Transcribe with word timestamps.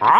Neimen, 0.00 0.16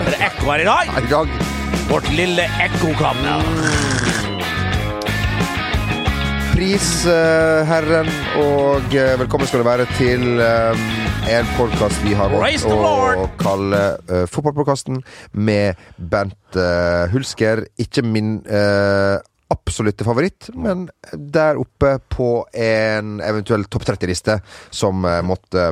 er 0.00 0.10
det 0.10 0.20
ekko 0.20 0.50
her 0.50 0.60
i 0.60 0.66
dag? 0.68 0.84
I 0.92 1.08
dag. 1.08 1.28
Vårt 1.88 2.10
lille 2.12 2.44
ekkokammer. 2.60 3.40
Pris 6.52 7.06
uh, 7.08 7.64
Herren, 7.64 8.12
og 8.36 8.84
uh, 8.92 9.16
velkommen 9.24 9.48
skal 9.48 9.64
du 9.64 9.68
være 9.72 9.88
til 9.96 10.36
eh, 10.36 11.03
en 11.28 11.46
podkast 11.56 12.02
vi 12.04 12.12
har 12.16 12.32
valgt 12.32 12.66
å 12.68 13.28
kalle 13.40 13.80
uh, 14.10 14.24
Fotballpodkasten 14.28 15.00
med 15.32 15.80
Bent 15.96 16.58
uh, 16.58 17.06
Hulsker. 17.12 17.64
Ikke 17.80 18.04
min 18.04 18.36
uh, 18.44 19.16
absolutte 19.52 20.04
favoritt, 20.06 20.50
men 20.56 20.86
der 21.12 21.60
oppe 21.60 21.96
på 22.12 22.28
en 22.52 23.18
eventuell 23.24 23.64
topp 23.72 23.86
30-liste 23.92 24.38
som 24.74 25.04
uh, 25.06 25.20
måtte 25.24 25.70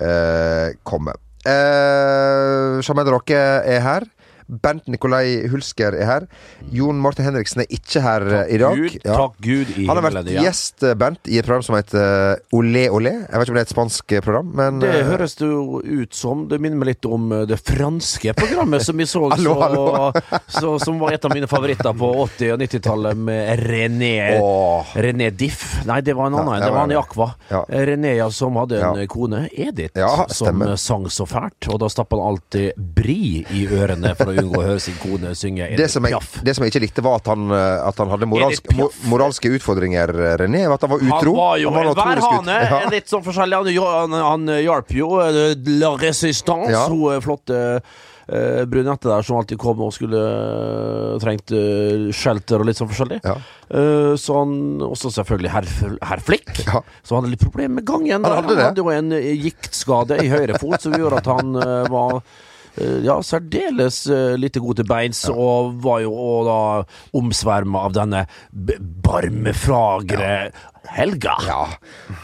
eh, 0.00 0.74
komme. 0.86 1.14
Uh, 1.46 2.78
Jamel 2.82 3.12
Råke 3.14 3.38
er 3.38 3.84
her. 3.84 4.08
Bent 4.48 4.86
Nikolai 4.88 5.46
Hulsker 5.52 5.92
er 5.98 6.06
her. 6.08 6.26
Jon 6.72 6.96
Martin 7.00 7.26
Henriksen 7.28 7.62
er 7.62 7.68
ikke 7.68 8.00
her 8.04 8.24
takk 8.28 8.52
i 8.54 8.58
dag. 8.62 8.76
Gud, 8.78 8.98
Ja. 9.04 9.16
takk 9.18 9.34
Gud 9.44 9.72
i 9.76 9.86
Han 9.86 9.96
har 10.00 10.04
vært. 10.10 10.30
Ja. 10.32 10.42
gjest, 10.46 10.80
Bernt, 10.98 11.28
i 11.28 11.38
et 11.38 11.44
program 11.46 11.62
som 11.62 11.76
heter 11.76 12.34
eh, 12.34 12.56
Olé 12.56 12.88
Olé. 12.88 13.12
Jeg 13.28 13.38
vet 13.38 13.44
ikke 13.48 13.52
om 13.52 13.58
det 13.58 13.62
er 13.62 13.68
et 13.68 13.74
spansk 13.76 14.12
eh, 14.12 14.20
program, 14.24 14.50
men 14.54 14.80
Det 14.80 14.88
eh, 14.94 15.04
høres 15.06 15.36
det 15.36 15.48
jo 15.50 15.80
ut 15.84 16.14
som. 16.14 16.46
Det 16.48 16.60
minner 16.60 16.80
meg 16.80 16.94
litt 16.94 17.04
om 17.08 17.30
eh, 17.32 17.44
det 17.48 17.60
franske 17.60 18.34
programmet 18.38 18.82
som 18.84 18.96
vi 18.96 19.06
så, 19.08 19.26
Hallo, 19.34 19.54
så, 19.54 19.60
hallo. 19.62 20.40
så 20.60 20.72
Som 20.82 20.98
var 21.02 21.12
et 21.12 21.24
av 21.24 21.34
mine 21.34 21.46
favoritter 21.50 21.92
på 21.92 22.10
80- 22.26 22.54
og 22.56 22.62
90-tallet 22.64 23.16
med 23.28 23.60
René 23.68 24.38
Åh. 24.40 24.94
René 24.96 25.30
Diff. 25.30 25.84
Nei, 25.88 26.00
det 26.00 26.16
var 26.16 26.30
en 26.32 26.38
annen. 26.40 26.58
Ja, 26.58 26.64
det 26.66 26.72
var 26.72 26.80
han 26.86 26.92
i. 26.92 26.98
Aqua. 26.98 27.28
Ja. 27.52 27.64
Eh, 27.68 27.84
René 27.92 28.16
som 28.32 28.56
hadde 28.60 28.80
en 28.82 29.04
kone, 29.10 29.44
Edith, 29.52 29.98
som 30.34 30.62
eh, 30.62 30.74
sang 30.80 31.06
så 31.12 31.26
fælt. 31.28 31.68
Og 31.72 31.78
da 31.82 31.88
stappa 31.92 32.16
han 32.18 32.26
alltid 32.34 32.76
bri 32.96 33.44
i 33.54 33.66
ørene 33.68 34.14
for 34.18 34.32
å 34.32 34.37
unngå 34.42 34.60
å 34.62 34.66
høre 34.68 34.80
sin 34.82 34.96
kone 35.02 35.34
synge 35.38 35.68
det 35.78 35.88
som, 35.92 36.04
jeg, 36.08 36.18
det 36.44 36.54
som 36.56 36.64
jeg 36.64 36.72
ikke 36.74 36.82
likte, 36.86 37.04
var 37.04 37.20
at 37.20 37.30
han, 37.32 37.46
eh, 37.50 37.86
at 37.88 38.02
han 38.02 38.12
hadde 38.12 38.28
moralsk, 38.30 38.64
Edith 38.64 38.78
mo, 38.78 38.88
Piaf. 38.88 39.06
moralske 39.12 39.52
utfordringer, 39.58 40.14
eh, 40.14 40.36
René. 40.42 40.64
At 40.72 40.84
han 40.86 40.90
var 40.94 41.04
utro. 41.04 41.32
Han 41.34 41.42
var 41.44 41.56
jo 41.62 41.70
han 41.74 41.84
var 41.84 41.92
ut- 41.92 42.02
værhane. 42.02 42.58
Ja. 42.70 42.82
Litt 42.90 43.08
sånn 43.10 43.24
forskjellig. 43.26 43.62
Han, 43.78 44.12
han, 44.12 44.20
han 44.48 44.54
hjalp 44.64 44.94
jo 44.98 45.14
eh, 45.24 45.54
La 45.80 45.94
Resistance, 46.00 46.70
Ja. 46.72 46.86
hun 46.88 47.20
flotte 47.24 47.58
uh, 48.28 48.64
brunette 48.68 49.08
der 49.08 49.22
som 49.24 49.38
alltid 49.38 49.56
kom 49.58 49.80
og 49.80 49.92
skulle 49.96 50.18
uh, 50.20 51.14
trengte 51.22 51.56
uh, 51.56 52.08
shelter 52.12 52.60
og 52.60 52.68
litt 52.68 52.76
sånn 52.76 52.90
forskjellig. 52.90 53.20
Ja. 53.24 53.36
Uh, 53.72 54.12
så 54.20 54.36
han 54.42 54.52
også 54.84 55.12
selvfølgelig 55.16 55.52
herr 55.54 55.68
herr 56.10 56.20
Flikk, 56.24 56.52
Ja. 56.66 56.82
som 57.02 57.18
hadde 57.20 57.32
litt 57.32 57.40
problemer 57.44 57.78
med 57.80 57.86
gangen. 57.88 58.24
Han 58.24 58.42
hadde 58.42 58.56
han 58.58 58.66
hadde 58.70 58.84
jo 58.84 58.92
en 58.92 59.10
giktskade 59.16 60.20
i 60.24 60.28
høyre 60.32 60.60
fot 60.60 60.80
som 60.84 60.92
gjorde 60.98 61.22
at 61.22 61.32
han 61.32 61.56
var 61.92 62.20
ja, 63.04 63.18
særdeles 63.24 64.04
uh, 64.10 64.34
lite 64.40 64.62
god 64.64 64.80
til 64.80 64.88
beins, 64.88 65.24
og 65.32 65.76
var 65.84 66.02
jo 66.04 66.14
og 66.14 66.48
da 66.48 66.58
omsverma 67.18 67.86
av 67.88 67.94
denne 67.96 68.24
barmefragre 69.08 70.32
ja. 70.48 70.66
Helga. 70.88 71.34
Ja. 71.44 71.64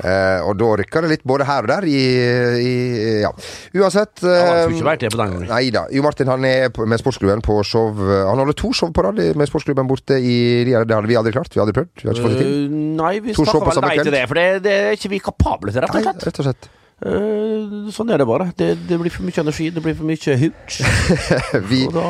Eh, 0.00 0.40
og 0.46 0.56
da 0.56 0.70
rykker 0.80 1.04
det 1.04 1.10
litt 1.10 1.24
både 1.28 1.46
her 1.48 1.66
og 1.66 1.70
der 1.70 1.86
i, 1.88 2.00
i 2.64 2.74
Ja. 3.24 3.30
Uansett 3.76 4.22
Ja, 4.24 4.30
han 4.40 4.56
eh, 4.56 4.62
skulle 4.62 4.78
ikke 4.78 4.88
vært 4.88 5.04
det 5.04 5.10
på 5.12 5.20
den 5.20 5.34
gangen. 5.34 5.50
Nei 5.50 5.66
da. 5.74 5.84
Jo 5.92 6.04
Martin 6.06 6.30
han 6.32 6.46
er 6.48 6.70
med 6.72 7.02
sportsklubben 7.02 7.44
på 7.44 7.58
show 7.66 7.92
Han 7.92 8.40
holder 8.40 8.56
to 8.56 8.72
show 8.76 8.92
på 8.94 9.04
rad 9.04 9.20
med 9.20 9.50
sportsklubben 9.50 9.90
borte 9.90 10.16
i. 10.16 10.38
Det 10.64 10.78
hadde 10.80 11.10
vi 11.10 11.18
aldri 11.20 11.34
klart. 11.36 11.52
Vi 11.52 11.60
hadde 11.60 11.76
prøvd. 11.76 11.92
Vi 12.00 12.08
hadde 12.08 12.16
ikke 12.16 12.28
fått 12.28 12.38
det 12.38 12.46
til. 12.46 12.54
Uh, 12.54 12.78
nei, 13.02 13.12
vi 13.24 13.36
snakker 13.36 13.68
vel 13.68 13.84
nei 13.88 13.98
til 14.00 14.16
det, 14.16 14.24
for 14.30 14.40
det, 14.40 14.48
det 14.64 14.78
er 14.78 14.96
ikke 14.98 15.12
vi 15.12 15.20
kapable 15.28 15.74
til, 15.74 15.84
rett 15.84 16.00
og 16.00 16.08
Nei, 16.08 16.16
rett 16.24 16.40
og 16.40 16.48
slett. 16.48 16.72
Eh, 17.02 17.90
sånn 17.92 18.12
er 18.14 18.20
det 18.22 18.26
bare. 18.28 18.46
Det, 18.56 18.68
det 18.86 18.96
blir 19.00 19.12
for 19.12 19.26
mye 19.26 19.40
energi, 19.42 19.66
det 19.74 19.82
blir 19.82 19.96
for 19.98 20.06
mye 20.08 20.36
hooch. 20.40 20.76
Og 21.88 21.96
da 21.96 22.04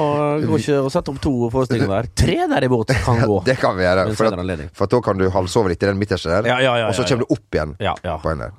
går 0.45 0.61
ikke 0.61 0.81
å 0.85 0.91
sette 0.93 1.15
opp 1.15 1.21
to 1.25 1.33
forestillinger 1.55 1.91
der. 1.95 2.11
Tre 2.21 2.37
derimot 2.53 2.93
kan 3.07 3.23
gå. 3.25 3.39
det 3.49 3.57
kan 3.63 3.79
vi 3.79 3.87
gjøre. 3.87 4.05
For, 4.19 4.29
at, 4.29 4.65
for 4.77 4.87
at 4.87 4.95
da 4.95 5.01
kan 5.09 5.23
du 5.23 5.27
halvsove 5.35 5.73
litt 5.73 5.83
i 5.83 5.89
den 5.91 6.01
midterste 6.01 6.31
der, 6.35 6.51
Ja, 6.53 6.59
ja, 6.63 6.77
ja, 6.85 6.91
og 6.91 6.99
så 6.99 7.07
ja, 7.07 7.11
kommer 7.15 7.25
du 7.25 7.35
opp 7.39 7.59
igjen. 7.59 7.75
Ja, 7.83 7.95
ja. 8.05 8.19
på 8.23 8.35
en 8.35 8.45
der. 8.45 8.55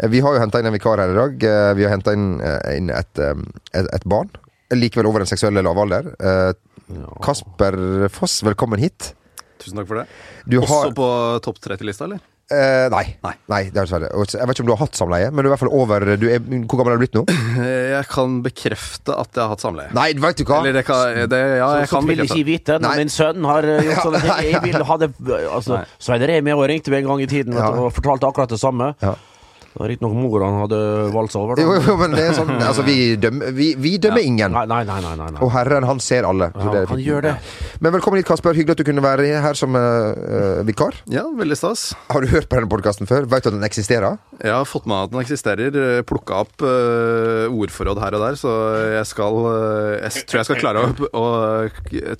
Eh, 0.00 0.10
Vi 0.12 0.22
har 0.24 0.36
jo 0.36 0.42
henta 0.42 0.60
inn 0.62 0.70
en 0.72 0.76
vikar 0.76 1.04
her 1.04 1.14
i 1.14 1.18
dag. 1.20 1.46
Eh, 1.52 1.72
Vi 1.78 1.86
har 1.86 1.94
henta 1.94 2.16
inn, 2.18 2.26
inn 2.74 2.90
et, 2.94 3.22
et, 3.22 3.92
et 4.00 4.08
barn. 4.10 4.32
Likevel 4.74 5.08
over 5.08 5.24
den 5.24 5.30
seksuelle 5.30 5.62
lavalder. 5.64 6.10
Kasper 7.24 7.78
Foss, 8.12 8.42
velkommen 8.44 8.82
hit. 8.82 9.14
Tusen 9.62 9.78
takk 9.80 9.88
for 9.88 10.02
det. 10.02 10.08
Du 10.46 10.58
Også 10.60 10.82
har 10.84 10.92
på 10.96 11.06
topp 11.44 11.62
30-lista, 11.64 12.06
eller? 12.10 12.20
Eh, 12.50 12.88
Nei. 12.92 13.04
Nei. 13.24 13.32
nei 13.52 13.60
det 13.68 13.76
er 13.76 13.86
dessverre. 13.86 14.08
Jeg 14.08 14.46
vet 14.48 14.56
ikke 14.56 14.64
om 14.64 14.70
du 14.70 14.74
har 14.74 14.80
hatt 14.82 14.98
samleie, 14.98 15.30
men 15.30 15.44
du 15.44 15.48
er 15.48 15.50
i 15.50 15.52
hvert 15.54 15.62
fall 15.64 15.72
over 15.76 16.06
du 16.20 16.26
er, 16.30 16.38
Hvor 16.40 16.80
gammel 16.80 16.94
er 16.94 16.98
du 17.00 17.04
blitt 17.04 17.18
nå? 17.18 17.24
Jeg 17.98 18.08
kan 18.12 18.38
bekrefte 18.44 19.16
at 19.16 19.30
jeg 19.34 19.42
har 19.44 19.52
hatt 19.54 19.64
samleie. 19.64 19.92
Nei, 19.96 20.08
vet 20.18 20.40
du 20.40 20.44
hva! 20.48 20.60
Eller 20.62 20.78
det 20.80 20.84
kan, 20.88 21.14
det, 21.32 21.40
ja, 21.60 21.70
jeg 21.82 21.88
Så 21.90 21.96
kan 21.98 22.08
vil 22.08 22.24
ikke 22.26 22.44
vite 22.48 22.78
når 22.80 22.88
Nei. 22.88 22.98
min 23.04 23.12
sønn 23.12 23.48
har 23.50 23.68
eh, 23.68 23.82
gjort 23.88 24.04
sånne 24.08 24.22
ting. 24.24 24.52
Jeg 24.52 24.62
vil 24.68 24.86
ha 24.90 24.96
det 25.04 25.10
altså, 25.52 25.82
Svein 26.08 26.24
Remi 26.32 26.54
ringte 26.72 26.92
meg 26.94 27.04
en 27.04 27.12
gang 27.14 27.24
i 27.24 27.30
tiden 27.30 27.56
vet 27.56 27.64
Ja. 27.64 27.72
og 27.84 27.92
fortalte 27.96 28.28
akkurat 28.30 28.50
det 28.52 28.60
samme. 28.60 28.92
Ja. 29.04 29.14
Det 29.68 29.80
var 29.82 29.90
Riktignok 29.92 30.14
mor 30.16 30.42
han 30.42 30.56
hadde 30.62 30.78
valsa 31.14 31.38
over. 31.38 31.58
da. 31.58 31.62
Jo, 31.62 31.74
jo, 31.84 31.96
men 32.00 32.14
det 32.16 32.22
er 32.30 32.36
sånn 32.36 32.50
Altså, 32.56 32.82
vi 32.86 33.16
dømmer, 33.20 33.52
vi, 33.54 33.68
vi 33.78 33.92
dømmer 34.00 34.24
ingen. 34.24 34.54
Nei, 34.54 34.64
nei, 34.66 34.80
nei. 34.88 34.98
nei, 35.04 35.14
nei. 35.20 35.42
Og 35.44 35.52
Herren, 35.54 35.86
han 35.86 36.00
ser 36.02 36.26
alle. 36.28 36.48
Så 36.54 36.64
Ja, 36.64 36.72
det 36.72 36.80
er 36.80 36.92
han 36.92 37.02
gjør 37.04 37.26
det. 37.28 37.34
Men 37.84 37.94
velkommen 37.94 38.18
hit, 38.18 38.26
Kasper. 38.28 38.56
Hyggelig 38.56 38.78
at 38.78 38.82
du 38.82 38.86
kunne 38.88 39.04
være 39.04 39.28
her 39.44 39.58
som 39.58 39.76
uh, 39.76 40.64
vikar. 40.66 40.96
Ja, 41.12 41.26
veldig 41.36 41.58
stas. 41.60 41.92
Har 42.08 42.24
du 42.24 42.32
hørt 42.32 42.48
på 42.48 42.58
denne 42.58 42.70
podkasten 42.72 43.06
før? 43.10 43.28
Vet 43.30 43.44
du 43.44 43.52
at 43.52 43.58
den 43.58 43.68
eksisterer? 43.68 44.18
Jeg 44.42 44.54
har 44.54 44.66
fått 44.68 44.88
med 44.88 44.96
meg 44.96 45.06
at 45.06 45.14
den 45.14 45.22
eksisterer. 45.22 45.78
Plukka 46.08 46.42
opp 46.46 46.64
uh, 46.64 47.46
ordforråd 47.52 48.02
her 48.02 48.18
og 48.18 48.24
der, 48.24 48.40
så 48.40 48.54
jeg 48.96 49.06
skal 49.12 49.38
uh, 49.44 49.98
Jeg 50.00 50.26
tror 50.30 50.42
jeg 50.42 50.48
skal 50.50 50.62
klare 50.64 50.86
å, 50.88 51.22
å 51.22 51.26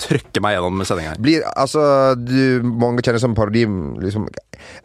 trykke 0.04 0.44
meg 0.44 0.58
gjennom 0.58 0.84
sendinga 0.86 1.16
her. 1.16 1.22
Blir, 1.22 1.48
altså, 1.56 1.82
du, 2.18 2.62
mange 2.62 3.02
kjenner 3.02 3.22
som 3.22 3.34
parodi 3.38 3.64
liksom, 4.04 4.28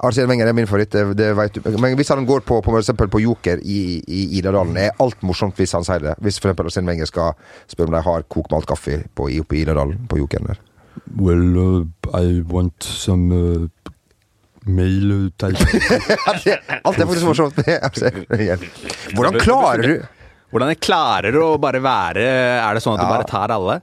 Arsene 0.04 0.28
Wenger 0.32 0.48
er 0.52 0.56
min 0.58 0.68
favoritt, 0.70 0.92
det, 0.92 1.04
det 1.20 1.30
vet 1.38 1.54
du. 1.60 1.70
Men 1.82 1.96
hvis 2.00 2.10
han 2.14 2.26
går 2.30 2.44
på, 2.48 2.62
på, 2.66 2.76
eksempel 2.80 3.08
på 3.14 3.22
Joker 3.24 3.60
i, 3.64 4.02
i 4.08 4.22
Idadalen, 4.40 4.76
er 4.78 4.92
alt 5.04 5.22
morsomt 5.24 5.56
hvis 5.60 5.74
han 5.78 5.84
sier 5.88 6.00
det. 6.04 6.16
Hvis 6.24 6.38
eksempel 6.42 6.66
Arsene 6.70 6.90
Wenger 6.92 7.08
skal 7.10 7.34
spørre 7.72 7.92
om 7.92 7.98
de 7.98 8.04
har 8.10 8.26
kokmalt 8.32 8.68
kaffe 8.70 9.02
på, 9.16 9.30
i- 9.32 9.40
oppe 9.44 9.56
i 9.60 9.64
Idadalen, 9.66 10.00
på 10.12 10.18
Jokeren 10.22 10.50
der. 10.54 10.60
Well, 11.18 11.58
uh, 11.58 12.20
I 12.20 12.42
want 12.48 12.84
some 12.86 13.34
uh, 13.34 13.68
mail 14.66 15.32
type. 15.42 15.58
Alt 16.86 17.00
er 17.00 17.08
faktisk 17.10 17.26
morsomt. 17.28 17.58
Hvordan 19.16 19.40
klarer 19.42 19.84
du 19.88 19.96
Hvordan 20.54 20.70
jeg 20.70 20.80
klarer 20.86 21.34
å 21.42 21.48
bare 21.62 21.80
være 21.82 22.24
Er 22.62 22.78
det 22.78 22.84
sånn 22.86 22.94
at 22.94 23.02
du 23.02 23.08
Ja. 23.08 23.14
bare 23.16 23.26
tar 23.30 23.54
alle? 23.56 23.80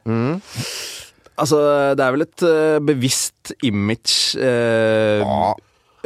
Altså, 1.41 1.59
det 1.99 2.05
er 2.05 2.13
vel 2.15 2.23
et 2.27 2.45
uh, 2.47 2.79
bevisst 2.85 3.53
image 3.67 4.37
uh, 4.39 5.25
Ja. 5.25 5.51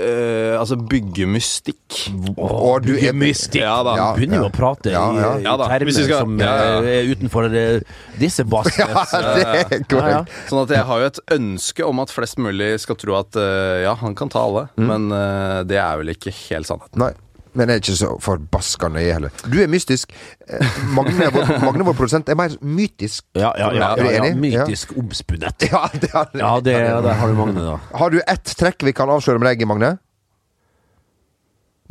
Eh, 0.00 0.54
Altså 0.58 0.76
bygge 0.80 1.26
mystikk. 1.30 1.98
Og 2.36 2.82
du 2.86 2.92
er 2.96 3.14
mystikk. 3.16 3.62
Ja 3.62 3.76
da. 3.86 3.94
Ja. 4.00 4.06
Begynner 4.16 4.42
jo 4.44 4.48
å 4.48 4.52
prate 4.54 4.92
Ja, 4.94 5.04
ja. 5.14 5.32
i, 5.38 5.42
i 5.42 5.46
Ja 5.46 5.54
termer 5.60 5.96
skal- 5.96 6.24
som 6.24 6.38
ja, 6.40 6.52
ja. 6.60 6.78
eh, 6.82 6.90
er 7.00 7.10
utenfor 7.14 7.48
eh, 7.50 7.96
disse 8.20 8.46
basene. 8.48 8.88
Ja, 8.94 9.04
det 9.34 9.44
ja, 9.44 9.52
ja. 9.70 9.82
korrekt. 9.90 10.32
Sånn 10.50 10.62
at 10.64 10.72
jeg 10.76 10.84
har 10.88 11.02
jo 11.04 11.10
et 11.12 11.20
ønske 11.36 11.86
om 11.86 12.00
at 12.02 12.12
flest 12.14 12.38
mulig 12.42 12.72
skal 12.82 12.96
tro 13.00 13.16
at 13.18 13.36
uh, 13.38 13.82
ja, 13.84 13.94
han 14.00 14.14
kan 14.18 14.30
ta 14.32 14.42
alle, 14.44 14.66
men 14.80 15.06
uh, 15.12 15.62
det 15.68 15.78
er 15.80 16.00
vel 16.00 16.10
ikke 16.14 16.32
helt 16.48 16.68
sannheten. 16.68 16.98
Nei. 17.00 17.12
Men 17.54 17.70
jeg 17.70 17.78
er 17.78 17.82
ikke 17.84 17.96
så 17.98 18.08
forbaska 18.22 18.88
nøye 18.90 19.12
heller. 19.14 19.34
Du 19.46 19.58
er 19.62 19.68
mystisk. 19.70 20.10
Magne, 20.94 21.28
vår, 21.34 21.52
Magne, 21.62 21.86
vår 21.86 21.96
produsent, 21.98 22.30
er 22.30 22.38
mer 22.38 22.56
mytisk. 22.60 23.22
Ja, 23.38 23.52
ja, 23.60 23.68
ja, 23.76 23.90
Er 23.94 24.02
du 24.02 24.10
enig? 24.10 24.32
Mytisk 24.42 24.96
omspunnet. 24.98 25.68
Ja, 25.70 25.86
det 25.94 26.10
har, 26.10 26.32
Ja, 26.34 26.54
det, 26.60 26.74
det 27.06 27.14
har 27.20 27.30
du 27.30 27.38
Magne, 27.38 27.62
da. 27.62 27.76
har 27.98 28.10
du 28.10 28.18
ett 28.26 28.56
trekk 28.58 28.82
vi 28.86 28.92
kan 28.96 29.10
avsløre 29.10 29.38
med 29.42 29.52
deg, 29.52 29.66
Magne? 29.70 29.94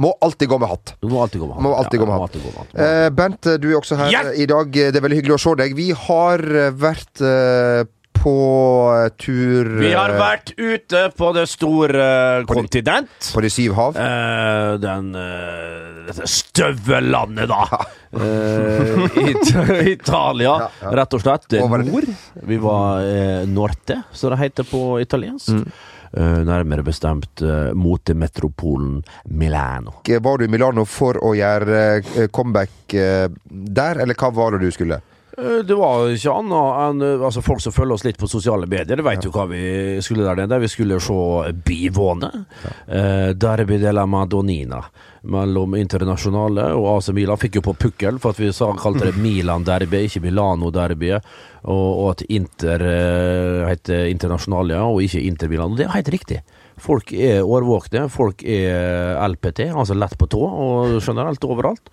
Må 0.03 0.09
alltid 0.25 0.49
gå 0.49 0.57
med 0.57 0.69
hatt. 0.71 0.95
Du 0.99 1.07
må 1.07 1.21
alltid 1.21 1.41
gå 1.41 1.47
med 1.47 1.55
hatt. 1.55 1.63
Må 1.63 1.73
alltid 1.77 1.99
gå 2.01 2.05
med 2.09 2.15
alltid 2.17 2.41
gå 2.43 2.51
med 2.51 2.61
hatt. 2.63 2.77
Eh, 2.81 3.09
Bent, 3.13 3.49
du 3.61 3.67
er 3.69 3.75
også 3.77 3.97
her 3.99 4.09
yeah! 4.11 4.31
i 4.35 4.47
dag. 4.49 4.71
Det 4.73 4.97
er 4.97 5.03
veldig 5.05 5.19
hyggelig 5.21 5.35
å 5.37 5.43
se 5.43 5.53
deg. 5.61 5.75
Vi 5.77 5.91
har 6.07 6.41
eh, 6.41 6.71
vært 6.81 7.21
eh, 7.21 7.83
på 8.23 9.09
tur 9.19 9.67
Vi 9.81 9.91
har 9.93 10.13
eh, 10.13 10.19
vært 10.19 10.53
ute 10.57 11.01
på 11.17 11.31
det 11.35 11.45
store 11.51 12.05
På 12.47 12.55
de- 12.55 13.03
på 13.33 13.43
de 13.43 13.49
syv 13.51 13.75
hav. 13.77 13.97
Uh, 13.97 14.75
den 14.81 15.09
uh, 15.15 16.05
Dette 16.07 16.27
støvellandet, 16.27 17.47
da. 17.51 17.81
Eh, 18.13 19.17
It 19.23 19.53
Italia, 19.95 20.53
Ja, 20.65 20.69
ja. 20.83 20.93
rett 21.01 21.15
og 21.15 21.23
slett. 21.23 21.47
Nord. 21.87 22.09
Vi 22.43 22.59
var 22.63 23.03
uh, 23.03 23.47
Norte, 23.49 24.01
som 24.11 24.33
det 24.33 24.41
heter 24.43 24.67
på 24.67 24.83
italiensk. 25.03 25.49
Mm. 25.55 25.65
Uh, 26.13 26.43
nærmere 26.45 26.83
bestemt 26.85 27.41
uh, 27.41 27.71
motemetropolen 27.73 28.99
Milano. 29.25 29.95
Var 30.05 30.37
du 30.37 30.45
i 30.45 30.51
Milano 30.51 30.85
for 30.85 31.17
å 31.23 31.33
gjøre 31.35 31.79
uh, 32.03 32.27
comeback 32.35 32.93
der, 32.93 33.97
eller 34.03 34.19
hva 34.19 34.29
var 34.35 34.53
det 34.53 34.67
du 34.67 34.75
skulle? 34.75 34.99
Eh, 35.37 35.63
Det 35.65 35.75
var 35.75 36.11
ikke 36.13 36.33
annet 36.33 36.81
enn 36.85 37.01
eh, 37.01 37.23
altså 37.25 37.41
folk 37.45 37.61
som 37.63 37.73
følger 37.73 37.95
oss 37.97 38.05
litt 38.05 38.19
på 38.21 38.29
sosiale 38.29 38.67
medier, 38.69 38.97
Det 38.99 39.05
vet 39.05 39.25
jo 39.25 39.31
hva 39.33 39.47
vi 39.49 39.63
skulle 40.05 40.27
der 40.27 40.43
nede. 40.43 40.59
Vi 40.61 40.69
skulle 40.71 40.99
se 41.01 41.53
Bivåne. 41.65 42.29
Eh, 42.87 43.31
Derby 43.33 43.79
de 43.81 43.93
la 43.93 44.05
Madonina 44.05 44.83
mellom 45.23 45.75
Internasjonale 45.79 46.67
og 46.75 46.97
AC 46.97 47.09
Milan. 47.15 47.39
Fikk 47.39 47.55
jo 47.55 47.65
på 47.69 47.73
pukkel 47.79 48.19
for 48.19 48.35
at 48.35 48.41
vi 48.43 48.51
sa, 48.51 48.73
kalte 48.77 49.07
det 49.07 49.17
Milan-derby, 49.23 50.03
ikke 50.09 50.21
Milano-derbyet. 50.25 51.23
Og, 51.63 51.87
og 52.03 52.09
at 52.11 52.25
Inter 52.29 52.83
eh, 52.83 53.69
heter 53.71 54.09
Internasjonale 54.11 54.81
og 54.83 55.01
ikke 55.05 55.23
Inter 55.23 55.49
Milan. 55.49 55.71
Og 55.71 55.79
det 55.79 55.87
er 55.87 55.95
helt 55.95 56.11
riktig. 56.13 56.41
Folk 56.83 57.13
er 57.13 57.45
årvåkne, 57.45 58.07
folk 58.11 58.41
er 58.43 59.15
LPT, 59.29 59.69
altså 59.71 59.95
lett 59.95 60.17
på 60.19 60.27
tå, 60.27 60.41
og 60.41 60.97
generelt 61.05 61.45
overalt. 61.45 61.91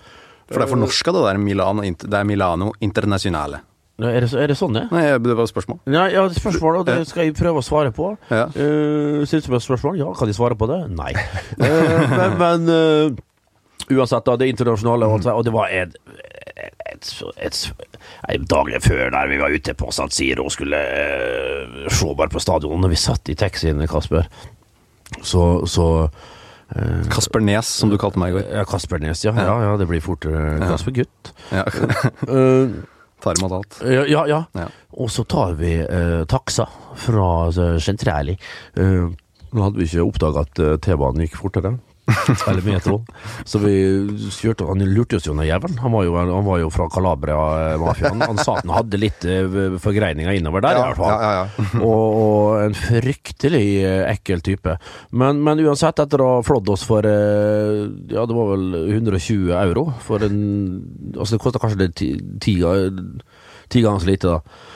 For 0.50 0.58
det 0.58 0.66
er 0.66 0.72
fornorska, 0.72 1.12
det 1.14 1.26
der 1.28 1.38
Milano, 1.38 1.84
det 1.86 2.16
er 2.16 2.26
Milano 2.26 2.72
Internasjonale. 2.82 3.62
Er 4.00 4.24
det, 4.24 4.30
er 4.32 4.48
det 4.48 4.56
sånn, 4.56 4.74
det? 4.74 4.86
Nei, 4.94 5.02
det 5.20 5.34
var 5.36 5.44
et 5.44 5.52
spørsmål. 5.52 5.78
Nei, 5.92 6.06
ja, 6.14 6.22
spørsmål, 6.32 6.78
og 6.80 6.86
det 6.88 6.96
skal 7.10 7.26
jeg 7.26 7.34
prøve 7.36 7.60
å 7.60 7.64
svare 7.64 7.92
på. 7.94 8.14
Ja. 8.32 8.46
Uh, 8.54 9.20
Syns 9.28 9.44
du 9.44 9.50
det 9.50 9.58
er 9.58 9.60
et 9.60 9.66
spørsmål? 9.66 9.98
Ja, 10.00 10.08
kan 10.16 10.30
de 10.30 10.36
svare 10.36 10.56
på 10.58 10.68
det? 10.70 10.80
Nei. 10.96 11.12
uh, 11.60 12.14
men 12.20 12.38
men 12.40 12.72
uh, 12.72 13.20
uansett, 13.90 14.24
da, 14.24 14.38
det 14.40 14.48
internasjonale, 14.54 15.10
mm. 15.10 15.28
og 15.34 15.44
det 15.44 15.52
var 15.52 15.74
et, 15.74 15.96
et, 16.88 17.12
et, 17.36 17.60
et 18.32 18.48
Dagen 18.48 18.86
før 18.86 19.12
der 19.12 19.30
vi 19.30 19.40
var 19.42 19.52
ute 19.52 19.76
på 19.76 19.92
San 19.92 20.12
Siro 20.14 20.48
og 20.48 20.54
skulle 20.54 20.80
uh, 20.80 21.86
se 21.92 22.10
bare 22.16 22.32
på 22.32 22.42
stadion, 22.42 22.80
når 22.80 22.94
vi 22.94 23.04
satt 23.04 23.32
i 23.32 23.36
taxien, 23.36 23.84
Kasper, 23.90 24.30
så, 25.20 25.44
så 25.68 25.90
Kasper 27.10 27.42
Nes, 27.42 27.66
som 27.80 27.90
du 27.90 27.96
kalte 27.98 28.20
meg 28.22 28.32
i 28.32 28.38
går. 28.38 28.46
ja, 28.60 28.64
Kasper 28.68 29.02
Nes, 29.02 29.24
ja. 29.26 29.34
Ja, 29.34 29.56
ja, 29.64 29.74
det 29.80 29.88
blir 29.90 30.02
fortere 30.04 30.56
eh, 30.56 30.64
Kasper 30.70 30.94
Gutt. 31.00 31.34
Ja. 31.50 31.66
Eh, 31.66 32.80
Tar 33.20 33.36
imot 33.36 33.52
alt. 33.52 33.80
Ja, 33.84 34.04
ja, 34.26 34.44
ja. 34.56 34.68
Og 34.96 35.10
så 35.12 35.24
tar 35.28 35.52
vi 35.60 35.74
uh, 35.84 36.24
taksa 36.24 36.64
fra 36.96 37.26
uh, 37.52 37.76
Eh, 38.80 39.10
nå 39.50 39.64
hadde 39.64 39.80
vi 39.80 39.86
ikke 39.88 40.06
oppdaga 40.06 40.44
at 40.46 40.60
eh, 40.62 40.76
T-banen 40.80 41.26
gikk 41.26 41.36
fortere. 41.40 41.74
Eller 42.50 42.64
metroen. 42.64 43.06
Så 43.48 43.60
vi 43.62 43.72
kjørte 44.34 44.66
Han 44.68 44.82
lurte 44.94 45.18
oss 45.18 45.28
ned 45.28 45.48
jævelen. 45.48 45.78
Han 45.82 45.96
han 46.00 46.46
var 46.46 46.60
jo 46.62 46.70
fra 46.72 46.88
Calabria-mafiaen. 46.92 48.24
Han 48.24 48.40
sa 48.40 48.56
at 48.58 48.64
han 48.64 48.74
hadde 48.74 49.00
litt 49.00 49.24
eh, 49.28 49.76
forgreininger 49.82 50.38
innover 50.38 50.64
der, 50.64 50.78
i 50.78 50.84
hvert 50.84 51.00
fall. 51.00 51.12
ja, 51.12 51.20
ja, 51.20 51.44
ja. 51.44 51.82
og, 51.88 52.18
og 52.20 52.64
en 52.64 52.76
fryktelig 52.78 53.64
eh, 53.84 54.04
ekkel 54.10 54.44
type. 54.46 54.76
Men, 55.10 55.42
men 55.44 55.62
uansett, 55.64 56.02
etter 56.02 56.24
å 56.24 56.30
ha 56.36 56.42
flådd 56.46 56.72
oss 56.74 56.86
for 56.88 57.06
eh, 57.06 57.86
Ja, 58.10 58.26
det 58.28 58.36
var 58.36 58.52
vel 58.54 58.66
120 58.96 59.54
euro 59.60 59.88
for 60.04 60.22
en 60.26 60.40
Altså, 61.16 61.34
det 61.34 61.42
kosta 61.42 61.60
kanskje 61.62 61.80
det 61.80 61.88
ti, 61.98 62.10
ti, 62.42 62.54
ti 63.70 63.82
ganger 63.84 64.02
så 64.02 64.08
lite, 64.08 64.36
da. 64.36 64.68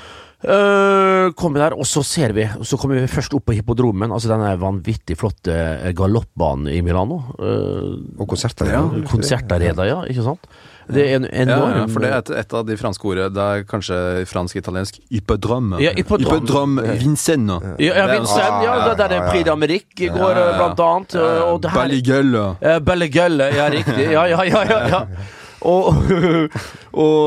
Uh, 0.44 1.30
kommer 1.38 1.62
der, 1.62 1.74
og 1.78 1.86
så 1.88 2.02
ser 2.04 2.34
vi 2.36 2.44
Så 2.68 2.76
kommer 2.76 2.98
vi 2.98 3.08
først 3.08 3.32
opp 3.32 3.46
på 3.48 3.54
hippodromen, 3.56 4.12
altså 4.12 4.28
denne 4.28 4.50
vanvittig 4.60 5.16
flotte 5.16 5.54
eh, 5.54 5.92
galoppbanen 5.96 6.68
i 6.68 6.82
Milano. 6.84 7.22
Uh, 7.38 7.96
Og 8.20 8.28
konserter. 8.28 8.68
Ja. 8.74 8.84
Konsertarena, 9.08 9.88
ja, 9.88 10.02
ikke 10.10 10.26
sant? 10.26 10.48
Det 10.84 11.00
er 11.00 11.14
en 11.16 11.24
enorm 11.24 11.78
ja, 11.78 11.84
for 11.88 12.04
det 12.04 12.10
er 12.10 12.18
et, 12.18 12.30
et 12.42 12.50
av 12.58 12.66
de 12.68 12.74
franske 12.76 13.06
ordene. 13.08 13.30
Det 13.32 13.44
er 13.44 13.62
kanskje 13.68 14.00
fransk-italiensk 14.28 14.98
Hippodrome. 15.08 15.78
Ja. 15.80 15.94
Hippodrome 15.96 16.84
Vincennes. 17.00 17.64
Ja, 17.80 17.94
ja 18.02 18.08
Vincent, 18.10 18.58
ja, 18.66 18.74
det 18.90 18.98
der 19.00 19.14
er 19.16 19.30
Prix 19.30 19.48
d'Amérique 19.48 20.10
går, 20.10 20.18
Ja, 20.20 20.42
ja, 20.42 20.50
ja. 20.50 20.58
blant 20.60 20.84
annet. 20.88 21.16
Og 21.46 21.62
det 21.64 21.72
her 21.72 21.80
Balligølle. 22.84 23.48
Eh, 23.48 23.56
ja 23.56 23.70
riktig. 23.72 24.10
Ja, 24.12 24.26
ja, 24.28 24.44
ja. 24.44 24.66
ja, 24.68 24.82
ja. 24.92 25.02
Og, 25.64 25.94
og, 27.04 27.20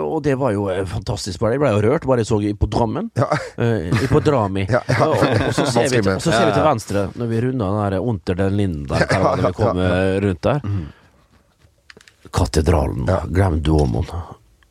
og 0.00 0.18
det 0.24 0.36
var 0.40 0.54
jo 0.56 0.68
eh, 0.72 0.84
fantastisk. 0.88 1.40
bare. 1.42 1.56
Jeg 1.56 1.62
ble 1.62 1.72
jo 1.74 1.82
rørt 1.84 2.06
bare 2.08 2.24
jeg 2.24 2.30
så 2.30 2.38
på 2.60 2.68
Drammen. 2.72 3.10
Ja. 3.18 3.28
Uh, 3.58 4.06
på 4.10 4.22
Drami. 4.24 4.66
Ja, 4.76 4.80
ja. 4.88 5.06
Og, 5.06 5.20
og 5.22 5.52
så 5.54 5.64
ser 5.70 5.92
vi, 5.92 6.00
så 6.20 6.32
ser 6.32 6.48
vi 6.48 6.54
til 6.54 6.64
venstre, 6.66 7.04
når 7.16 7.28
vi 7.30 7.42
runder 7.44 7.70
den 7.70 7.82
der 7.82 8.06
Unter 8.12 8.38
den 8.38 8.56
Linden 8.58 8.86
der, 8.90 9.04
vi 9.40 9.52
kom 9.56 9.78
eh, 9.80 10.16
rundt 10.24 10.42
der. 10.44 10.64
Katedralen. 12.34 13.06
Ja. 13.08 13.20
Glem 13.30 13.60
Duomoen. 13.64 14.10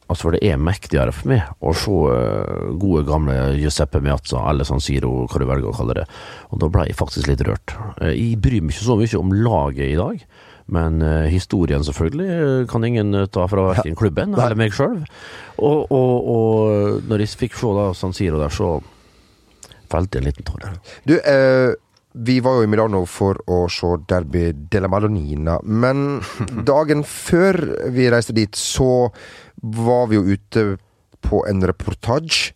Altså, 0.06 0.28
for 0.28 0.36
det 0.36 0.44
er 0.46 0.60
mektigere 0.62 1.14
for 1.16 1.32
meg 1.32 1.48
å 1.66 1.72
se 1.74 1.96
gode, 2.78 3.06
gamle 3.08 3.38
Giuseppe 3.58 4.02
Meazza, 4.06 4.44
eller 4.52 4.68
San 4.68 4.84
Siro, 4.84 5.24
hva 5.26 5.42
du 5.42 5.48
velger 5.50 5.72
å 5.72 5.78
kalle 5.78 5.96
det. 6.02 6.06
Og 6.54 6.62
da 6.62 6.70
ble 6.74 6.86
jeg 6.92 6.98
faktisk 7.00 7.32
litt 7.32 7.42
rørt. 7.48 7.74
Jeg 8.06 8.36
bryr 8.44 8.62
meg 8.62 8.76
ikke 8.76 8.86
så 8.86 9.00
mye 9.00 9.22
om 9.22 9.34
laget 9.48 9.88
i 9.88 9.98
dag, 9.98 10.22
men 10.74 11.02
uh, 11.02 11.28
historien 11.30 11.84
selvfølgelig 11.86 12.30
eh, 12.34 12.68
kan 12.70 12.84
ingen 12.88 13.14
eh, 13.14 13.28
ta 13.30 13.46
fra 13.50 13.68
verken 13.70 13.98
klubben 13.98 14.34
eller 14.34 14.58
meg 14.58 14.74
sjøl. 14.74 15.04
Og, 15.62 15.92
og, 15.94 16.30
og 16.36 17.10
når 17.10 17.22
jeg 17.22 17.38
fikk 17.46 17.58
se 17.60 17.74
da 17.78 17.88
San 17.98 18.16
Siro 18.18 18.42
der, 18.42 18.54
så 18.54 18.80
felte 19.92 20.18
jeg 20.18 20.24
en 20.24 20.30
liten 20.32 20.48
tåre. 20.48 20.74
Du, 21.06 21.14
uh, 21.20 21.76
vi 22.26 22.40
var 22.42 22.58
jo 22.58 22.66
i 22.66 22.72
Milano 22.72 23.04
for 23.10 23.38
å 23.52 23.66
se 23.70 23.92
Derby 24.10 24.48
della 24.72 24.90
Malonina, 24.90 25.60
men 25.62 26.22
dagen 26.72 27.06
før 27.06 27.60
vi 27.94 28.10
reiste 28.10 28.36
dit, 28.36 28.58
så 28.58 29.12
var 29.62 30.10
vi 30.10 30.18
jo 30.18 30.26
ute 30.34 30.66
på 31.30 31.44
en 31.50 31.62
reportasje 31.68 32.54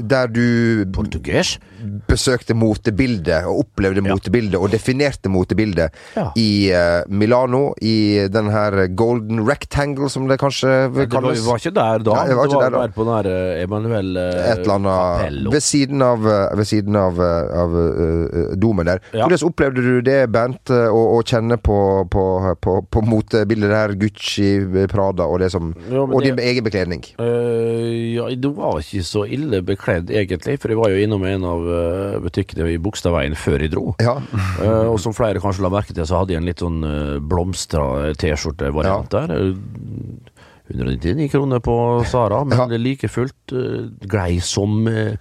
der 0.00 0.26
du 0.32 0.84
Portugis? 0.94 1.58
besøkte 2.06 2.54
motebildet 2.54 3.42
og 3.48 3.64
opplevde 3.64 4.02
Ja. 4.06 4.12
motebildet 4.14 4.54
og 4.54 4.70
definerte 4.70 5.28
motebildet 5.28 5.90
Ja. 6.16 6.28
i 6.38 6.70
uh, 6.70 7.02
Milano, 7.10 7.74
i 7.82 8.28
den 8.30 8.50
her 8.50 8.86
golden 8.94 9.40
rectangle, 9.48 10.08
som 10.08 10.28
det 10.28 10.38
kanskje 10.38 10.68
vil 10.94 11.08
Det 11.08 11.12
var, 11.12 11.34
var 11.46 11.58
ikke 11.58 11.74
der 11.74 11.98
da. 12.06 12.14
Nei, 12.14 12.26
det 12.28 12.36
var 12.36 12.46
der 12.62 12.70
da. 12.70 12.86
på 12.94 13.04
den 13.04 13.12
her 13.16 13.26
eh, 13.32 13.62
Emanuel 13.64 14.16
uh, 14.16 14.52
Et 14.52 14.58
eller 14.62 14.74
annet 14.78 15.50
ved 15.52 15.60
siden 15.60 16.02
av, 16.06 16.26
eh, 16.26 16.56
ved 16.56 16.64
siden 16.70 16.96
av, 16.96 17.18
eh, 17.18 17.58
av 17.64 17.74
uh, 17.74 18.54
domen 18.62 18.86
der. 18.86 19.02
Ja. 19.12 19.26
Hvordan 19.26 19.48
opplevde 19.50 19.82
du 19.82 20.00
det, 20.06 20.20
Bent, 20.32 20.70
eh, 20.70 20.86
å, 20.86 21.18
kjenne 21.26 21.58
på, 21.58 22.06
på, 22.10 22.24
på, 22.62 22.76
på 22.90 23.02
motebildet 23.02 23.70
der? 23.74 23.96
Gucci, 23.98 24.86
Prada 24.92 25.26
og 25.26 25.40
det 25.42 25.50
som 25.50 25.74
jo, 25.90 26.04
Og 26.06 26.22
det- 26.22 26.36
din 26.36 26.38
egen 26.46 26.64
bekledning. 26.64 27.02
Eh, 27.18 28.01
ja, 28.16 28.26
det 28.36 28.50
var 28.56 28.80
ikke 28.82 29.04
så 29.06 29.22
ille 29.26 29.60
bekledd, 29.66 30.10
egentlig. 30.10 30.58
For 30.62 30.72
jeg 30.72 30.78
var 30.80 30.92
jo 30.92 31.00
innom 31.04 31.24
en 31.28 31.44
av 31.48 31.66
eh, 31.76 32.18
butikkene 32.24 32.68
i 32.72 32.78
Bogstadveien 32.82 33.36
før 33.38 33.64
jeg 33.64 33.72
dro. 33.74 33.86
Ja. 34.02 34.16
uh, 34.60 34.90
og 34.92 34.98
som 35.02 35.14
flere 35.16 35.42
kanskje 35.42 35.64
la 35.66 35.72
merke 35.72 35.94
til, 35.96 36.06
så 36.08 36.20
hadde 36.22 36.34
jeg 36.34 36.42
en 36.42 36.48
litt 36.50 36.62
sånn 36.64 36.80
uh, 36.84 37.16
blomstra 37.22 38.12
T-skjorte-variant 38.20 39.10
der. 39.14 39.34
Eh, 39.36 40.30
199 40.72 41.26
kroner 41.32 41.60
på 41.60 41.74
Sara, 42.08 42.44
men 42.48 42.56
Ja. 42.58 42.78
like 42.80 43.08
fullt 43.10 43.52
uh, 43.52 43.90
grei 44.08 44.38
som 44.40 44.86
uh, 44.88 45.16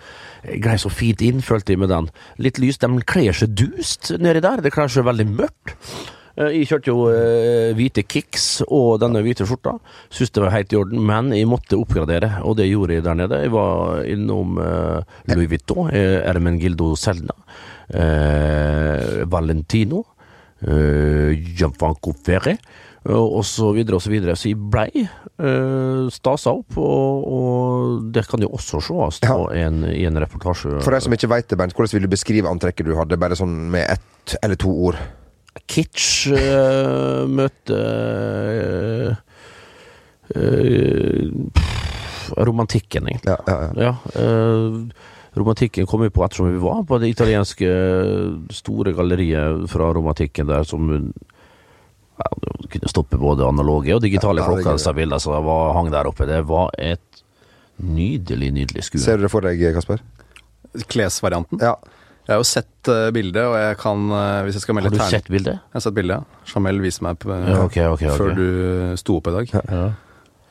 Grei 0.61 0.77
så 0.81 0.89
fint 0.89 1.21
inn, 1.21 1.41
følte 1.45 1.73
jeg 1.75 1.79
med 1.83 1.91
den. 1.93 2.07
Litt 2.41 2.57
lys. 2.57 2.79
De 2.81 2.87
kler 3.05 3.35
seg 3.37 3.51
dust 3.53 4.09
nedi 4.17 4.41
der. 4.41 4.63
Det 4.65 4.71
kler 4.73 4.89
seg 4.89 5.05
veldig 5.05 5.27
mørkt. 5.35 5.75
Eh, 6.37 6.51
Jeg 6.61 6.67
kjørte 6.69 6.91
jo 6.93 7.07
eh, 7.11 7.71
hvite 7.77 8.03
kicks 8.07 8.61
og 8.67 8.99
denne 9.03 9.21
hvite 9.25 9.45
skjorta. 9.47 9.75
Syns 10.13 10.31
det 10.35 10.43
var 10.45 10.53
helt 10.55 10.73
i 10.73 10.79
orden, 10.79 11.01
men 11.05 11.31
jeg 11.35 11.49
måtte 11.49 11.79
oppgradere, 11.79 12.37
og 12.47 12.57
det 12.59 12.69
gjorde 12.69 12.97
jeg 12.99 13.03
der 13.07 13.19
nede. 13.23 13.41
Jeg 13.45 13.51
var 13.55 14.03
innom 14.07 14.57
eh, 14.61 15.17
Louis 15.33 15.49
Vuitton, 15.51 15.89
Ermen 15.91 16.51
Ermengildo 16.51 16.93
Selna, 16.99 17.35
eh, 17.89 19.25
Valentino, 19.25 20.03
eh, 20.61 21.35
Gianfranco 21.55 22.13
Ferre 22.25 22.57
Og 23.09 23.41
så 23.49 23.71
videre 23.73 23.95
og 23.97 24.01
så 24.03 24.11
videre. 24.13 24.35
Så 24.37 24.51
jeg 24.51 24.59
blei 24.69 25.01
eh, 25.01 26.03
stasa 26.13 26.51
opp, 26.53 26.75
og, 26.77 27.23
og 27.25 28.11
det 28.13 28.27
kan 28.29 28.43
jo 28.45 28.51
også 28.53 28.77
sees 28.85 29.17
Ja. 29.25 29.39
en, 29.65 29.81
i 29.89 30.03
en 30.05 30.19
reportasje. 30.21 30.75
For 30.85 30.93
de 30.93 30.99
som 31.01 31.15
ikke 31.15 31.31
veit 31.31 31.47
det, 31.49 31.57
Bernt, 31.57 31.73
hvordan 31.73 31.95
vil 31.97 32.05
du 32.05 32.11
beskrive 32.13 32.51
antrekket 32.51 32.85
du 32.85 32.93
hadde? 32.99 33.17
Bare 33.17 33.33
sånn 33.39 33.55
med 33.73 33.89
ett 33.89 34.37
eller 34.43 34.55
to 34.61 34.69
ord. 34.69 34.99
Kitsch 35.67 36.31
uh, 36.31 37.27
møte 37.27 37.77
eh, 38.55 39.15
eh, 40.35 41.25
romantikken, 42.39 43.09
egentlig. 43.11 43.33
Ja, 43.33 43.37
ja, 43.47 43.57
ja. 43.61 43.89
Ja, 43.89 44.21
eh, 44.21 45.09
romantikken 45.35 45.87
kom 45.87 46.05
vi 46.05 46.11
på 46.11 46.23
ettersom 46.23 46.51
vi 46.53 46.61
var 46.63 46.85
på 46.87 46.99
det 47.03 47.11
italienske 47.11 47.67
store 48.55 48.95
galleriet 48.95 49.67
fra 49.71 49.91
romantikken 49.95 50.47
der 50.47 50.67
som 50.67 50.89
ja, 50.91 52.31
du 52.43 52.67
kunne 52.71 52.91
stoppe 52.91 53.19
både 53.19 53.47
analoge 53.47 53.95
og 53.95 54.03
digitale 54.03 54.39
Ja, 54.43 54.47
ja, 54.47 54.55
klokker. 54.55 54.79
disse 54.79 54.95
bildene 54.95 55.19
som 55.23 55.35
var, 55.47 55.73
hang 55.75 55.91
der 55.91 56.07
oppe. 56.07 56.27
Det 56.29 56.43
var 56.47 56.71
et 56.79 57.23
nydelig, 57.81 58.51
nydelig 58.55 58.87
skue. 58.87 59.03
Ser 59.03 59.19
du 59.19 59.27
det 59.27 59.33
for 59.33 59.43
deg, 59.43 59.63
Kasper? 59.75 60.03
Klesvarianten. 60.87 61.59
Ja. 61.59 61.75
Jeg 62.27 62.35
har 62.35 62.39
jo 62.41 62.47
sett 62.47 62.91
uh, 62.91 63.09
bildet, 63.13 63.41
og 63.43 63.57
jeg 63.57 63.79
kan 63.81 64.05
uh, 64.13 64.43
Hvis 64.45 64.59
jeg 64.59 64.65
skal 64.67 64.77
melde 64.77 64.91
Har 64.91 64.97
du 64.97 65.01
tern... 65.01 65.15
sett 65.15 65.33
bildet? 65.33 65.57
Jeg 65.57 65.77
har 65.77 65.83
sett 65.87 65.97
bildet, 65.97 66.21
ja. 66.21 66.53
Jamel 66.53 66.79
viste 66.83 67.05
meg 67.05 67.19
på, 67.21 67.33
uh, 67.33 67.41
ja, 67.49 67.59
okay, 67.65 67.89
okay, 67.89 68.07
okay. 68.11 68.17
før 68.17 68.37
du 68.37 68.95
sto 69.01 69.17
opp 69.17 69.29
i 69.31 69.35
dag. 69.39 69.53
Ja. 69.57 69.83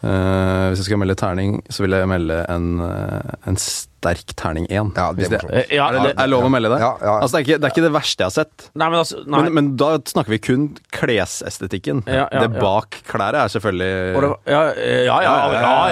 Uh, 0.00 0.70
hvis 0.70 0.80
jeg 0.80 0.88
skal 0.88 1.00
melde 1.02 1.14
terning, 1.20 1.58
så 1.68 1.84
vil 1.84 1.92
jeg 1.92 2.08
melde 2.08 2.38
en, 2.48 2.68
en 2.80 3.58
sterk 3.60 4.32
terning 4.32 4.64
én. 4.72 4.88
Ja, 4.96 5.10
det, 5.12 5.28
det, 5.28 5.42
er, 5.44 5.66
ja, 5.76 5.90
det, 5.92 6.14
er 6.14 6.16
det 6.16 6.28
lov 6.32 6.46
å 6.48 6.52
melde 6.52 6.72
det? 6.72 6.78
Ja, 6.80 6.94
ja, 7.04 7.16
altså, 7.20 7.36
er 7.38 7.44
ikke, 7.44 7.58
det, 7.58 7.68
er 7.68 7.74
ikke, 7.74 7.84
det 7.84 7.92
verste 7.98 8.24
jeg 8.24 8.32
har 8.32 8.36
sett. 8.38 8.70
Nei, 8.72 8.88
men, 8.88 8.98
altså, 9.02 9.20
men, 9.28 9.50
men, 9.58 9.68
da 9.80 9.90
snakker 10.10 10.34
vi 10.34 10.40
kun 10.42 10.66
klesestetikken. 10.96 12.02
Ja, 12.08 12.24
ja 12.32 12.46
det 12.46 12.56
bak 12.56 12.98
ja. 12.98 13.04
klærne 13.12 13.44
er 13.44 13.52
selvfølgelig 13.52 14.24
Ja, 14.48 14.64
ja, 14.72 15.20
ja, 15.20 15.38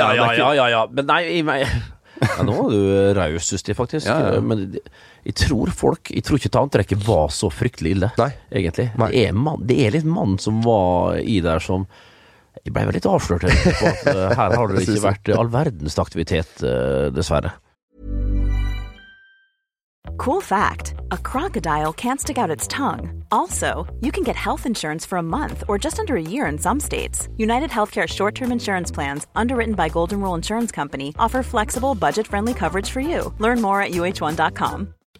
ja, 0.08 0.50
ja, 0.56 0.66
ja 0.72 0.82
Men 0.90 1.08
nei, 1.08 1.22
i 1.36 1.44
meg 1.46 1.68
ja, 2.18 2.42
Nå 2.46 2.54
var 2.56 2.72
du 2.72 3.12
raus, 3.18 3.46
Susti, 3.46 3.74
faktisk. 3.78 4.08
Ja, 4.08 4.34
ja, 4.34 4.40
Men 4.42 4.72
jeg 5.28 5.36
tror 5.44 5.72
folk 5.76 6.10
Jeg 6.14 6.24
tror 6.24 6.40
ikke 6.40 6.52
tanntrekket 6.56 7.04
var 7.04 7.28
så 7.34 7.50
fryktelig 7.52 7.96
ille, 7.96 8.10
Nei. 8.16 8.30
egentlig. 8.48 8.88
Nei. 8.96 9.10
Det, 9.12 9.24
er 9.28 9.36
man, 9.36 9.64
det 9.68 9.78
er 9.84 9.96
litt 9.98 10.08
mann 10.08 10.38
som 10.40 10.62
var 10.64 11.18
i 11.20 11.40
der 11.44 11.60
som 11.60 11.84
Jeg 12.64 12.72
ble 12.72 12.86
vel 12.88 12.96
litt 12.96 13.08
avslørt 13.08 13.44
egentlig, 13.44 13.76
på 13.78 13.92
at 13.92 14.08
eh, 14.14 14.36
her 14.40 14.56
har 14.56 14.68
det 14.72 14.84
ikke 14.86 15.04
vært 15.04 15.32
all 15.36 15.50
verdens 15.52 15.98
aktivitet, 16.00 16.62
eh, 16.64 17.08
dessverre. 17.14 17.52
Cool 20.16 20.40
fact 20.40 20.94
a 21.12 21.18
crocodile 21.18 21.92
can't 21.92 22.20
stick 22.20 22.38
out 22.38 22.50
its 22.50 22.66
tongue. 22.66 23.22
Also, 23.30 23.86
you 24.00 24.10
can 24.10 24.24
get 24.24 24.34
health 24.34 24.66
insurance 24.66 25.06
for 25.06 25.18
a 25.18 25.22
month 25.22 25.62
or 25.68 25.78
just 25.78 26.00
under 26.00 26.16
a 26.16 26.22
year 26.22 26.46
in 26.46 26.58
some 26.58 26.80
states. 26.80 27.28
United 27.36 27.70
Healthcare 27.70 28.08
short 28.08 28.34
term 28.34 28.50
insurance 28.50 28.90
plans, 28.90 29.26
underwritten 29.36 29.74
by 29.74 29.88
Golden 29.88 30.20
Rule 30.20 30.34
Insurance 30.34 30.72
Company, 30.72 31.14
offer 31.18 31.42
flexible, 31.42 31.94
budget 31.94 32.26
friendly 32.26 32.54
coverage 32.54 32.90
for 32.90 33.00
you. 33.00 33.32
Learn 33.38 33.60
more 33.60 33.82
at 33.82 33.92
uh1.com. 33.92 34.94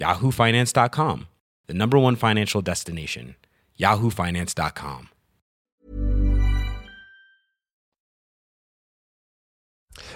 yahoofinance.com, 0.00 1.26
the 1.66 1.74
number 1.74 1.98
one 1.98 2.16
financial 2.16 2.62
destination, 2.62 3.36
yahoofinance.com. 3.78 5.08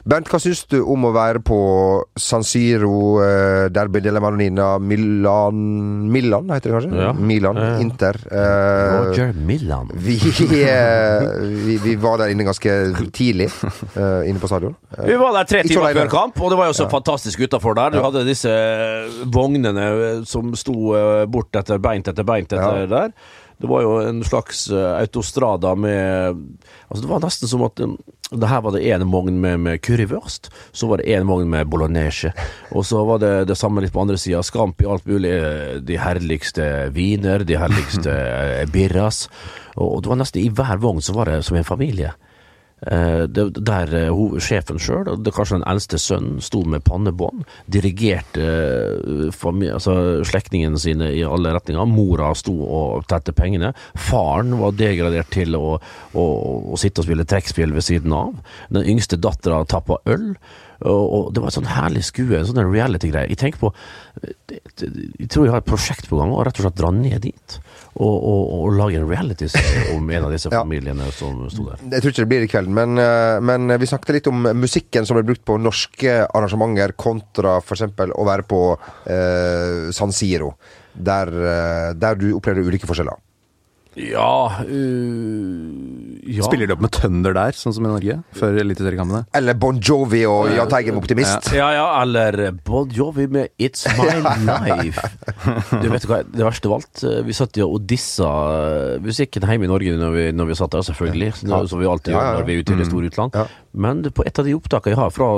Bernt, 0.09 0.29
hva 0.33 0.39
syns 0.41 0.63
du 0.71 0.79
om 0.81 1.03
å 1.05 1.11
være 1.13 1.43
på 1.45 1.57
San 2.17 2.45
Siro, 2.47 3.21
eh, 3.21 3.67
Derby 3.69 4.01
della 4.01 4.21
Maronina, 4.23 4.79
Milan 4.81 5.59
Milan 6.11 6.49
heter 6.55 6.71
det 6.71 6.77
kanskje? 6.79 7.03
Ja. 7.03 7.13
Milan, 7.13 7.57
Ja, 7.61 7.67
ja. 7.75 7.81
Inter. 7.85 8.17
eh, 8.31 9.09
Roger 9.09 9.33
Milan. 9.35 9.91
vi, 9.95 10.17
eh, 10.65 11.27
vi, 11.67 11.77
vi 11.85 11.95
var 12.01 12.19
der 12.19 12.33
inne 12.33 12.45
ganske 12.49 12.71
tidlig, 13.13 13.51
eh, 13.97 14.29
inne 14.31 14.41
på 14.41 14.49
stadion. 14.49 14.75
Eh, 14.97 15.05
Vi 15.11 15.17
var 15.21 15.33
der 15.37 15.45
tre 15.45 15.63
timer 15.69 15.93
før 15.95 16.09
kamp, 16.11 16.41
og 16.41 16.51
det 16.51 16.59
var 16.59 16.67
jo 16.73 16.79
så 16.81 16.89
fantastisk 16.91 17.41
utafor 17.45 17.75
der. 17.77 17.91
Du 17.91 18.01
hadde 18.03 18.25
disse 18.25 18.51
vognene 19.27 20.25
som 20.27 20.55
sto 20.57 20.95
bort 21.31 21.53
etter 21.61 21.79
beint 21.79 22.09
etter 22.09 22.25
beint 22.25 22.49
etter 22.53 22.85
Ja. 22.85 22.87
der. 22.87 23.13
Det 23.61 23.69
var 23.69 23.83
jo 23.85 23.97
en 24.01 24.23
slags 24.25 24.71
eh, 24.73 24.93
autostrada 25.03 25.75
med 25.77 26.39
Altså, 26.89 27.03
det 27.05 27.11
var 27.11 27.21
nesten 27.23 27.49
som 27.51 27.63
at 27.63 27.81
um, 27.85 27.99
det 28.31 28.49
her 28.49 28.63
var 28.65 28.73
det 28.75 28.81
én 28.87 29.05
vogn 29.11 29.37
med, 29.43 29.61
med 29.61 29.81
currywurst, 29.83 30.49
så 30.73 30.87
var 30.91 30.99
det 30.99 31.11
én 31.13 31.27
vogn 31.29 31.51
med 31.51 31.69
bolognese, 31.71 32.33
og 32.75 32.87
så 32.87 33.03
var 33.07 33.21
det 33.23 33.33
det 33.51 33.57
samme 33.59 33.83
litt 33.83 33.93
på 33.95 34.03
andre 34.03 34.17
sida. 34.19 34.41
i 34.41 34.87
alt 34.87 35.07
mulig. 35.07 35.31
eh, 35.31 35.77
De 35.83 35.99
herligste 35.99 36.91
viner, 36.91 37.45
de 37.45 37.59
herligste 37.59 38.11
eh, 38.61 38.67
birras. 38.71 39.29
Og, 39.77 39.97
og 39.97 40.03
det 40.03 40.09
var 40.09 40.21
nesten 40.23 40.43
i 40.43 40.49
hver 40.51 40.81
vogn 40.83 41.03
så 41.03 41.15
var 41.15 41.27
det 41.27 41.45
som 41.45 41.57
en 41.57 41.65
familie. 41.65 42.15
Eh, 42.87 43.27
der 43.29 43.93
eh, 43.93 44.21
sjefen 44.41 44.81
sjøl, 44.81 45.11
kanskje 45.29 45.59
den 45.59 45.67
eldste 45.69 45.99
sønnen, 46.01 46.39
sto 46.41 46.63
med 46.65 46.85
pannebånd, 46.87 47.43
dirigerte 47.69 48.47
eh, 48.47 49.75
altså, 49.75 49.97
slektningene 50.25 50.81
sine 50.81 51.11
i 51.13 51.21
alle 51.27 51.53
retninger. 51.57 51.91
Mora 51.91 52.31
sto 52.39 52.55
og 52.65 53.05
tette 53.11 53.37
pengene. 53.37 53.75
Faren 54.09 54.57
var 54.63 54.79
degradert 54.79 55.29
til 55.35 55.59
å, 55.59 55.77
å, 55.77 56.27
å 56.73 56.81
sitte 56.81 57.05
og 57.05 57.11
spille 57.11 57.29
trekkspill 57.29 57.77
ved 57.77 57.85
siden 57.85 58.17
av. 58.17 58.41
Den 58.73 58.89
yngste 58.95 59.21
dattera 59.21 59.61
tappa 59.69 60.01
øl. 60.09 60.33
Og, 60.81 61.33
det 61.35 61.43
var 61.43 61.51
et 61.51 61.57
sånn 61.59 61.69
herlig 61.69 62.03
skue, 62.09 62.39
en 62.39 62.47
sånn 62.49 62.61
reality-greie. 62.73 63.29
Jeg 63.29 63.37
tenker 63.41 63.61
på 63.61 63.71
Jeg 64.49 65.29
tror 65.29 65.45
jeg 65.45 65.53
har 65.53 65.61
et 65.61 65.69
prosjekt 65.69 66.09
på 66.09 66.17
gang, 66.17 66.33
og 66.33 66.45
rett 66.49 66.57
og 66.57 66.65
slett 66.65 66.79
dra 66.79 66.91
ned 66.95 67.21
dit. 67.27 67.57
Og, 68.01 68.15
og, 68.17 68.43
og 68.57 68.77
lage 68.79 69.01
en 69.01 69.09
reality-serie 69.11 69.93
om 69.97 70.09
en 70.09 70.27
av 70.29 70.33
disse 70.33 70.49
Ja. 70.55 70.63
familiene 70.63 71.11
som 71.13 71.43
sto 71.53 71.67
der. 71.69 71.83
Jeg 71.85 72.01
tror 72.05 72.15
ikke 72.15 72.25
det 72.25 72.31
blir 72.33 72.47
i 72.47 72.51
kveld, 72.51 72.73
men, 72.81 72.97
eh, 73.03 73.37
men 73.45 73.69
vi 73.81 73.89
snakket 73.91 74.17
litt 74.17 74.31
om 74.33 74.49
musikken 74.57 75.07
som 75.09 75.19
ble 75.19 75.27
brukt 75.29 75.45
på 75.47 75.59
norske 75.61 76.17
arrangementer, 76.27 76.97
kontra 76.97 77.59
f.eks. 77.61 77.85
å 78.17 78.29
være 78.31 78.47
på 78.49 78.63
eh, 79.05 79.91
San 79.97 80.15
Siro, 80.17 80.55
der, 80.95 81.29
eh, 81.29 81.91
der 82.01 82.17
du 82.21 82.31
opplevde 82.39 82.65
ulike 82.67 82.89
forskjeller. 82.89 83.21
Ja, 84.01 84.63
uh, 84.65 86.21
ja. 86.31 86.45
Spiller 86.47 86.69
de 86.71 86.75
opp 86.77 86.83
med 86.85 86.93
tønder 86.95 87.35
der, 87.37 87.57
sånn 87.59 87.75
som 87.75 87.85
i 87.87 87.91
Norge? 87.91 88.19
Før 88.37 88.59
eliteseriekampene? 88.63 89.25
Eller 89.37 89.57
Bon 89.61 89.79
Jovi 89.83 90.23
og 90.29 90.51
Jahn 90.55 90.71
Teigen 90.71 90.99
Optimist. 91.01 91.51
Ja, 91.57 91.71
ja, 91.75 91.87
eller 92.03 92.53
Bon 92.67 92.89
Jovi 92.95 93.27
med 93.33 93.51
It's 93.61 93.83
My 93.99 94.21
Life. 94.47 95.03
Du 95.83 95.89
vet 95.93 96.07
hva, 96.09 96.21
det 96.25 96.45
verste 96.47 96.71
av 96.71 96.77
alt, 96.79 97.03
eh, 97.07 97.21
vi 97.27 97.35
satt 97.37 97.59
jo 97.61 97.67
og 97.75 97.85
dissa 97.91 98.29
eh, 98.55 99.01
musikken 99.05 99.47
hjemme 99.49 99.67
i 99.69 99.73
Norge 99.73 99.97
når 100.01 100.15
vi, 100.17 100.27
når 100.39 100.51
vi 100.53 100.59
satt 100.61 100.77
der, 100.77 100.87
selvfølgelig. 100.87 101.33
Ja. 101.51 101.63
Som 101.71 101.83
vi 101.83 101.91
alltid 101.91 102.15
Ja, 102.15 102.21
ja, 102.21 102.31
gjør 102.31 102.41
når 102.41 102.49
vi 102.51 102.55
er 102.59 102.63
ute 102.65 102.77
i 102.77 102.81
det 102.83 102.89
store 102.91 103.11
utland. 103.11 103.41
Men 103.87 104.05
på 104.15 104.27
et 104.27 104.39
av 104.43 104.47
de 104.49 104.55
opptakene 104.59 104.95
jeg 104.95 105.01
har 105.03 105.13
fra, 105.15 105.29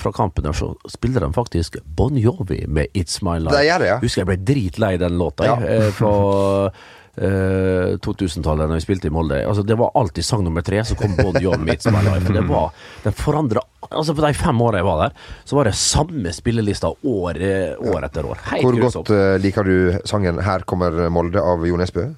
fra 0.00 0.12
kampen 0.16 0.46
der, 0.48 0.56
så 0.56 0.70
spiller 0.92 1.24
de 1.26 1.32
faktisk 1.36 1.80
Bon 1.98 2.14
Jovi 2.20 2.62
med 2.68 2.92
It's 2.96 3.18
My 3.24 3.38
Life. 3.40 3.56
Det 3.56 3.64
gjør 3.70 3.82
det, 3.86 3.90
ja. 3.94 3.98
Husker 4.04 4.24
jeg 4.24 4.30
ble 4.34 4.38
dritlei 4.52 4.94
den 5.00 5.18
låta, 5.20 5.48
Ja. 5.48 5.56
jeg. 5.64 5.80
eh, 5.88 5.90
Fra 5.96 6.12
eh, 7.16 7.96
2000-tallet, 8.04 8.68
når 8.68 8.78
vi 8.78 8.84
spilte 8.84 9.08
i 9.10 9.14
Molde. 9.14 9.40
Altså, 9.48 9.64
det 9.66 9.76
var 9.78 9.94
alltid 9.98 10.24
sang 10.24 10.44
nummer 10.44 10.64
tre, 10.66 10.82
som 10.84 10.98
kom 11.00 11.16
Bon 11.18 11.36
Jovi 11.42 11.58
Meets 11.64 11.88
My 11.92 12.02
Life. 12.04 12.32
Det 12.32 12.44
var, 12.48 12.70
den 13.04 13.16
forandra 13.16 13.64
Altså, 13.86 14.16
på 14.18 14.22
de 14.24 14.32
fem 14.34 14.60
åra 14.66 14.80
jeg 14.80 14.86
var 14.88 14.96
der, 15.04 15.12
så 15.46 15.54
var 15.54 15.68
det 15.68 15.76
samme 15.78 16.32
spillelista 16.34 16.88
år, 16.90 17.38
eh, 17.38 17.76
år 17.92 18.06
etter 18.08 18.26
år. 18.26 18.40
Helt 18.50 18.64
Hvor 18.66 18.74
grusomt. 18.74 19.06
godt 19.06 19.14
eh, 19.14 19.36
liker 19.44 19.62
du 19.62 19.76
sangen 20.04 20.40
'Her 20.42 20.64
kommer 20.66 21.06
Molde' 21.08 21.38
av 21.38 21.62
Jo 21.66 21.78
Nesbø? 21.78 22.08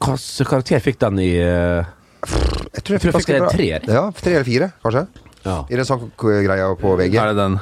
Hva 0.00 0.16
karakter 0.48 0.80
fikk 0.80 0.98
den 0.98 1.20
i 1.20 1.30
uh... 1.44 1.84
Jeg 2.24 2.82
tror 2.84 2.96
Jeg 2.96 3.02
fikk, 3.02 3.12
jeg 3.12 3.20
fikk 3.20 3.34
en 3.36 3.48
treer. 3.52 3.84
Ja, 3.84 4.10
tre 4.16 4.32
eller 4.32 4.48
fire, 4.48 4.72
kanskje. 4.82 5.04
Ja. 5.44 5.58
I 5.68 5.76
den 5.76 5.84
sanggreia 5.84 6.70
på 6.80 6.94
VG. 6.96 7.16
Er 7.20 7.32
det 7.32 7.36
den 7.36 7.56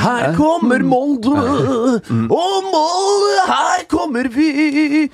Her 0.00 0.34
kommer 0.38 0.80
Molde, 0.84 1.34
og 2.32 2.68
Molde, 2.72 3.42
her 3.50 3.84
kommer 3.90 4.28
vi. 4.32 5.10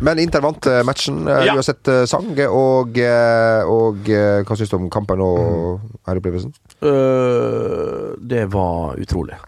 Men 0.00 0.18
Inter 0.22 0.40
vant 0.42 0.66
eh, 0.66 0.80
matchen. 0.86 1.22
Eh, 1.28 1.44
Ja. 1.46 1.52
Du 1.54 1.60
har 1.60 1.66
sett 1.66 1.88
eh, 1.92 2.04
sang, 2.08 2.30
og, 2.48 2.98
og 3.70 4.10
hva 4.10 4.56
syns 4.58 4.70
du 4.72 4.76
om 4.80 4.90
kampen 4.90 5.20
og 5.22 5.80
æreopplevelsen? 6.08 6.52
Øh, 6.82 8.16
det 8.18 8.46
var 8.52 8.96
utrolig. 9.00 9.38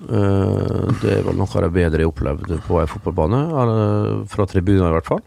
Det 0.00 1.16
var 1.26 1.34
noe 1.36 1.48
av 1.60 1.64
det 1.66 1.72
bedre 1.76 2.00
jeg 2.00 2.08
opplevde 2.08 2.56
på 2.64 2.78
en 2.80 2.88
fotballbane, 2.88 3.40
fra 4.32 4.46
tribunen 4.48 4.86
i 4.88 4.94
hvert 4.96 5.10
fall. 5.10 5.20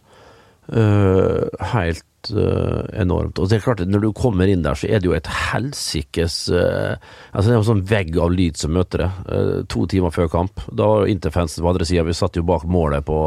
Helt 1.73 2.01
øh, 2.31 2.83
enormt. 3.03 3.39
Og 3.39 3.49
det 3.49 3.57
er 3.57 3.65
klart, 3.65 3.83
når 3.87 4.05
du 4.05 4.09
kommer 4.15 4.47
inn 4.47 4.63
der, 4.63 4.77
så 4.79 4.87
er 4.87 5.03
det 5.03 5.09
jo 5.09 5.15
et 5.17 5.29
helsikes 5.51 6.49
øh, 6.53 6.95
Altså, 7.33 7.47
det 7.49 7.53
er 7.53 7.59
en 7.59 7.69
sånn 7.69 7.85
vegg 7.89 8.17
av 8.21 8.31
lyd 8.31 8.59
som 8.59 8.73
møter 8.77 9.05
deg. 9.05 9.21
øh, 9.33 9.63
to 9.67 9.85
timer 9.89 10.13
før 10.13 10.29
kamp. 10.31 10.65
Da 10.71 10.87
var 10.87 11.07
Interfansen 11.11 11.63
på 11.63 11.71
andre 11.73 11.87
sida, 11.89 12.05
vi 12.07 12.13
satt 12.17 12.37
jo 12.37 12.45
bak 12.47 12.63
målet 12.69 13.05
på, 13.05 13.17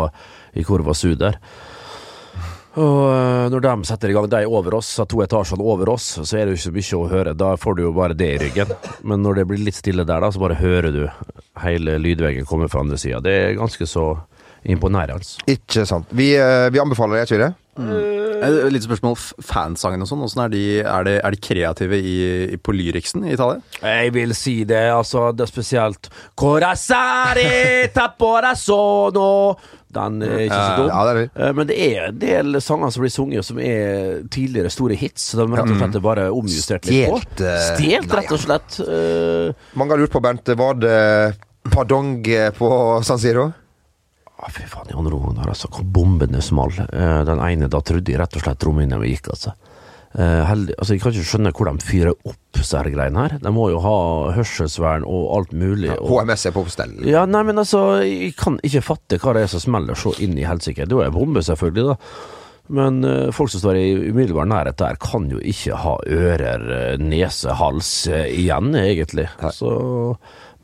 i 0.55 0.65
Kurva 0.65 0.95
Sud 0.95 1.19
der. 1.21 1.41
Og 2.77 3.49
når 3.49 3.63
de 3.65 3.89
setter 3.89 4.13
i 4.13 4.13
gang, 4.13 4.27
de 4.29 4.43
er 4.45 4.53
over 4.53 4.75
oss, 4.77 4.91
to 5.09 5.23
etasjene 5.25 5.65
over 5.65 5.95
oss, 5.95 6.11
så 6.21 6.37
er 6.37 6.45
det 6.45 6.53
jo 6.53 6.59
ikke 6.59 6.67
så 6.67 6.75
mye 6.77 6.99
å 6.99 7.13
høre. 7.15 7.33
Da 7.33 7.55
får 7.57 7.77
du 7.79 7.83
jo 7.87 7.93
bare 7.97 8.17
det 8.17 8.29
i 8.35 8.41
ryggen. 8.45 8.75
Men 9.01 9.25
når 9.25 9.41
det 9.41 9.47
blir 9.49 9.63
litt 9.65 9.79
stille 9.79 10.05
der, 10.05 10.21
da, 10.21 10.29
så 10.29 10.43
bare 10.43 10.59
hører 10.61 10.93
du 10.93 11.07
hele 11.65 11.97
lydveggen 12.05 12.45
komme 12.49 12.69
fra 12.69 12.85
andre 12.85 12.99
sida. 13.01 13.23
Det 13.25 13.33
er 13.33 13.57
ganske 13.57 13.89
så 13.89 14.11
imponerende. 14.69 15.25
Ikke 15.49 15.87
sant. 15.89 16.11
Vi, 16.11 16.35
eh, 16.37 16.69
vi 16.75 16.83
anbefaler 16.83 17.17
det, 17.17 17.31
ikke 17.31 17.45
det? 17.47 17.55
Et 17.77 18.73
Litt 18.73 18.85
spørsmål. 18.85 19.17
Fansangene 19.17 20.05
Fansangen 20.05 20.05
og 20.05 20.31
sånn, 20.31 20.45
er 20.47 20.53
de, 20.53 20.63
er, 20.83 21.09
er 21.21 21.35
de 21.35 21.41
kreative 21.43 21.99
i, 21.99 22.15
i, 22.55 22.59
på 22.61 22.75
lyriksen 22.77 23.25
i 23.27 23.35
Italia? 23.35 23.63
Jeg 23.83 24.13
vil 24.17 24.35
si 24.37 24.59
det, 24.69 24.85
altså. 24.93 25.31
Det 25.37 25.47
er 25.47 25.51
spesielt 25.51 26.11
Corazzare 26.39 27.89
taporazono 27.97 29.29
Den 29.97 30.21
er 30.27 30.45
ikke 30.47 30.61
så 30.61 30.77
dum. 30.81 30.89
Ja, 30.91 31.03
det 31.07 31.13
er 31.13 31.21
det. 31.21 31.27
Eh, 31.41 31.53
Men 31.57 31.71
det 31.71 31.79
er 31.87 32.09
en 32.11 32.21
del 32.23 32.61
sanger 32.65 32.93
som 32.95 33.05
blir 33.05 33.15
sunget 33.15 33.49
som 33.49 33.61
er 33.63 34.23
tidligere 34.33 34.73
store 34.73 34.99
hits. 34.99 35.31
Så 35.33 35.41
de 35.41 35.49
rett 35.57 35.73
og 35.73 35.81
slett 35.81 36.01
er 36.01 36.05
bare 36.05 36.29
omjustert 36.35 36.89
litt 36.91 37.09
på. 37.09 37.21
Stjålet, 37.25 38.01
eh, 38.03 38.17
rett 38.21 38.35
og 38.37 38.43
slett. 38.43 38.81
Eh, 38.87 39.69
Mange 39.79 39.97
har 39.97 40.03
lurt 40.03 40.13
på, 40.13 40.23
Bernt, 40.25 40.53
var 40.59 40.81
det 40.81 40.99
padong 41.73 42.19
på 42.59 42.69
San 43.07 43.19
Siro? 43.19 43.51
Ah, 44.37 44.51
fy 44.53 44.67
faen, 44.69 44.93
andre 44.93 45.17
omgang 45.17 45.49
altså. 45.49 45.71
Hvor 45.73 45.87
bombene 45.89 46.43
small. 46.45 46.75
Eh, 46.85 47.23
den 47.25 47.41
ene, 47.41 47.71
da 47.73 47.81
trodde 47.81 48.13
jeg 48.13 48.21
rett 48.21 48.37
og 48.37 48.45
slett 48.45 48.67
rommet 48.69 48.93
gikk, 49.09 49.33
altså. 49.33 49.55
Eh, 50.17 50.43
heldig, 50.49 50.77
altså. 50.77 50.95
Jeg 50.95 51.03
kan 51.03 51.15
ikke 51.15 51.29
skjønne 51.31 51.53
hvor 51.57 51.71
de 51.71 51.85
fyrer 51.85 52.15
opp 52.15 52.57
disse 52.57 52.77
her 52.79 52.89
greiene 52.93 53.25
her. 53.25 53.37
De 53.43 53.53
må 53.53 53.71
jo 53.73 53.81
ha 53.85 53.97
hørselsvern 54.37 55.05
og 55.09 55.27
alt 55.39 55.53
mulig. 55.57 55.91
Ja, 55.93 55.99
HMS 56.05 56.49
er 56.49 56.57
på 56.57 56.65
stell. 56.73 56.97
ja, 57.09 57.27
nei, 57.29 57.43
men 57.49 57.61
altså, 57.65 57.85
jeg 58.05 58.33
kan 58.39 58.61
ikke 58.65 58.85
fatte 58.85 59.21
hva 59.21 59.37
det 59.37 59.47
er 59.47 59.53
som 59.53 59.65
smeller 59.65 59.99
så 59.99 60.15
inn 60.25 60.37
i 60.37 60.49
helsike. 60.49 60.85
Det 60.85 60.97
er 60.97 61.07
jo 61.07 61.11
en 61.11 61.17
bombe, 61.17 61.45
selvfølgelig, 61.45 61.95
da. 61.95 62.01
Men 62.67 63.05
eh, 63.05 63.31
folk 63.35 63.53
som 63.53 63.63
står 63.63 63.79
i 63.79 64.11
umiddelbar 64.11 64.49
nærhet 64.51 64.79
der, 64.81 64.99
kan 65.03 65.29
jo 65.31 65.39
ikke 65.39 65.79
ha 65.85 65.97
ører, 66.03 66.65
eh, 66.77 67.03
nese, 67.03 67.55
hals 67.61 67.91
eh, 68.11 68.27
igjen, 68.41 68.73
egentlig. 68.75 69.29
Så 69.55 69.71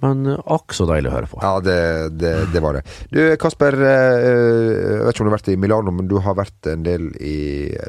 Men 0.03 0.25
eh, 0.33 0.39
akk 0.51 0.75
så 0.75 0.85
deilig 0.91 1.11
å 1.13 1.15
høre 1.15 1.29
på. 1.31 1.39
Ja, 1.43 1.53
det, 1.63 1.77
det, 2.19 2.33
det 2.51 2.63
var 2.65 2.75
det. 2.79 2.83
Du, 3.13 3.21
Kasper. 3.39 3.77
eh, 3.79 4.25
Jeg 4.27 5.05
vet 5.07 5.15
ikke 5.15 5.23
om 5.23 5.29
du 5.29 5.31
har 5.33 5.37
vært 5.39 5.51
i 5.53 5.57
Milano, 5.63 5.93
men 5.95 6.09
du 6.11 6.17
har 6.25 6.35
vært 6.39 6.69
en 6.73 6.83
del 6.87 7.09
i 7.23 7.37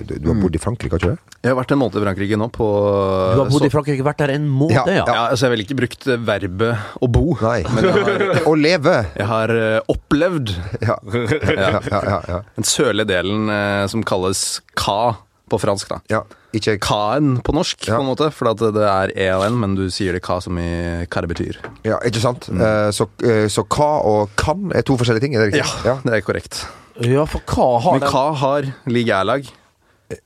Du, 0.05 0.13
du 0.21 0.27
har 0.29 0.37
bodd 0.43 0.55
i 0.57 0.61
Frankrike, 0.61 0.93
har 0.93 1.01
ikke 1.01 1.15
du? 1.17 1.31
Jeg 1.43 1.51
har 1.51 1.57
vært 1.59 1.73
en 1.75 1.81
måned 1.81 1.97
i 1.99 2.03
Frankrike 2.05 2.37
nå 2.39 2.47
på 2.55 2.67
Du 2.69 3.41
har 3.41 3.49
bodd 3.51 3.65
i 3.67 3.71
Frankrike, 3.73 4.05
vært 4.05 4.21
der 4.23 4.35
en 4.35 4.45
måned, 4.47 4.75
Ja, 4.77 4.85
ja? 5.01 5.03
Ja, 5.09 5.23
altså 5.33 5.47
Jeg 5.49 5.55
ville 5.55 5.65
ikke 5.67 5.79
brukt 5.81 6.07
verbet 6.29 7.01
å 7.03 7.09
bo, 7.11 7.25
Nei. 7.41 7.57
men 7.73 7.89
har, 7.97 8.23
Å 8.51 8.53
leve! 8.61 8.95
jeg 9.17 9.27
har 9.33 9.55
eh, 9.57 9.79
opplevd 9.91 10.53
Ja. 10.87 10.99
Ja, 11.03 11.67
ja, 11.81 11.81
ja, 11.89 12.21
ja. 12.29 12.39
den 12.59 12.67
sørlige 12.67 13.09
delen 13.15 13.49
eh, 13.51 13.83
som 13.91 14.05
kalles 14.07 14.61
Ka 14.79 15.15
på 15.51 15.59
fransk. 15.59 15.89
da 15.91 15.99
ja. 16.13 16.21
Ikke 16.53 16.75
K-en 16.79 17.39
på 17.41 17.53
norsk, 17.55 17.87
Ja. 17.87 17.97
på 17.97 18.03
en 18.03 18.09
måte, 18.11 18.27
for 18.31 18.49
at 18.51 18.57
det 18.61 18.83
er 18.85 19.11
E 19.17 19.29
og 19.33 19.45
N, 19.49 19.59
men 19.59 19.73
du 19.75 19.87
sier 19.89 20.13
det 20.13 20.21
K 20.21 20.39
som 20.39 20.57
i 20.61 21.05
hva 21.09 21.21
det 21.25 21.29
betyr. 21.31 21.57
Ja, 21.83 21.97
ikke 22.05 22.21
sant? 22.21 22.45
Eh, 22.49 22.91
Så, 22.93 23.07
eh, 23.25 23.47
så 23.49 23.63
K 23.67 23.79
og 23.81 24.29
kan 24.37 24.71
er 24.75 24.83
to 24.85 24.93
forskjellige 24.95 25.21
ting, 25.21 25.35
er 25.35 25.49
det 25.49 25.57
Ja, 25.57 25.65
ja, 25.83 25.95
det 26.05 26.13
er 26.13 26.21
korrekt. 26.21 26.65
Ja, 27.01 27.25
for 27.25 27.39
hva 27.41 27.81
har 27.81 27.99
Men? 27.99 28.07
Ka 28.09 28.33
har 28.33 28.61
ligærlag. 28.85 29.49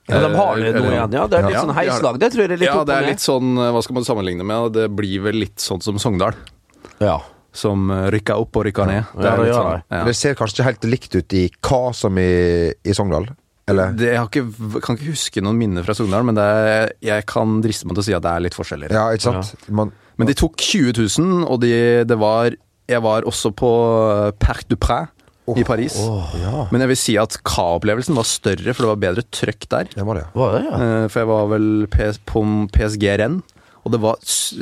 Ja, 0.06 0.20
de 0.28 0.36
har 0.36 0.56
det 0.56 0.74
noe 0.74 0.90
igjen, 0.92 1.12
ja. 1.16 1.26
Det 1.26 1.38
er 1.38 1.42
litt 1.48 1.54
Ja, 1.54 1.62
sånn 1.64 1.72
det. 1.72 1.76
heislag. 1.80 2.18
Det 2.20 2.32
tror 2.32 2.42
jeg 2.44 2.50
er 2.50 2.56
litt 2.58 2.68
Ja, 2.68 2.84
det 2.84 2.94
er 2.94 3.06
litt 3.08 3.24
sånn 3.24 3.56
eh, 3.56 3.72
Hva 3.72 3.82
skal 3.82 3.94
man 3.94 4.04
sammenligne 4.04 4.44
med? 4.44 4.72
Det 4.74 4.90
blir 4.94 5.22
vel 5.22 5.34
litt 5.40 5.56
sånn 5.56 5.80
som 5.82 5.96
Sogndal. 5.96 6.34
Ja. 7.00 7.20
Som 7.54 7.88
rykker 7.88 8.12
rykka 8.12 8.36
opp 8.38 8.54
og 8.56 8.64
rykka 8.66 8.84
ned. 8.86 9.06
Ja, 9.16 9.22
det 9.22 9.38
litt 9.38 9.48
gjør 9.48 9.62
sånn, 9.62 9.82
ja. 9.90 10.04
Det 10.04 10.14
ser 10.14 10.34
kanskje 10.34 10.58
ikke 10.60 10.64
helt 10.68 10.84
likt 10.92 11.14
ut 11.16 11.32
i 11.32 11.48
hva 11.62 11.94
som 11.94 12.18
i, 12.18 12.68
i 12.84 12.92
Sogndal? 12.92 13.30
Eller? 13.68 13.92
Det, 13.98 14.08
jeg 14.14 14.18
har 14.20 14.28
ikke, 14.30 14.80
kan 14.84 14.96
ikke 14.98 15.12
huske 15.12 15.42
noen 15.44 15.58
minner 15.60 15.84
fra 15.86 15.94
Sogndal, 15.96 16.24
men 16.28 16.38
det 16.38 16.44
er, 16.44 16.92
jeg 17.04 17.26
kan 17.28 17.58
driste 17.64 17.86
meg 17.88 17.98
til 17.98 18.04
å 18.04 18.06
si 18.08 18.16
at 18.16 18.24
det 18.24 18.32
er 18.32 18.44
litt 18.46 18.56
forskjeller. 18.56 18.94
Ja, 18.94 19.06
ikke 19.12 19.28
sant? 19.28 19.68
Man, 19.68 19.92
Men 20.18 20.30
de 20.30 20.36
tok 20.38 20.56
20 20.56 20.96
000, 20.96 21.44
og 21.46 21.60
de, 21.62 21.72
det 22.08 22.18
var 22.18 22.56
Jeg 22.88 23.02
var 23.04 23.26
også 23.28 23.52
på 23.52 23.68
Perc 24.40 24.64
Parc 24.64 24.68
du 24.72 24.76
Pré 24.80 25.02
i 25.56 25.64
Paris. 25.64 25.94
ja, 26.42 26.66
Men 26.72 26.82
jeg 26.84 26.90
vil 26.90 26.98
si 27.00 27.14
at 27.20 27.38
Ka-opplevelsen 27.46 28.16
var 28.18 28.26
større, 28.28 28.74
for 28.74 28.84
det 28.84 28.90
var 28.90 28.98
bedre 29.00 29.22
trøkk 29.32 29.68
der. 29.72 29.88
det 29.94 30.04
var 30.04 30.18
det. 30.20 30.24
Hva 30.34 30.48
er 30.48 30.56
det, 30.58 30.64
ja? 30.66 30.80
Eh, 30.84 31.04
For 31.08 31.22
jeg 31.22 31.28
var 31.30 31.46
vel 31.54 31.68
PS, 31.94 32.18
på 32.28 32.42
PSG 32.74 33.06
renn, 33.22 33.38
og 33.88 33.94
det 33.94 34.00
var 34.02 34.18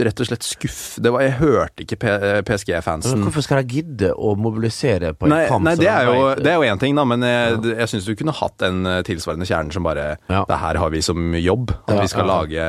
rett 0.06 0.20
og 0.22 0.28
slett 0.30 0.46
skuff. 0.46 0.78
Det 1.02 1.10
var, 1.10 1.24
jeg 1.26 1.34
hørte 1.40 1.82
ikke 1.82 1.98
P- 1.98 2.12
eh, 2.14 2.38
PSG-fansen. 2.46 3.24
hvorfor 3.26 3.42
skal 3.42 3.60
de 3.64 3.80
gidde 3.80 4.12
å 4.14 4.36
mobilisere 4.38 5.10
på 5.18 5.26
en 5.26 5.34
Nei, 5.34 5.42
kamp? 5.50 5.66
nei 5.66 5.74
det, 5.80 5.90
er 5.90 6.06
jo, 6.06 6.28
det 6.38 6.52
er 6.52 6.60
jo 6.60 6.66
én 6.70 6.78
ting, 6.80 6.94
da, 6.96 7.04
men 7.10 7.26
jeg, 7.26 7.58
jeg 7.82 7.90
syns 7.92 8.06
du 8.06 8.14
kunne 8.22 8.34
hatt 8.38 8.62
en 8.68 8.86
eh, 8.86 9.00
tilsvarende 9.10 9.48
kjernen 9.50 9.74
som 9.74 9.82
bare 9.86 10.12
Ja. 10.30 10.44
Det 10.46 10.60
her 10.62 10.78
har 10.78 10.94
vi 10.94 11.02
som 11.02 11.34
jobb. 11.34 11.74
At 11.88 11.96
Ja, 11.96 12.02
vi 12.06 12.12
skal 12.14 12.24
ja. 12.28 12.36
lage 12.38 12.66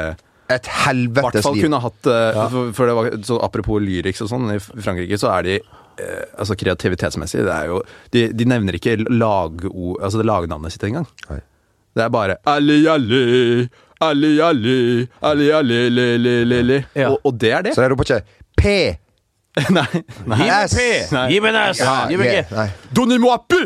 Et 0.47 0.63
I 0.63 0.71
hvert 0.71 0.85
helvetes 0.87 1.43
fall 1.43 1.57
liv. 1.59 1.65
kunne 1.67 1.81
hatt 1.83 2.07
eh, 2.07 2.41
for, 2.49 2.71
for 2.73 2.87
det 2.89 2.95
var, 2.97 3.09
så 3.27 3.37
Apropos 3.43 3.81
lyriks 3.83 4.21
og 4.25 4.29
sånn, 4.31 4.49
i 4.55 4.59
Frankrike 4.63 5.17
så 5.19 5.29
er 5.37 5.43
de 5.47 5.55
eh, 5.59 6.23
altså 6.39 6.55
kreativitetsmessig 6.55 7.43
det 7.43 7.51
er 7.53 7.67
jo, 7.73 7.81
de, 8.15 8.27
de 8.31 8.47
nevner 8.47 8.77
ikke 8.79 8.97
lagord, 9.11 9.99
altså 10.01 10.21
det 10.21 10.27
lagnavnet 10.29 10.71
sitt 10.73 10.85
engang. 10.87 11.05
Det 11.97 12.05
er 12.05 12.11
bare 12.13 12.35
Ali, 12.47 12.83
Ali, 12.87 13.67
Ali, 13.99 14.39
Ali, 14.41 15.07
Ali, 15.21 15.51
Ali, 15.51 15.89
le, 15.89 16.17
le, 16.17 16.35
le, 16.45 16.61
le. 16.63 16.83
Ja. 16.95 17.09
Og, 17.09 17.19
og 17.25 17.39
det 17.41 17.51
er 17.51 17.61
det. 17.65 17.75
Så 17.75 17.81
jeg 17.81 17.91
roper 17.91 18.03
ikke 18.03 18.21
P! 18.57 18.65
nei, 19.73 19.85
nei. 20.29 20.37
Gi 20.37 20.47
meg. 20.47 20.69
P! 20.69 20.87
Gi 21.31 21.39
meg 21.41 21.55
en 21.55 21.73
S! 21.73 21.81
Gi 22.11 22.17
meg 22.21 22.33
G. 22.33 22.65
Donnez-moi 22.93 23.37
P! 23.49 23.61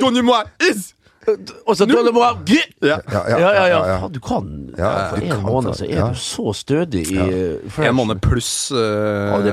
Donnez-moi 0.00 0.42
is! 0.70 0.94
Og 1.66 1.76
så 1.76 1.86
du 1.88 1.94
G! 2.44 2.58
Ja. 2.84 2.98
Ja, 3.28 3.66
Ja, 3.68 4.08
Du 4.12 4.20
kan 4.20 4.48
Ja, 4.76 5.10
For 5.10 5.20
en 5.24 5.42
måned 5.44 5.76
så 5.78 5.84
er 5.86 5.96
Ja. 5.96 6.08
du 6.08 6.18
så 6.20 6.52
stødig 6.52 7.04
i 7.12 7.20
for 7.68 7.84
En 7.84 7.94
måned 7.96 8.20
pluss, 8.20 8.70
eh, 8.72 9.52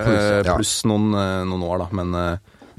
pluss, 0.55 0.83
ja. 0.83 0.89
eh, 0.89 0.89
noen, 0.91 1.13
eh, 1.13 1.43
noen 1.47 1.63
år, 1.63 1.77
da. 1.79 1.87
Men 1.91 2.15
eh, 2.15 2.37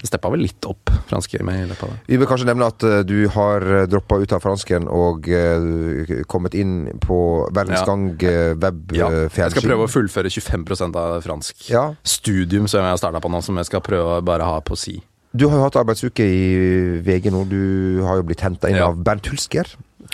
steppa 0.08 0.30
vel 0.32 0.42
litt 0.44 0.66
opp, 0.68 0.90
franske 1.10 1.42
med 1.46 1.60
i 1.64 1.68
løpet 1.70 1.84
av 1.86 1.92
det. 1.94 1.98
Vi 2.10 2.18
bør 2.20 2.30
kanskje 2.32 2.48
nevne 2.50 2.68
at 2.72 2.86
eh, 2.88 2.98
du 3.06 3.28
har 3.34 3.66
droppa 3.90 4.18
ut 4.22 4.32
av 4.36 4.42
fransken 4.44 4.88
og 4.90 5.28
eh, 5.30 6.24
kommet 6.30 6.54
inn 6.58 6.74
på 7.02 7.20
Verdens 7.54 7.80
Ja. 7.82 7.86
Gang 7.88 8.04
uh, 8.22 8.72
Ja, 8.96 9.08
jeg 9.28 9.50
skal 9.54 9.64
prøve 9.66 9.86
å 9.86 9.90
fullføre 9.90 10.30
25% 10.32 10.96
av 10.98 11.20
fransk 11.24 11.70
Ja. 11.70 11.94
studium 12.04 12.68
som 12.68 12.82
jeg 12.82 12.90
har 12.94 13.00
starta 13.00 13.20
på 13.22 13.30
nå, 13.32 13.42
som 13.42 13.56
jeg 13.60 13.66
skal 13.70 13.80
prøve 13.84 14.18
å 14.18 14.24
bare 14.24 14.46
ha 14.46 14.60
på 14.60 14.76
si. 14.78 14.98
Du 15.32 15.46
har 15.48 15.56
jo 15.56 15.64
hatt 15.64 15.78
arbeidsuke 15.80 16.24
i 16.28 17.00
VG 17.00 17.30
nå. 17.32 17.46
Du 17.48 18.02
har 18.04 18.18
jo 18.20 18.24
blitt 18.28 18.42
henta 18.44 18.68
inn 18.68 18.76
Ja. 18.76 18.90
av 18.90 18.98
Bernt 19.02 19.26
Hulsker. 19.32 19.64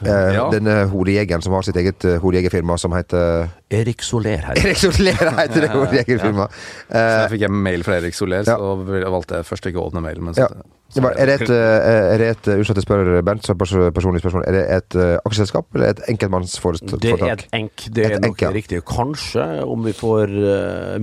Eh, 0.05 0.35
Ja. 0.35 0.49
Denne 0.53 0.75
hodejegeren 0.93 1.43
som 1.43 1.53
har 1.57 1.63
sitt 1.67 1.77
eget 1.81 2.05
uh, 2.05 2.19
hodejegerfirma 2.23 2.77
som 2.79 2.93
heter 2.93 3.49
Erik 3.71 4.03
Soler 4.03 4.39
her. 4.39 4.55
Erik 4.61 4.77
Soler 4.77 5.17
heter 5.17 5.61
det 5.65 5.71
hodejegerfirmaet. 5.73 6.51
Så 6.53 6.95
Eh, 6.95 7.15
jeg 7.23 7.31
fikk 7.37 7.43
en 7.49 7.63
mail 7.63 7.83
fra 7.85 7.97
Erik 7.99 8.15
Soler, 8.15 8.45
Ja. 8.47 8.57
så 8.57 8.77
valgte 9.11 9.41
jeg 9.41 9.45
først 9.49 9.67
ikke 9.67 9.81
å 9.81 9.89
åpne 9.91 10.01
mailen. 10.05 10.25
Men 10.29 10.35
Ja. 10.37 10.47
så, 10.49 10.63
Det 10.95 11.03
var, 11.05 11.13
er 11.21 11.27
det 11.29 11.35
et, 11.43 11.51
eh, 11.53 12.15
er 12.15 12.19
det 12.23 12.27
et 12.33 12.47
eh, 12.49 12.55
Unnskyld 12.57 12.73
at 12.73 12.79
jeg 12.81 12.85
spør, 12.87 13.09
Bernt, 13.23 13.45
så 13.45 13.55
personlig 13.59 14.23
spørsmål. 14.23 14.45
Er 14.49 14.55
det 14.57 14.63
et 14.73 14.95
eh, 14.97 15.19
aksjeselskap 15.29 15.67
eller 15.77 15.91
et 15.93 16.01
enkeltmannsforetak? 16.09 16.95
Det 17.03 17.11
er 17.13 17.33
et 17.35 17.43
enk. 17.59 17.85
Det 17.93 18.07
Et 18.07 18.15
er 18.17 18.23
nok 18.25 18.31
enk, 18.31 18.45
ja. 18.47 18.53
riktig. 18.57 18.81
Kanskje, 18.89 19.45
om 19.69 19.85
vi 19.85 19.93
får 19.93 20.33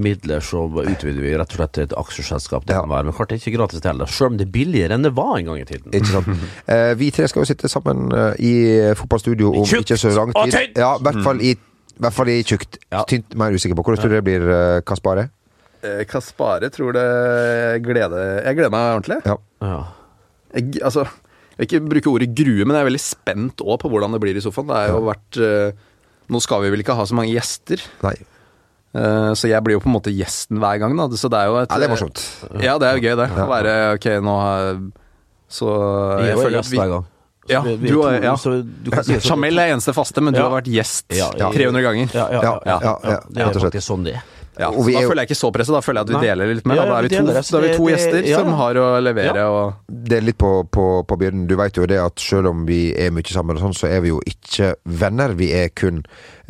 midler, 0.02 0.42
så 0.42 0.64
utvider 0.66 1.22
vi 1.22 1.36
rett 1.38 1.54
og 1.54 1.60
slett 1.60 1.76
til 1.78 1.86
et 1.86 1.94
aksjeselskap. 2.02 2.66
Det 2.66 2.74
Ja. 2.74 2.82
kan 2.82 2.90
være, 2.90 3.04
Men 3.06 3.14
klart 3.14 3.30
det 3.30 3.38
er 3.38 3.46
ikke 3.46 3.58
gratis 3.60 3.86
heller. 3.86 4.06
Selv 4.10 4.32
om 4.32 4.38
det 4.38 4.48
er 4.48 4.52
billigere 4.58 4.94
enn 4.98 5.04
det 5.06 5.14
var 5.16 5.38
en 5.38 5.46
gang 5.46 5.62
i 5.62 5.66
tiden. 5.70 5.94
Ikke 5.94 6.08
sant. 6.08 6.28
Vi 7.00 7.12
tre 7.12 7.28
skal 7.28 7.42
jo 7.42 7.46
sitte 7.46 7.70
sammen 7.70 8.10
i 8.40 8.92
fotballstudio 8.98 9.54
om 9.54 9.66
Tjukt 9.70 9.92
ikke 9.92 10.02
så 10.02 10.16
lang 10.18 10.34
og 10.36 10.50
tid. 10.50 10.58
tynt! 10.58 10.78
Ja, 10.82 10.96
i 10.98 11.04
hvert 11.06 11.22
fall 11.24 11.42
i, 11.46 11.52
i, 11.54 12.02
hvert 12.02 12.14
fall 12.14 12.30
i 12.34 12.42
tjukt. 12.44 12.78
Ja. 12.92 13.04
Tynt 13.06 13.36
mer 13.38 13.54
usikker 13.54 13.76
på. 13.78 13.84
Hvordan 13.86 14.02
tror 14.02 14.10
du 14.10 14.16
det 14.18 14.24
blir, 14.26 14.82
Kaspare? 14.82 15.30
Eh, 15.86 16.04
Kaspare 16.10 16.70
tror 16.74 16.96
det 16.98 17.06
gleder 17.86 18.42
Jeg 18.46 18.58
gleder 18.58 18.74
meg 18.74 18.96
ordentlig. 18.98 19.20
Ja. 19.28 19.36
Ja. 19.62 19.80
Jeg, 20.56 20.82
altså, 20.88 21.04
jeg 21.06 21.58
vil 21.60 21.68
ikke 21.70 21.82
bruke 21.94 22.14
ordet 22.14 22.30
grue, 22.36 22.66
men 22.66 22.76
jeg 22.76 22.82
er 22.86 22.90
veldig 22.90 23.04
spent 23.04 23.62
også 23.64 23.82
på 23.86 23.92
hvordan 23.94 24.16
det 24.16 24.22
blir 24.24 24.38
i 24.40 24.44
sofaen. 24.44 24.68
Det 24.72 24.76
har 24.82 24.94
jo 24.96 25.04
vært 25.10 25.40
eh, 25.46 25.84
Nå 26.34 26.40
skal 26.42 26.64
vi 26.64 26.72
vel 26.74 26.82
ikke 26.82 26.96
ha 26.98 27.04
så 27.06 27.14
mange 27.14 27.30
gjester, 27.36 27.84
Nei. 28.02 28.16
eh, 28.98 29.32
så 29.38 29.46
jeg 29.52 29.62
blir 29.62 29.76
jo 29.78 29.82
på 29.84 29.90
en 29.92 29.94
måte 30.00 30.10
gjesten 30.16 30.58
hver 30.58 30.80
gang. 30.82 30.96
Da. 30.98 31.06
Så 31.22 31.30
det 31.30 31.38
er 31.38 31.52
jo 31.52 31.58
et 31.62 31.70
Ja, 31.70 31.78
det 31.78 31.86
er 31.86 31.94
morsomt. 31.94 32.24
Ja, 32.66 32.78
det 32.82 32.88
er 32.90 32.98
jo 32.98 33.04
gøy, 33.06 33.16
det. 33.22 33.28
Å 33.30 33.46
være 33.52 33.76
Ok, 33.94 34.08
nå 34.26 34.38
Så 35.54 35.68
Jeg 35.70 36.26
jeg 36.26 36.34
er 36.34 36.42
føler 36.42 36.58
at 36.58 36.64
gjest 36.64 36.74
vi 36.74 36.80
hver 36.82 36.94
gang. 36.96 37.06
Ja, 37.46 37.60
du 37.62 38.02
er 38.02 38.16
er- 38.18 38.24
ja. 38.26 39.20
Jamel 39.22 39.60
er 39.62 39.76
eneste 39.76 39.94
faste, 39.94 40.18
men 40.26 40.34
du 40.34 40.40
Ja. 40.40 40.50
har 40.50 40.62
vært 40.62 40.66
gjest 40.74 41.14
Ja, 41.14 41.28
ja. 41.38 41.52
300 41.54 41.84
ganger. 41.86 42.10
Ja, 42.16 42.26
ja, 42.32 42.42
ja. 42.42 42.42
Ja, 42.42 42.60
ja, 42.66 42.80
ja, 42.82 42.96
ja, 43.04 43.20
Det 43.30 43.38
er 43.38 43.46
rett 43.46 43.56
og 43.56 43.62
slett. 43.62 43.74
faktisk 43.76 43.86
sånn 43.86 44.04
det 44.04 44.16
er. 44.16 44.24
Ja, 44.60 44.70
Og 44.70 44.86
så 44.86 44.92
da 44.92 44.98
er 45.00 45.02
jo- 45.04 45.10
føler 45.10 45.22
jeg 45.26 45.30
ikke 45.30 45.40
så 45.42 45.52
presset, 45.52 45.74
da 45.76 45.82
føler 45.82 46.00
jeg 46.00 46.06
at 46.06 46.10
vi 46.10 46.14
Nei. 46.16 46.22
deler 46.36 46.54
litt 46.56 46.66
mer. 46.66 46.76
Ja, 46.76 46.86
Da, 46.86 46.90
da 46.92 46.98
er 46.98 47.02
vi 47.02 47.10
to, 47.10 47.24
det, 47.26 47.34
da 47.34 47.58
er 47.58 47.62
vi 47.62 47.74
to 47.78 47.86
det- 47.86 47.98
gjester 47.98 48.28
ja, 48.30 48.38
som 48.40 48.54
har 48.54 48.74
å 48.76 48.86
levere 49.04 49.36
Ja. 49.36 49.48
og 49.50 49.74
Det 49.90 50.18
er 50.18 50.22
litt 50.22 50.38
på, 50.38 50.64
på, 50.70 51.06
på 51.08 51.18
byrden. 51.18 51.48
Du 51.48 51.56
vet 51.58 51.74
jo 51.76 51.86
det 51.86 51.98
at 52.00 52.20
selv 52.20 52.48
om 52.48 52.66
vi 52.66 52.94
er 52.96 53.10
mye 53.12 53.24
sammen, 53.28 53.58
og 53.58 53.62
sånn, 53.64 53.74
så 53.76 53.90
er 53.92 54.02
vi 54.02 54.10
jo 54.10 54.22
ikke 54.26 54.76
venner. 54.86 55.34
Vi 55.36 55.52
er 55.52 55.70
kun 55.70 56.04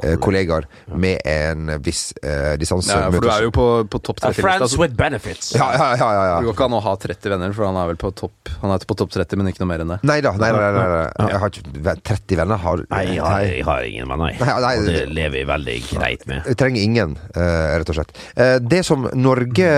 eh, 0.04 0.18
kollegaer 0.18 0.66
med 0.94 1.22
en 1.26 1.80
viss 1.82 2.14
eh, 2.22 2.58
distanse. 2.58 2.90
ja, 2.92 3.10
For 3.12 3.22
du 3.22 3.30
er 3.30 3.42
jo 3.44 3.52
på, 3.52 3.88
på 3.88 4.02
topp 4.04 4.20
30-lista. 4.20 4.42
friends 4.42 4.62
altså. 4.62 4.78
with 4.80 4.94
benefits. 4.98 5.54
ja, 5.56 5.72
ja, 5.72 5.96
ja, 5.96 6.12
ja, 6.12 6.40
Det 6.42 6.46
går 6.50 6.54
ikke 6.54 6.66
an 6.66 6.72
å 6.76 6.82
ha 6.84 6.96
30 6.98 7.30
venner, 7.32 7.54
for 7.54 7.66
han 7.66 7.78
er 7.78 7.88
vel 7.88 7.96
på 7.96 8.12
topp 8.14 8.50
Han 8.62 8.72
er 8.72 8.78
på 8.80 8.96
topp 8.98 9.10
30, 9.12 9.38
men 9.38 9.48
ikke 9.54 9.60
noe 9.64 9.68
mer 9.72 9.80
enn 9.86 9.88
det. 9.96 10.00
Nei 10.04 10.20
da. 10.22 10.32
Nei, 10.34 10.52
nei, 10.52 10.60
nei, 10.60 10.84
nei, 10.84 11.08
nei. 11.18 11.30
Jeg 11.32 11.40
har 11.40 11.50
ikke 11.50 11.96
30 12.04 12.36
venner. 12.38 12.58
Har, 12.58 12.78
Nei, 12.92 13.06
jeg 13.16 13.22
har, 13.24 13.40
jeg 13.42 13.64
har 13.64 13.82
ingen 13.88 14.08
venner, 14.10 14.32
jeg. 14.32 14.40
Nei, 14.42 14.60
nei, 14.60 14.76
Og 14.78 14.86
det 14.86 14.94
det- 15.00 15.10
lever 15.16 15.38
jeg 15.40 15.48
veldig 15.48 15.78
greit 15.94 16.28
med. 16.28 16.44
Jeg 16.46 16.58
trenger 16.58 16.82
ingen, 16.84 17.18
eh, 17.36 17.78
rett 17.80 17.90
og 17.90 17.95
slett. 17.95 17.95
Eh, 18.36 18.58
det 18.60 18.82
som 18.86 19.08
Norge 19.14 19.70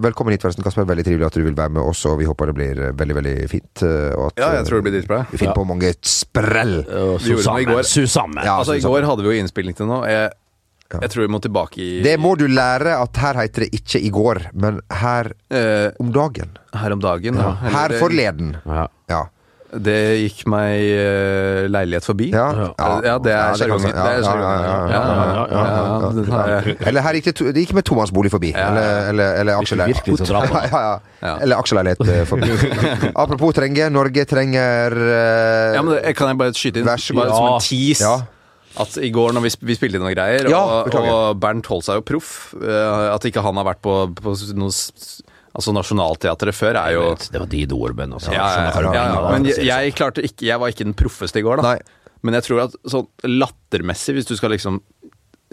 Velkommen 0.00 0.32
hit, 0.32 0.42
forresten, 0.42 0.64
Kasper. 0.64 0.86
Veldig 0.88 1.04
trivelig 1.04 1.26
at 1.26 1.34
du 1.36 1.42
vil 1.44 1.54
være 1.54 1.72
med 1.76 1.82
oss, 1.82 2.04
og 2.06 2.18
vi 2.18 2.24
håper 2.24 2.46
det 2.46 2.54
blir 2.56 2.80
eh, 2.88 2.92
veldig, 2.96 3.14
veldig 3.20 3.34
fint. 3.52 3.82
eh, 3.82 4.14
Og 4.16 4.30
at, 4.30 4.38
Ja, 4.40 4.52
jeg 4.56 4.66
tror 4.70 4.80
det 4.80 4.86
blir 4.88 4.96
dritbra. 5.00 5.20
Vi 5.30 5.38
finner 5.42 5.54
på 5.58 5.66
mange 5.68 5.92
sprell. 6.02 6.78
Susanne. 7.20 7.82
Susanne. 7.84 8.44
Ja, 8.44 8.58
altså, 8.60 8.74
I 8.78 8.80
går 8.84 9.04
hadde 9.08 9.22
vi 9.26 9.34
jo 9.34 9.42
innspilling 9.44 9.76
til 9.76 9.86
nå. 9.90 10.00
Jeg, 10.08 10.30
jeg 10.92 11.10
tror 11.10 11.24
vi 11.26 11.30
må 11.34 11.40
tilbake 11.42 11.80
i 11.82 12.00
Det 12.04 12.12
må 12.22 12.36
du 12.38 12.46
lære 12.46 12.92
at 13.02 13.16
her 13.18 13.34
heter 13.42 13.64
det 13.66 13.72
ikke 13.74 13.98
i 14.06 14.10
går, 14.14 14.42
men 14.54 14.80
her 15.02 15.32
eh, 15.50 15.90
om 15.98 16.12
dagen. 16.14 16.56
her 16.74 16.92
om 16.94 17.00
dagen. 17.02 17.34
Ja. 17.42 17.54
Her 17.74 17.96
forleden. 17.98 18.56
Ja. 19.10 19.24
Det 19.72 19.96
gikk 20.22 20.44
meg 20.52 20.76
uh, 20.94 21.66
leilighet 21.72 22.04
forbi. 22.06 22.28
Ja, 22.30 22.46
Ja, 22.78 23.00
det 23.00 23.08
Ja, 23.08 23.16
det 23.18 23.32
si- 23.58 23.66
Det 23.66 23.90
er 23.90 23.92
ja, 23.92 23.94
ja, 24.14 24.22
sjargongen. 24.22 25.66
Eller 26.86 27.02
her 27.04 27.12
gikk 27.18 27.26
det, 27.30 27.34
to, 27.40 27.44
det 27.52 27.60
gikk 27.64 27.72
med 27.76 27.84
tomannsbolig 27.88 28.30
forbi. 28.32 28.50
Ja. 28.54 28.58
Eller, 28.70 28.86
eller, 29.10 29.28
eller 29.42 29.52
aksjeleilighet. 29.60 30.06
Eller 31.42 31.56
aksjeleilighet 31.58 32.00
eh, 32.08 32.24
forbi. 32.28 32.48
Apropos 33.24 33.52
trenge. 33.56 33.88
Norge 33.92 34.24
trenger 34.28 34.92
uh, 34.96 35.74
Ja, 35.76 35.82
men 35.82 35.94
det, 35.96 36.14
Kan 36.18 36.28
jeg 36.32 36.38
bare 36.40 36.52
skyte 36.56 36.78
inn? 36.82 36.86
Vær 36.88 37.00
så 37.02 37.12
god. 37.16 37.26
Som 37.34 37.46
en 37.50 37.60
tease. 37.66 38.04
Ja. 38.06 38.16
At 38.76 38.92
i 39.00 39.08
går 39.10 39.32
når 39.32 39.40
vi, 39.46 39.50
sp- 39.54 39.64
vi 39.70 39.74
spilte 39.78 39.96
inn 39.96 40.02
noen 40.04 40.12
greier, 40.14 40.44
Ja, 40.52 40.58
og, 40.84 40.94
og 41.00 41.38
Bernt 41.40 41.66
holdt 41.72 41.86
seg 41.88 41.94
jo 41.96 42.02
proff 42.04 42.28
uh, 42.60 43.14
At 43.14 43.24
ikke 43.24 43.40
han 43.44 43.56
har 43.56 43.64
vært 43.70 43.80
på, 43.84 43.92
på 44.20 44.28
noe 44.58 44.68
s- 44.74 45.22
Altså 45.56 45.72
Nationaltheatret 45.72 46.56
før 46.56 46.76
er 46.82 46.94
jo 46.96 47.04
Det 47.16 47.40
var 47.40 47.48
de 47.50 47.62
ord, 47.72 48.00
også. 48.18 48.34
Ja, 48.34 48.46
ja, 48.60 48.80
ja, 48.92 49.04
ja, 49.08 49.20
Men 49.32 49.48
jeg, 49.48 49.64
jeg 49.64 49.94
klarte 49.96 50.24
ikke 50.26 50.48
Jeg 50.50 50.60
var 50.60 50.72
ikke 50.72 50.84
den 50.84 50.96
proffeste 50.98 51.40
i 51.40 51.46
går, 51.46 51.62
da. 51.62 51.74
Nei. 51.74 52.06
Men 52.26 52.36
jeg 52.38 52.46
tror 52.48 52.64
at 52.66 52.76
sånn 52.90 53.06
lattermessig, 53.24 54.16
hvis 54.16 54.28
du 54.28 54.34
skal 54.38 54.52
liksom 54.54 54.80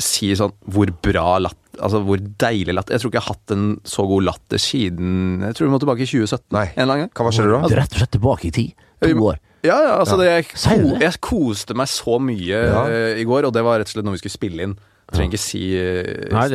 si 0.01 0.31
sånn 0.37 0.53
hvor 0.73 0.89
bra 1.05 1.37
latter 1.43 1.59
Altså 1.83 1.99
hvor 2.05 2.21
deilig 2.41 2.73
latter 2.75 2.95
Jeg 2.95 3.03
tror 3.03 3.11
ikke 3.11 3.19
jeg 3.19 3.25
har 3.27 3.35
hatt 3.37 3.53
en 3.55 3.65
så 3.87 4.05
god 4.09 4.27
latter 4.27 4.61
siden 4.61 5.43
Jeg 5.45 5.57
tror 5.57 5.67
vi 5.69 5.73
må 5.73 5.79
tilbake 5.81 6.05
i 6.05 6.09
2017. 6.09 6.45
Nei. 6.53 6.67
En 6.73 6.83
eller 6.83 6.93
annen 6.93 7.07
gang. 7.07 7.13
Hva 7.17 7.33
skjer 7.33 7.49
da? 7.49 7.59
Altså, 7.61 7.79
rett 7.79 7.95
og 7.95 8.01
slett 8.01 8.13
tilbake 8.17 8.49
i 8.49 8.53
tid. 8.53 8.87
To 9.03 9.27
år. 9.29 9.39
Ja, 9.63 9.77
ja, 9.79 9.91
altså 10.01 10.17
Det, 10.19 10.27
jeg, 10.27 10.47
ko, 10.51 10.95
jeg 10.99 11.19
koste 11.23 11.75
meg 11.79 11.91
så 11.91 12.17
mye 12.19 12.63
Ja. 12.67 12.81
eh, 12.91 13.21
i 13.21 13.27
går, 13.27 13.47
og 13.47 13.53
det 13.55 13.63
var 13.63 13.79
rett 13.79 13.87
og 13.87 13.95
slett 13.95 14.07
noe 14.07 14.17
vi 14.17 14.23
skulle 14.23 14.35
spille 14.35 14.67
inn. 14.67 14.75
Trenger 15.13 15.35
ikke 15.35 15.43
si 15.43 15.63
uh, 15.77 16.49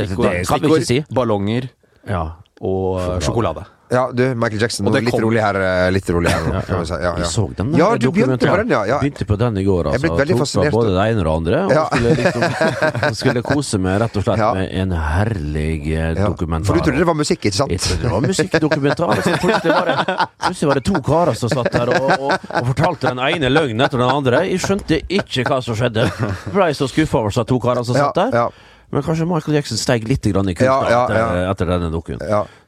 stikkord. 0.44 1.14
Ballonger 1.14 1.68
Ja. 2.08 2.22
Og 2.60 3.00
sjokolade. 3.00 3.24
sjokolade. 3.24 3.66
Ja, 3.90 4.10
du, 4.12 4.34
Michael 4.36 4.60
Jackson. 4.60 4.84
Nå, 4.84 4.90
litt 5.00 5.08
kom- 5.08 5.22
rolig 5.24 5.40
her. 5.40 5.56
eh, 5.56 5.90
Litt 5.90 6.04
rolig 6.12 6.28
her 6.28 6.42
ja, 6.52 6.60
ja. 6.68 6.84
si. 6.84 6.92
Ja, 7.00 7.12
Jeg 7.16 7.28
så 7.32 7.44
den 7.56 7.70
Ja, 7.78 7.86
du 7.96 8.10
begynte 8.12 8.36
på 8.44 8.56
den, 8.60 8.68
ja, 8.68 8.82
ja. 8.84 8.98
Begynte 9.00 9.24
på 9.24 9.38
den 9.40 9.56
i 9.56 9.64
går. 9.64 9.86
Jeg 9.88 9.94
Altså. 9.94 10.10
ble 10.10 10.18
veldig 10.26 10.36
fascinert. 10.42 10.72
Både 10.74 10.90
det 10.92 11.06
ene 11.08 11.22
og 11.24 11.24
det 11.24 11.32
andre. 11.38 11.60
Og 11.64 11.72
Ja. 11.72 11.84
skulle, 11.88 12.12
liksom, 12.18 13.14
skulle 13.16 13.42
kose 13.46 13.78
meg 13.80 13.96
rett 14.02 14.16
og 14.20 14.26
slett 14.26 14.42
Ja. 14.42 14.50
med 14.58 14.68
en 14.82 14.90
herlig 14.92 15.86
eh, 15.88 16.12
Ja. 16.18 16.26
dokumentar. 16.28 16.66
For 16.66 16.74
du 16.74 16.80
trodde 16.84 16.98
det 16.98 17.06
var 17.06 17.14
musikk, 17.16 17.40
ikke 17.48 17.54
sant? 17.62 17.70
Jeg 17.72 17.80
trodde 17.80 18.02
det 18.02 18.12
var 18.12 18.20
musikkdokumentar. 18.28 19.16
så 19.24 19.32
Plutselig 19.40 19.72
var, 19.72 19.86
det, 19.86 20.28
plutselig 20.44 20.68
var 20.68 20.74
det 20.74 20.84
to 20.84 21.00
karer 21.08 21.34
som 21.34 21.48
satt 21.48 21.72
der 21.72 21.88
og, 21.88 22.10
og, 22.20 22.32
og 22.60 22.66
fortalte 22.74 23.08
den 23.14 23.18
ene 23.24 23.48
løgnen 23.48 23.80
etter 23.88 23.96
den 24.04 24.10
andre. 24.12 24.44
Jeg 24.52 24.60
skjønte 24.60 25.00
ikke 25.08 25.48
hva 25.48 25.62
som 25.64 25.74
skjedde. 25.80 26.10
Ble 26.52 26.74
så 26.76 26.84
skuffa 26.92 27.22
over 27.24 27.30
seg 27.30 27.46
to 27.48 27.58
karene 27.58 27.86
som 27.88 27.96
satt 27.96 28.14
der. 28.20 28.50
Men 28.90 29.04
kanskje 29.04 29.26
Michael 29.28 29.58
Jackson 29.58 29.80
steg 29.80 30.06
litt 30.08 30.24
i 30.26 30.32
kunst 30.56 30.64
Ja, 30.64 30.78
ja, 30.88 31.02
etter, 31.04 31.18
ja. 31.20 31.50
etter 31.52 31.68
denne 31.68 31.90
dukken. 31.92 32.22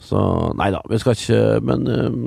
Så 0.04 0.20
nei 0.61 0.68
da, 0.74 0.83
vi 0.90 0.98
skal 1.00 1.16
ikke 1.16 1.61
Men 1.64 1.87
um, 1.88 2.26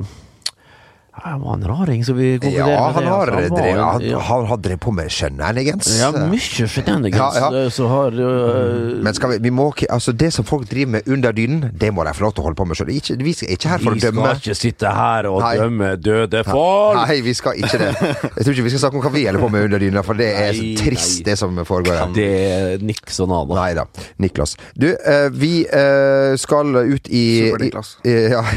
han 1.16 1.42
var 1.42 1.54
en 1.54 1.64
raring, 1.68 2.06
så 2.06 2.14
vi 2.14 2.40
konkluderer 2.40 2.72
ja 2.72 2.86
med 2.88 2.94
han 2.94 3.04
det. 3.04 3.10
har, 3.10 3.28
altså. 3.28 3.50
var 3.50 3.58
drevet, 3.62 3.78
en- 3.78 3.84
han, 3.84 4.02
ja. 4.02 4.20
han 4.20 4.46
har 4.46 4.58
drevet 4.58 4.80
på 4.80 4.92
med 4.92 5.12
shenanigans. 5.12 6.00
Ja, 6.00 6.12
mye 6.12 6.68
shenanigans 6.68 7.36
Ja, 7.38 7.54
ja. 7.54 7.70
så 7.70 7.88
har 7.88 8.12
uh, 8.12 9.04
Men 9.04 9.14
skal 9.14 9.30
vi, 9.30 9.38
vi 9.38 9.50
må 9.50 9.74
Altså, 9.90 10.12
det 10.12 10.34
som 10.34 10.46
folk 10.46 10.70
driver 10.70 10.92
med 10.92 11.02
under 11.08 11.32
dynen, 11.32 11.70
det 11.80 11.94
må 11.94 12.04
de 12.04 12.14
få 12.18 12.22
lov 12.26 12.34
til 12.34 12.42
å 12.42 12.44
holde 12.48 12.56
på 12.58 12.66
med 12.66 12.76
sjøl. 12.80 12.88
Vi 12.90 12.98
er 13.46 13.52
ikke 13.54 13.70
her 13.70 13.78
for 13.84 13.92
å 13.92 13.94
Vi 13.94 14.00
skal 14.02 14.36
ikke 14.42 14.56
sitte 14.58 14.88
her 14.98 15.26
og 15.30 15.42
Nei. 15.44 15.58
dømme 15.62 15.96
døde 16.02 16.44
folk! 16.50 16.96
Nei, 16.98 17.22
vi 17.22 17.34
skal 17.38 17.54
ikke 17.62 17.78
det. 17.84 17.92
Jeg 18.02 18.42
tror 18.42 18.52
ikke 18.56 18.66
vi 18.68 18.72
skal 18.74 18.82
snakke 18.88 18.98
om 18.98 19.04
hva 19.06 19.14
vi 19.14 19.26
holder 19.28 19.42
på 19.46 19.50
med 19.54 19.62
under 19.70 19.80
dyna, 19.86 20.02
for 20.06 20.14
det 20.18 20.30
er 20.34 20.52
så 20.58 20.64
Nei, 20.66 20.74
trist, 20.82 21.20
nei. 21.20 21.24
det 21.30 21.36
som 21.40 21.50
foregår 21.70 21.94
her. 22.02 22.10
Det 22.18 22.28
er 22.50 22.78
niks 22.90 23.16
og 23.22 23.28
nada. 23.30 23.54
Nei 23.62 23.72
da. 23.78 23.86
Niklas. 24.24 24.52
Du, 24.74 24.90
uh, 24.90 25.30
vi 25.30 25.54
uh, 25.70 26.34
skal 26.42 26.74
ut 26.82 27.06
i 27.14 27.24
Super-Niklas. 27.46 27.90
Ja. 28.02 28.42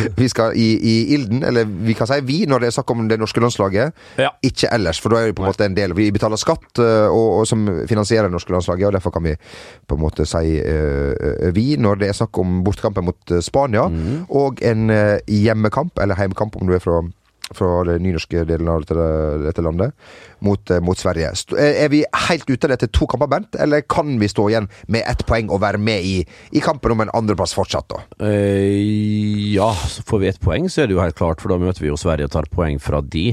vi 0.17 0.29
skal 0.31 0.55
i, 0.57 0.67
i 0.77 0.95
ilden, 1.15 1.43
eller 1.47 1.65
vi 1.65 1.95
kan 1.97 2.09
si 2.09 2.19
vi, 2.27 2.41
når 2.49 2.63
det 2.63 2.69
er 2.69 2.75
snakk 2.77 2.93
om 2.93 3.05
det 3.09 3.19
norske 3.21 3.43
landslaget. 3.43 3.97
Ja. 4.21 4.31
Ikke 4.45 4.71
ellers, 4.73 5.01
for 5.01 5.13
da 5.13 5.21
er 5.21 5.31
vi 5.31 5.37
på 5.37 5.45
en 5.45 5.51
måte 5.51 5.67
en 5.67 5.77
del 5.77 5.95
Vi 5.97 6.09
betaler 6.13 6.39
skatt, 6.39 6.69
eh, 6.79 7.07
og, 7.07 7.41
og 7.41 7.47
som 7.49 7.65
finansierer 7.89 8.29
det 8.29 8.35
norske 8.35 8.53
landslaget, 8.53 8.89
og 8.89 8.95
derfor 8.97 9.15
kan 9.15 9.25
vi 9.25 9.35
på 9.87 9.97
en 9.97 10.01
måte 10.01 10.25
si 10.29 10.57
uh, 10.61 11.49
vi 11.55 11.75
når 11.81 11.99
det 12.01 12.11
er 12.11 12.17
snakk 12.17 12.37
om 12.41 12.61
bortekampen 12.65 13.09
mot 13.09 13.35
Spania, 13.41 13.61
Spania, 13.61 14.25
og 14.29 14.61
en 14.65 14.91
hjemmekamp, 15.27 15.99
eller 16.01 16.17
heimekamp 16.17 16.55
om 16.57 16.69
du 16.69 16.75
er 16.75 16.83
fra 16.83 17.01
fra 17.57 17.83
den 17.87 18.03
nynorske 18.05 18.43
delen 18.49 18.69
av 18.71 18.83
dette, 18.83 19.07
dette 19.45 19.65
landet, 19.65 19.95
mot, 20.39 20.71
eh, 20.71 20.81
mot 20.83 20.97
Sverige. 20.97 21.31
Er 21.57 21.81
er 21.85 21.89
vi 21.93 22.03
helt 22.27 22.49
ute 22.49 22.71
etter 22.71 22.91
to 22.91 23.07
kamper, 23.09 23.29
Bernt, 23.31 23.55
eller 23.55 23.81
kan 23.81 24.17
vi 24.19 24.29
stå 24.31 24.49
igjen 24.49 24.69
med 24.87 25.03
ett 25.07 25.25
poeng 25.25 25.49
og 25.49 25.61
være 25.61 25.81
med 25.81 26.05
i, 26.05 26.25
i 26.51 26.63
kampen 26.63 26.95
om 26.95 27.01
en 27.01 27.13
andreplass 27.17 27.55
fortsatt, 27.57 27.89
da? 27.91 28.03
Eh, 28.27 29.55
ja, 29.55 29.71
får 30.07 30.23
vi 30.23 30.31
ett 30.31 30.41
poeng, 30.43 30.69
så 30.69 30.83
er 30.83 30.87
det 30.87 30.97
jo 30.97 31.03
helt 31.03 31.19
klart, 31.19 31.41
for 31.41 31.53
da 31.53 31.59
møter 31.61 31.83
vi 31.83 31.91
jo 31.91 31.99
Sverige 31.99 32.29
og 32.29 32.35
tar 32.35 32.49
poeng 32.51 32.79
fra 32.81 33.01
de. 33.01 33.31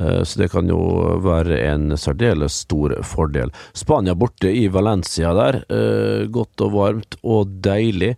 Eh, 0.00 0.22
Så 0.24 0.38
det 0.40 0.50
kan 0.52 0.68
jo 0.68 0.78
være 1.22 1.58
en 1.72 1.90
særdeles 1.96 2.52
stor 2.64 2.94
fordel. 3.04 3.50
Spania 3.74 4.14
borte 4.14 4.48
i 4.50 4.68
Valencia 4.68 5.32
der. 5.34 5.64
eh, 5.68 6.26
Godt 6.32 6.60
og 6.60 6.72
varmt 6.72 7.16
og 7.22 7.48
deilig. 7.62 8.16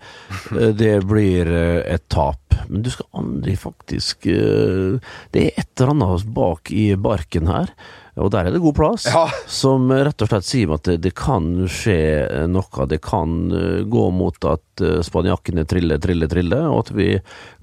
Eh, 0.52 0.72
Det 0.72 1.04
blir 1.06 1.46
et 1.86 2.08
tap. 2.08 2.38
Men 2.68 2.82
du 2.82 2.90
skal 2.90 3.06
aldri 3.14 3.56
faktisk 3.56 4.22
Det 4.24 5.42
er 5.42 5.50
et 5.58 5.80
eller 5.80 5.90
annet 5.90 6.34
bak 6.34 6.70
i 6.72 6.94
barken 6.96 7.46
her. 7.50 7.68
Og 8.16 8.30
der 8.30 8.46
er 8.46 8.54
det 8.54 8.60
god 8.62 8.74
plass, 8.78 9.06
Ja. 9.10 9.24
som 9.50 9.88
rett 9.90 10.22
og 10.22 10.28
slett 10.30 10.44
sier 10.46 10.74
at 10.74 10.84
det, 10.86 11.00
det 11.02 11.14
kan 11.18 11.66
skje 11.66 12.46
noe. 12.50 12.86
Det 12.86 13.00
kan 13.02 13.32
eh, 13.50 13.80
gå 13.90 14.04
mot 14.14 14.38
at 14.46 14.82
eh, 14.84 15.00
spanjakkene 15.02 15.64
triller, 15.66 15.98
triller, 15.98 16.30
triller, 16.30 16.68
og 16.70 16.84
at 16.86 16.92
vi 16.94 17.08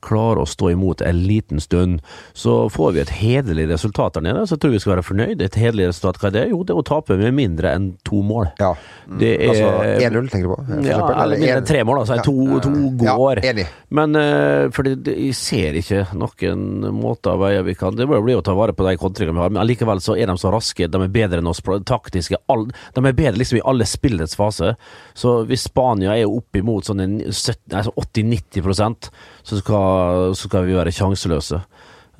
klarer 0.01 0.41
å 0.41 0.47
stå 0.49 0.71
imot 0.73 1.03
en 1.05 1.19
liten 1.27 1.59
stund. 1.61 1.99
Så 2.33 2.65
får 2.73 2.91
vi 2.95 3.01
et 3.03 3.13
hederlig 3.21 3.67
resultat 3.69 4.17
der 4.17 4.25
nede, 4.25 4.43
så 4.49 4.55
jeg 4.57 4.63
tror 4.65 4.73
vi 4.75 4.79
skal 4.83 4.95
være 4.97 5.05
fornøyd. 5.07 5.41
Et 5.45 5.57
hederlig 5.61 5.87
resultat, 5.91 6.19
hva 6.19 6.31
er 6.31 6.35
det? 6.39 6.43
Jo, 6.51 6.63
det 6.65 6.73
er 6.75 6.81
å 6.81 6.85
tape 6.89 7.17
med 7.21 7.35
mindre 7.37 7.71
enn 7.77 7.87
to 8.07 8.19
mål. 8.25 8.49
Ja. 8.59 8.73
Det 9.21 9.31
er 9.37 9.51
Altså 9.51 9.69
1-0, 10.09 10.29
tenker 10.33 10.47
du 10.49 10.55
på? 10.55 10.87
ja, 10.87 10.99
eller 11.23 11.37
mindre 11.37 11.57
enn 11.61 11.69
tre 11.69 11.83
mål, 11.87 12.01
altså. 12.03 12.17
Ja. 12.19 12.25
To, 12.27 12.59
to 12.65 12.73
Ja, 13.05 13.15
går. 13.19 13.43
enig. 13.53 13.67
Men 13.93 14.15
eh, 14.19 14.67
for 14.73 14.87
det, 14.87 14.97
det, 15.05 15.15
jeg 15.29 15.37
ser 15.37 15.79
ikke 15.79 16.03
noen 16.17 16.67
måter 16.97 17.35
av 17.35 17.41
veier 17.43 17.63
vi 17.67 17.73
kan 17.77 17.95
Det 17.95 18.05
må 18.07 18.15
jo 18.17 18.23
bli 18.25 18.35
å 18.39 18.43
ta 18.45 18.53
vare 18.57 18.73
på 18.75 18.85
de 18.87 18.95
kontringene 18.99 19.37
vi 19.37 19.43
har, 19.45 19.53
men 19.53 19.61
allikevel 19.63 20.01
så 20.03 20.15
er 20.17 20.31
de 20.31 20.37
så 20.41 20.51
raske. 20.53 20.89
De 20.91 21.01
er 21.05 21.13
bedre 21.13 21.41
enn 21.41 21.51
oss 21.51 21.61
taktiske. 21.87 22.39
All, 22.51 22.67
de 22.95 23.05
er 23.05 23.17
bedre 23.17 23.39
liksom 23.39 23.61
i 23.61 23.65
alle 23.67 23.87
spillets 23.89 24.35
fase. 24.39 24.75
Så 25.13 25.41
hvis 25.49 25.67
Spania 25.69 26.17
er 26.17 26.29
opp 26.29 26.57
imot 26.57 26.89
sånn 26.89 27.03
en 27.05 27.17
70 27.29 27.77
altså 27.77 27.95
80-90% 27.95 29.11
så 29.47 29.61
så 29.61 30.47
skal 30.47 30.67
vi 30.67 30.77
være 30.77 30.93
sjanseløse. 30.95 31.61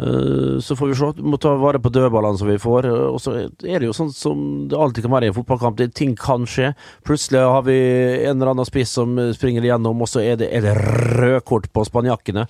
Eh, 0.01 0.60
Så 0.60 0.75
får 0.75 0.88
vi 0.88 0.95
se. 0.95 1.12
Vi 1.17 1.29
må 1.29 1.38
ta 1.41 1.53
vare 1.60 1.79
på 1.79 1.91
dødballene 1.93 2.38
som 2.39 2.49
vi 2.49 2.57
får. 2.62 2.88
Og 3.12 3.19
så 3.21 3.36
er 3.38 3.79
det 3.79 3.89
jo 3.89 3.95
sånn 3.95 4.13
som 4.15 4.67
det 4.69 4.77
alltid 4.77 5.05
kan 5.05 5.13
være 5.15 5.29
i 5.29 5.34
en 5.34 5.38
fotballkamp. 5.38 5.77
Det, 5.77 5.91
ting 5.97 6.15
kan 6.17 6.47
skje. 6.49 6.73
Plutselig 7.07 7.43
har 7.45 7.65
vi 7.67 7.77
en 8.25 8.38
eller 8.38 8.53
annen 8.53 8.67
spiss 8.69 8.95
som 8.97 9.17
springer 9.36 9.65
igjennom, 9.65 10.01
og 10.01 10.10
så 10.10 10.23
er 10.23 10.39
det, 10.41 10.49
er 10.53 10.65
det 10.65 10.77
rødkort 11.19 11.69
på 11.73 11.86
spanjakkene. 11.88 12.47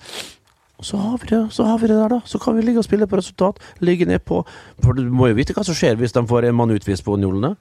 Og 0.82 0.86
så 0.88 0.98
har 0.98 1.18
vi 1.22 1.28
det 1.30 1.40
så 1.54 1.64
har 1.68 1.78
vi 1.78 1.86
det 1.92 1.94
der, 2.00 2.08
da. 2.16 2.20
Så 2.26 2.40
kan 2.42 2.56
vi 2.58 2.62
ligge 2.66 2.82
og 2.82 2.84
spille 2.88 3.06
på 3.06 3.16
resultat. 3.20 3.60
Ligge 3.80 4.04
ned 4.10 4.24
på 4.26 4.40
For 4.82 4.98
du 4.98 5.04
må 5.14 5.28
jo 5.30 5.38
vite 5.38 5.54
hva 5.54 5.62
som 5.64 5.76
skjer 5.78 5.94
hvis 6.00 6.12
de 6.16 6.24
får 6.26 6.48
en 6.50 6.58
mann 6.58 6.74
utvist 6.74 7.06
på 7.06 7.14
Njolene. 7.22 7.54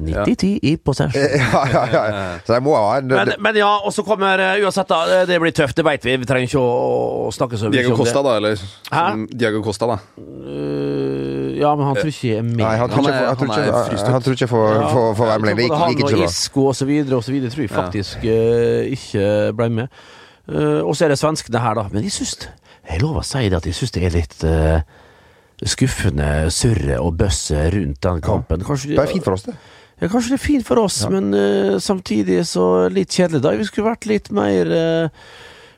90-10 0.00 0.58
i 0.64 0.76
possession. 0.80 1.20
Ja, 1.36 1.64
ja, 1.68 1.82
ja. 1.92 2.20
Så 2.46 2.54
de 2.54 2.60
må 2.64 2.72
ha 2.72 2.94
en 3.02 3.10
Men, 3.10 3.32
men 3.44 3.56
ja, 3.60 3.68
og 3.84 3.92
så 3.92 4.00
kommer 4.06 4.40
eh, 4.40 4.62
uansett, 4.64 4.88
da. 4.88 5.00
eh, 5.18 5.26
Det 5.28 5.36
blir 5.42 5.52
tøft, 5.52 5.76
det 5.76 5.84
veit 5.84 6.06
vi. 6.06 6.14
Vi 6.22 6.28
trenger 6.28 6.48
ikke 6.48 6.62
å, 6.62 7.26
snakke 7.36 7.58
så 7.60 7.68
mye 7.68 7.68
om 7.68 7.74
det. 7.74 7.82
Diego 7.84 7.98
Costa, 7.98 8.22
da, 8.24 8.36
eller? 8.40 8.62
Hæ? 8.94 9.02
Diego 9.42 9.60
Costa, 9.66 9.90
da. 9.90 9.98
Eh, 10.16 11.58
ja, 11.60 11.74
men 11.76 11.84
han 11.90 11.98
tror 11.98 12.08
ikke 12.14 12.30
jeg 12.30 12.38
er 12.40 12.46
med. 12.48 12.62
Nei, 12.62 12.72
han 12.80 12.94
tror 12.94 13.04
ikke 13.04 13.12
jeg 13.12 13.20
han 13.20 13.26
er 13.26 13.28
han 13.28 13.36
tror 13.36 13.50
ikke- 13.98 14.14
han 14.14 14.22
tror 14.24 14.38
ikke 14.38 14.46
jeg 14.46 14.52
får 14.54 14.70
Ja, 14.70 15.12
være 15.34 15.40
med 15.44 15.50
jeg 15.50 15.68
ikke 15.68 15.82
Han 15.84 16.02
og. 16.22 16.24
Isco 16.30 16.66
og 16.70 16.74
så 16.80 16.88
videre 16.88 17.16
og 17.20 17.24
så 17.24 17.32
videre 17.36 17.50
tror 17.50 17.66
jeg 17.66 17.70
faktisk 17.76 18.24
ja. 18.24 18.40
ikke 18.96 19.52
ble 19.60 19.68
med. 19.82 19.88
Eh, 20.50 20.80
og 20.82 20.96
så 20.96 21.06
er 21.06 21.14
det 21.14 21.20
svenskene 21.20 21.62
her, 21.62 21.78
da. 21.78 21.86
Men 21.92 22.06
jeg 22.06 22.12
syns 22.12 22.48
Jeg 22.90 23.02
lover 23.02 23.22
å 23.22 23.26
si 23.26 23.44
det 23.48 23.58
at 23.58 23.66
jeg 23.68 23.76
syns 23.76 23.92
det 23.94 24.02
er 24.08 24.14
litt 24.14 24.38
eh, 24.48 24.80
skuffende 25.68 26.48
surre 26.50 26.96
og 26.98 27.18
bøsse 27.20 27.68
rundt 27.74 28.00
den 28.02 28.22
kampen. 28.24 28.64
Kanskje, 28.66 28.96
Det 28.96 29.02
er 29.04 29.12
fint 29.12 29.24
for 29.26 29.36
oss, 29.36 29.44
det. 29.46 29.54
ja, 30.00 30.08
kanskje 30.08 30.32
det 30.32 30.38
er 30.40 30.44
fint 30.46 30.66
for 30.66 30.80
oss, 30.80 31.02
men 31.12 31.34
uh, 31.36 31.76
samtidig 31.78 32.40
så 32.48 32.88
litt 32.88 33.12
kjedelig. 33.12 33.42
da 33.44 33.52
Vi 33.60 33.68
skulle 33.68 33.90
vært 33.92 34.08
litt 34.08 34.30
mer 34.32 34.72
eh, 34.72 35.26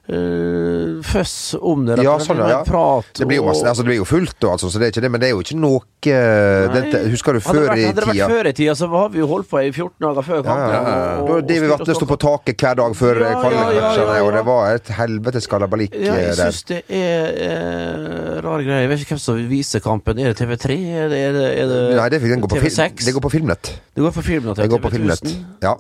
eh, 0.09 0.99
føss 1.07 1.55
om 1.61 1.85
det. 1.87 1.99
Ja, 2.03 2.17
sånn, 2.23 2.41
ja. 2.43 2.63
Prat 2.67 3.13
Det 3.19 3.27
blir 3.29 3.39
jo, 3.41 3.47
masse, 3.47 3.63
altså, 3.67 3.83
det 3.85 3.91
blir 3.93 4.01
jo 4.03 4.07
fullt, 4.09 4.37
og 4.45 4.55
altså, 4.57 4.71
så 4.73 4.79
det 4.81 4.89
er 4.89 4.95
ikke 4.95 5.05
det, 5.05 5.11
men 5.15 5.21
det 5.23 5.29
er 5.29 5.35
jo 5.37 5.43
ikke 5.45 5.59
noe 5.63 5.81
det, 6.03 6.99
Husker 7.13 7.37
du 7.37 7.41
før 7.45 7.69
i 7.77 7.85
hadde 7.87 8.01
det 8.01 8.07
vært 8.09 8.33
før 8.33 8.49
i 8.51 8.53
tida, 8.59 8.75
så 8.75 8.89
har 8.91 9.13
vi 9.15 9.21
jo 9.23 9.29
holdt 9.31 9.47
på 9.51 9.61
i 9.63 9.69
14 9.71 9.93
dager 10.03 10.27
før 10.27 10.41
kampen. 10.43 10.73
ja, 10.75 10.81
ja. 10.83 11.21
og- 11.23 11.31
og 11.37 11.47
det 11.47 11.61
vi 11.63 11.69
Vatne 11.71 11.95
stå 11.95 12.09
på 12.11 12.19
taket 12.19 12.57
hver 12.65 12.75
dag 12.81 12.97
før 12.99 13.21
Ja, 13.23 13.31
ja, 13.31 13.51
ja, 13.53 13.71
ja, 13.71 14.17
ja. 14.17 14.23
og 14.27 14.33
det 14.35 14.45
var 14.45 14.75
et 14.75 14.89
helvetes 14.99 15.47
kalabalik 15.47 15.95
Ja, 15.95 16.15
jeg 16.19 16.33
eh, 16.33 16.35
der. 16.37 16.51
syns 16.51 16.65
det 16.67 16.83
er 16.91 17.27
eh, 17.47 18.41
rare 18.43 18.65
greier. 18.67 18.81
Jeg 18.83 18.89
vet 18.91 19.01
ikke 19.05 19.15
hvem 19.15 19.23
som 19.23 19.39
viser 19.49 19.81
kampen. 19.81 20.19
Er 20.19 20.33
det 20.35 20.39
TV3? 20.43 20.75
Er 21.05 21.09
det, 21.09 21.19
er 21.29 21.33
det, 21.33 21.47
er 21.63 21.67
det 21.71 21.81
Nei, 21.97 22.09
det, 22.09 22.21
den 22.23 22.41
går 22.43 22.49
på, 22.51 22.57
film, 22.59 22.67
TV6? 22.67 23.05
det 23.07 23.15
går 23.15 23.21
på 23.23 23.31
Filmnett. 23.31 23.73
Det 23.95 24.03
går 24.03 24.11
på 24.19 24.23
Filmnett. 24.27 24.57
Det 24.57 24.71
går 24.71 24.83
på 24.83 24.91
Filmnett. 24.91 25.37
Ja. 25.63 25.77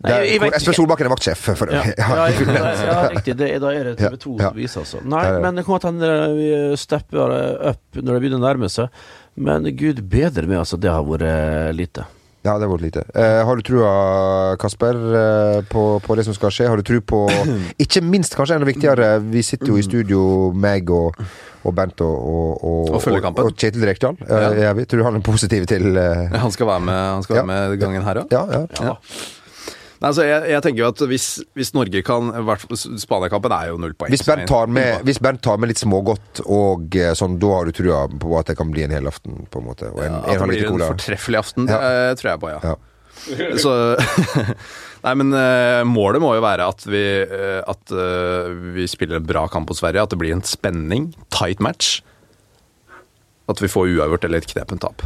Ja. 0.00 0.08
Der, 0.08 0.22
jeg, 0.24 0.30
jeg 0.32 0.40
hvor 0.40 0.54
Espen. 0.56 0.74
Solbakken 0.78 1.06
er 1.06 1.12
vaktsjef. 1.12 1.42
For, 1.58 1.72
Ja, 1.72 1.82
ja. 1.90 1.92
ja, 1.98 2.28
jeg- 2.30 2.86
ja, 2.86 3.00
riktig. 3.12 3.34
Det, 3.36 3.50
er- 3.54 3.58
da 3.60 3.72
er 3.76 3.84
det 3.90 3.96
TV 3.98 4.16
2 4.16 4.36
Ja, 4.38 4.42
ja. 4.42 4.48
som 4.48 4.56
viser, 4.56 4.80
altså. 4.80 5.00
Nei, 5.04 5.24
Ja, 5.26 5.32
ja. 5.34 5.40
men 5.44 5.54
det 5.60 5.64
kommer 5.66 5.80
til 5.82 5.90
å 5.90 5.92
hende 5.92 6.12
vi 6.38 6.76
stepper 6.80 7.34
opp 7.74 8.00
når 8.00 8.12
det 8.14 8.20
begynner 8.22 8.40
å 8.40 8.46
nærme 8.48 8.70
seg. 8.72 8.88
Men 9.36 9.68
gud 9.76 10.00
bedre 10.08 10.46
med, 10.48 10.58
altså. 10.62 10.80
Det 10.80 10.88
har 10.90 11.04
vært 11.04 11.26
eh, 11.28 11.72
lite. 11.76 12.06
Ja, 12.40 12.54
det 12.56 12.64
har 12.64 12.70
vært 12.72 12.86
lite. 12.86 13.02
Eh, 13.12 13.42
har 13.44 13.56
du 13.56 13.60
trua, 13.62 14.56
Kasper, 14.56 14.96
eh, 14.96 15.60
på, 15.68 15.82
på 16.00 16.16
det 16.16 16.24
som 16.24 16.32
skal 16.32 16.48
skje? 16.56 16.68
Har 16.72 16.80
du 16.80 16.82
tro 16.88 17.00
på 17.04 17.18
Ikke 17.84 18.00
minst, 18.00 18.32
kanskje 18.38 18.56
enda 18.56 18.64
viktigere, 18.70 19.10
vi 19.20 19.42
sitter 19.44 19.74
jo 19.74 19.76
i 19.76 19.84
studio, 19.84 20.22
meg 20.56 20.88
og, 20.88 21.20
og 21.68 21.74
Bent 21.76 22.00
og, 22.00 22.14
og, 22.16 22.64
og, 22.64 22.94
Og 23.44 23.52
Kjetil 23.60 23.84
Rekdal. 23.84 24.16
Eh, 24.24 24.62
Ja. 24.64 24.72
er? 24.72 24.80
Tror 24.88 25.02
du 25.02 25.04
han 25.10 25.20
er 25.20 25.26
positiv 25.28 25.68
til 25.68 25.92
eh, 26.00 26.32
Han 26.40 26.50
skal 26.56 26.66
være 26.72 26.80
med, 26.88 26.96
han 27.18 27.22
skal 27.28 27.36
Ja. 27.36 27.44
være 27.44 27.52
med 27.68 27.78
gangen 27.84 28.08
her 28.08 28.22
òg. 28.24 28.32
Ja, 28.32 28.46
ja. 28.56 28.64
Ja. 28.88 28.96
Nei, 30.00 30.08
altså, 30.08 30.24
jeg, 30.24 30.44
jeg 30.48 30.64
tenker 30.64 30.80
jo 30.80 30.86
at 30.88 31.00
hvis, 31.10 31.24
hvis 31.58 31.70
Norge 31.76 32.00
kan 32.06 32.30
Spania-kampen 32.72 33.52
er 33.52 33.66
jo 33.68 33.80
null 33.82 33.92
poeng. 34.00 34.08
Hvis 34.14 34.22
Bernt 34.24 34.46
tar 34.48 34.70
med, 34.72 35.02
hvis 35.04 35.18
Bernt 35.20 35.42
tar 35.44 35.58
med 35.60 35.68
litt 35.68 35.80
smågodt 35.82 36.40
og 36.46 36.96
eh, 36.96 37.10
sånn, 37.18 37.34
da 37.42 37.50
har 37.52 37.68
du 37.68 37.74
trua 37.76 37.98
på 38.08 38.30
at 38.38 38.48
det 38.48 38.56
kan 38.56 38.70
bli 38.72 38.86
en 38.86 38.94
helaften, 38.96 39.42
på 39.52 39.60
en 39.60 39.66
måte? 39.66 39.90
En, 39.92 40.16
ja, 40.16 40.20
At 40.24 40.40
det 40.40 40.46
blir 40.54 40.70
en 40.70 40.84
fortreffelig 40.86 41.40
aften, 41.42 41.68
Ja. 41.68 41.80
det 41.84 41.98
eh, 42.06 42.12
tror 42.16 42.30
jeg 42.30 42.40
på, 42.46 42.52
ja. 42.54 42.60
Ja. 42.70 42.78
Så 43.66 43.74
Nei, 45.04 45.12
men 45.20 45.36
eh, 45.36 45.82
målet 45.88 46.24
må 46.24 46.32
jo 46.38 46.44
være 46.46 46.70
at 46.72 46.86
vi, 46.88 47.02
at 47.74 47.92
vi 48.76 48.88
spiller 48.88 49.20
en 49.20 49.28
bra 49.28 49.44
kamp 49.52 49.68
mot 49.68 49.76
Sverige, 49.76 50.06
at 50.08 50.14
det 50.14 50.20
blir 50.22 50.32
en 50.32 50.44
spenning, 50.48 51.10
tight 51.28 51.60
match. 51.60 51.98
At 53.52 53.60
vi 53.60 53.68
får 53.68 53.92
uavgjort 53.98 54.24
eller 54.30 54.40
et 54.40 54.48
knepent 54.48 54.80
tap. 54.86 55.04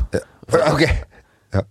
Ok. 0.71 0.87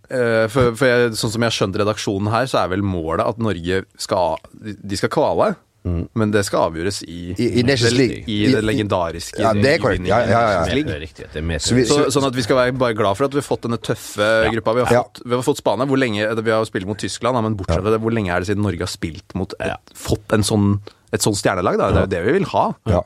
Eh, 0.10 0.48
for, 0.48 0.72
for 0.80 0.86
jeg, 0.88 1.12
sånn 1.20 1.32
som 1.34 1.42
jeg 1.44 1.50
har 1.52 1.58
skjønt 1.60 1.76
redaksjonen 1.82 2.32
her, 2.32 2.46
så 2.48 2.64
er 2.64 2.70
vel 2.74 2.82
målet 2.86 3.26
at 3.28 3.38
Norge 3.44 3.84
skal 3.98 4.38
De 4.64 4.96
skal 5.00 5.10
kvale, 5.14 5.56
men 5.84 6.32
det 6.32 6.46
skal 6.48 6.70
avgjøres 6.70 7.02
i, 7.04 7.34
I- 7.36 7.60
i 7.60 7.64
Nations 7.68 7.92
League. 7.98 8.22
I 8.32 8.38
I- 8.48 8.52
det 8.56 8.62
legendariske 8.64 9.36
Ja, 9.44 9.52
det 9.52 9.66
er 9.74 9.82
korrekt. 9.84 10.06
Ja, 10.08 10.22
ja, 10.24 10.30
ja, 10.32 10.62
ja. 10.64 11.58
Så 11.60 12.06
sånn 12.16 12.28
at 12.30 12.34
vi 12.38 12.42
skal 12.46 12.56
være 12.56 12.78
bare 12.80 12.96
glad 12.96 13.18
for 13.20 13.26
at 13.28 13.36
vi 13.36 13.42
har 13.42 13.48
fått 13.50 13.66
denne 13.68 13.78
tøffe 13.84 14.30
gruppa. 14.54 14.74
Vi 14.78 14.86
har, 14.86 14.94
Ja. 14.94 15.04
fått, 15.04 15.22
vi 15.26 15.36
har 15.36 15.44
fått 15.44 15.58
Spania. 15.60 15.86
Hvor 15.86 16.00
lenge, 16.00 16.24
Vi 16.44 16.52
har 16.52 16.64
spilt 16.66 16.86
mot 16.88 16.98
Tyskland, 16.98 17.36
men 17.44 17.58
bortsett 17.60 17.82
fra 17.84 17.92
det, 17.92 18.00
hvor 18.00 18.14
lenge 18.16 18.32
er 18.32 18.40
det 18.40 18.48
siden 18.48 18.64
Norge 18.64 18.80
har 18.80 18.88
spilt 18.88 19.36
mot 19.36 19.54
et, 19.60 19.94
fått 19.94 20.32
en 20.32 20.42
sånn, 20.44 20.80
et 21.12 21.20
sånt 21.22 21.36
stjernelag? 21.36 21.78
Da? 21.78 21.92
Det 21.92 21.98
er 21.98 22.08
jo 22.08 22.14
det 22.16 22.24
vi 22.32 22.40
vil 22.40 22.46
ha. 22.56 22.74
Ja. 22.88 23.02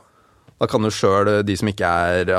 Da 0.58 0.66
kan 0.66 0.82
jo 0.82 0.90
sjøl 0.90 1.28
de 1.46 1.54
som 1.58 1.68
ikke 1.70 1.86
er 1.86 2.30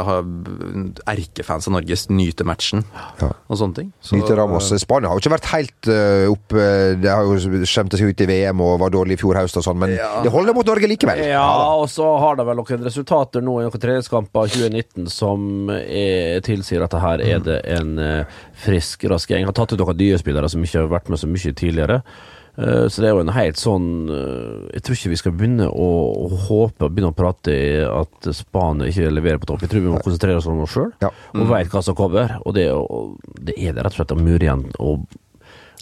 erkefans 1.07 1.69
av 1.69 1.75
Norge, 1.77 1.95
nyte 2.11 2.43
matchen 2.47 2.83
Ja. 3.21 3.29
og 3.47 3.57
sånne 3.59 3.75
ting. 3.77 3.91
Så, 4.03 4.17
Nyte 4.17 4.35
Ramos. 4.35 4.67
Spania 4.81 5.07
har 5.09 5.15
jo 5.17 5.23
ikke 5.23 5.33
vært 5.37 5.49
helt 5.53 5.89
uh, 5.91 6.25
opp 6.31 6.55
uh, 6.55 6.95
Det 6.99 7.09
har 7.09 7.23
jo 7.23 7.63
skjemte 7.69 7.99
seg 7.99 8.11
ut 8.11 8.23
i 8.25 8.27
VM 8.29 8.63
og 8.65 8.79
var 8.83 8.91
dårlig 8.93 9.15
i 9.15 9.21
fjor 9.21 9.39
høst 9.39 9.57
og 9.59 9.63
sånn, 9.65 9.79
men 9.79 9.95
Ja. 9.95 10.09
det 10.25 10.33
holder 10.33 10.57
mot 10.57 10.67
Norge 10.67 10.89
likevel. 10.91 11.21
Ja, 11.23 11.37
ja 11.39 11.75
og 11.79 11.87
så 11.91 12.07
har 12.19 12.35
de 12.39 12.45
vel 12.47 12.59
noen 12.59 12.83
resultater 12.85 13.43
nå 13.45 13.59
i 13.61 13.67
noen 13.67 13.83
treningskamper 13.83 14.51
2019 14.51 15.07
som 15.13 15.69
er, 15.69 16.41
tilsier 16.45 16.83
at 16.85 16.97
her 16.99 17.23
er 17.23 17.39
det 17.43 17.59
en 17.77 17.95
eh, 18.03 18.39
frisk, 18.65 19.05
rask 19.11 19.31
gjeng. 19.31 19.47
Har 19.47 19.55
tatt 19.55 19.73
ut 19.73 19.79
noen 19.79 19.97
nye 19.99 20.19
spillere 20.19 20.49
som 20.51 20.63
ikke 20.65 20.83
har 20.83 20.91
vært 20.91 21.09
med 21.11 21.21
så 21.21 21.29
mye 21.29 21.53
tidligere. 21.55 22.01
Eh, 22.59 22.85
så 22.91 22.99
det 23.01 23.07
er 23.07 23.13
jo 23.15 23.21
en 23.23 23.31
helt 23.31 23.55
sånn 23.61 23.85
eh, 24.11 24.65
Jeg 24.75 24.83
tror 24.83 24.97
ikke 24.97 25.11
vi 25.13 25.19
skal 25.21 25.35
begynne 25.39 25.67
å, 25.71 25.87
å 26.25 26.39
håpe 26.49 26.85
og 26.89 26.91
begynne 26.91 27.13
å 27.13 27.15
prate 27.15 27.53
i 27.55 27.69
at 27.87 28.29
Spania 28.35 28.89
ikke 28.91 29.13
leverer 29.13 29.39
på 29.39 29.47
topp. 29.53 29.63
Jeg 29.63 29.71
tror 29.71 29.85
vi 29.85 29.93
må 29.93 30.01
konsentrere 30.03 30.41
oss 30.41 30.49
om 30.51 30.59
oss 30.65 30.75
sjøl 30.75 30.91
Ja. 31.05 31.13
og 31.37 31.47
veit 31.53 31.71
hva 31.71 31.83
som 31.85 31.95
kommer. 31.95 32.35
Og 32.43 32.57
det, 32.57 32.67
og 32.75 33.15
det 33.39 33.55
er 33.55 33.71
det 33.77 33.85
rett 33.85 33.95
og 33.95 34.01
slett 34.01 34.15
å 34.17 34.19
mure 34.19 34.43
igjen 34.43 34.65
og 34.83 35.07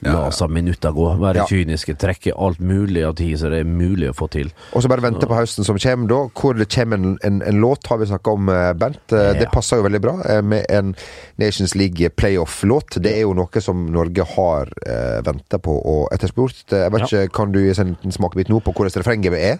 la 0.03 0.29
seg 0.31 0.49
minutter 0.53 0.91
gå. 0.93 1.07
Være 1.19 1.35
Ja. 1.41 1.45
kyniske, 1.49 1.95
trekke 1.97 2.33
alt 2.37 2.59
mulig 2.59 3.03
av 3.05 3.15
tid 3.15 3.37
så 3.39 3.49
det 3.49 3.59
er 3.61 3.63
mulig 3.69 4.09
å 4.11 4.15
få 4.15 4.27
til. 4.29 4.51
Og 4.73 4.83
så 4.83 4.87
bare 4.89 5.01
vente 5.01 5.25
på 5.25 5.33
høsten 5.35 5.65
som 5.65 5.77
kommer, 5.77 6.07
da. 6.07 6.19
Hvor 6.37 6.53
det 6.57 6.69
kommer 6.69 6.97
en, 6.97 7.17
en, 7.23 7.41
en 7.41 7.59
låt, 7.61 7.87
har 7.87 7.97
vi 7.97 8.05
snakka 8.05 8.31
om, 8.31 8.45
Bent. 8.45 8.77
Bernt. 8.79 9.13
Eh, 9.13 9.33
Det 9.39 9.49
passer 9.51 9.77
jo 9.77 9.83
veldig 9.87 10.01
bra 10.01 10.13
eh, 10.29 10.41
med 10.41 10.65
en 10.69 10.95
Nations 11.37 11.73
League 11.75 12.09
playoff-låt. 12.15 12.99
Det 13.01 13.15
er 13.15 13.21
jo 13.25 13.33
noe 13.33 13.61
som 13.61 13.87
Norge 13.91 14.23
har 14.35 14.69
eh, 14.85 15.21
venta 15.25 15.57
på 15.57 15.73
og 15.83 16.07
etterspurt. 16.13 16.61
Eh, 16.73 16.83
Jeg 16.87 16.91
vet 16.91 17.01
ikke, 17.07 17.31
Kan 17.33 17.51
du 17.51 17.59
gi 17.59 17.73
en 17.81 17.95
liten 17.95 18.11
smakebit 18.11 18.49
nå 18.49 18.61
på 18.61 18.73
hvordan 18.73 19.01
refrenget 19.01 19.33
er? 19.33 19.57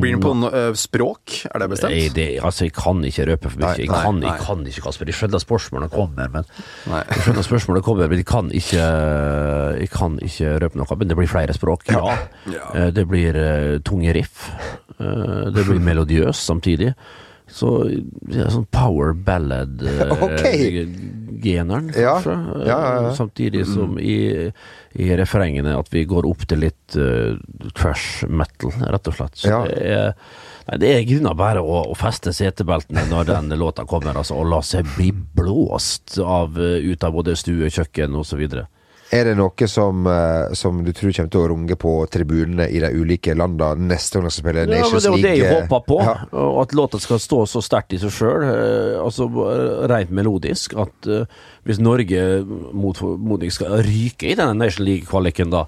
Blir 0.00 0.16
den 0.16 0.22
på 0.24 0.32
noe 0.36 0.50
eh, 0.56 0.72
språk? 0.78 1.36
Er 1.50 1.62
det 1.62 1.68
bestemt? 1.72 1.94
Nei, 1.94 2.08
det, 2.16 2.26
altså, 2.42 2.66
jeg 2.66 2.74
kan 2.76 3.02
ikke 3.06 3.26
røpe 3.30 3.52
for 3.52 3.62
mye. 3.62 3.72
Jeg 3.78 3.90
kan, 3.92 4.20
jeg 4.24 4.44
kan 4.46 4.64
ikke, 4.66 4.84
Kasper. 4.86 5.10
Jeg 5.12 5.18
skjønner 5.20 5.42
spørsmålene 5.44 5.90
kommer, 5.92 6.30
men. 6.34 6.48
Jeg 6.88 7.22
skjønner 7.24 7.44
at 7.44 7.48
spørsmålene 7.48 7.84
kommer, 7.86 8.10
men 8.12 8.22
jeg 8.22 8.28
kan 8.30 8.50
ikke 8.60 8.84
Jeg 9.80 9.90
kan 9.94 10.18
ikke 10.24 10.54
røpe 10.64 10.80
noe. 10.80 10.98
Men 11.00 11.10
det 11.12 11.18
blir 11.20 11.30
flere 11.30 11.56
språk, 11.56 11.86
ja. 11.92 12.16
Ja. 12.50 12.68
Eh, 12.74 12.90
Det 12.96 13.06
blir 13.08 13.36
eh, 13.36 13.78
tunge 13.86 14.12
riff. 14.16 14.50
Det 15.00 15.62
blir 15.64 15.80
melodiøst 15.80 16.44
samtidig. 16.44 16.90
Så 17.50 17.70
ja, 18.30 18.46
sånn 18.52 18.66
power 18.70 19.12
ballad-generen, 19.26 20.22
okay. 20.26 20.84
Ja. 21.98 22.14
Ja, 22.24 22.36
ja, 22.66 22.78
ja. 23.08 23.14
Samtidig 23.16 23.66
som 23.66 23.98
i, 23.98 24.50
i 24.94 25.10
refrengene 25.18 25.74
at 25.78 25.90
vi 25.92 26.04
går 26.08 26.28
opp 26.28 26.46
til 26.50 26.62
litt 26.66 26.96
uh, 26.98 27.34
trash 27.74 28.28
metal, 28.28 28.72
rett 28.86 29.10
og 29.10 29.18
slett. 29.18 29.42
Så 29.42 29.64
det 29.66 29.82
er 29.90 30.14
Nei, 30.70 30.76
det 30.78 30.90
er 30.94 31.06
grunner 31.08 31.34
bare 31.34 31.62
å, 31.64 31.78
å 31.90 31.94
feste 31.98 32.30
setebeltene 32.36 33.02
når 33.10 33.30
den 33.32 33.54
låta 33.62 33.82
kommer, 33.88 34.14
altså, 34.20 34.36
og 34.38 34.52
la 34.52 34.60
seg 34.62 34.86
bli 34.94 35.08
blåst 35.10 36.18
av, 36.22 36.54
eh, 36.60 36.84
ut 36.92 37.02
av 37.02 37.16
både 37.16 37.34
stue, 37.38 37.70
kjøkken 37.72 38.14
osv. 38.20 38.44
Er 39.10 39.24
det 39.26 39.32
noe 39.34 39.66
som, 39.66 40.04
eh, 40.06 40.52
som 40.54 40.84
du 40.86 40.92
tror 40.94 41.10
kommer 41.10 41.30
til 41.34 41.40
å 41.42 41.48
runge 41.50 41.76
på 41.82 41.92
tribunene 42.14 42.68
i 42.70 42.78
de 42.78 42.90
ulike 42.94 43.34
landene 43.34 43.88
neste 43.90 44.14
gang 44.20 44.28
de 44.28 44.30
skal 44.30 44.44
spille 44.44 44.60
Ja, 44.62 44.66
men 44.70 44.78
Ja, 44.78 45.00
det 45.00 45.10
jo 45.10 45.16
det 45.24 45.32
jeg 45.40 45.54
håper 45.56 45.80
på. 45.88 45.96
Ja. 45.98 46.14
At 46.62 46.74
låta 46.78 47.00
skal 47.02 47.18
stå 47.18 47.40
så 47.50 47.62
sterkt 47.64 47.96
i 47.96 47.98
seg 47.98 48.12
sjøl, 48.14 48.44
altså 49.02 49.26
eh, 49.50 49.88
rent 49.90 50.12
melodisk, 50.14 50.76
at 50.78 51.08
eh, 51.10 51.24
hvis 51.66 51.80
Norge 51.82 52.44
mot 52.46 52.96
formodning 52.96 53.50
skal 53.50 53.80
ryke 53.82 54.30
i 54.30 54.36
denne 54.38 54.54
Nations 54.54 54.86
League-kvaliken, 54.86 55.50
da, 55.50 55.64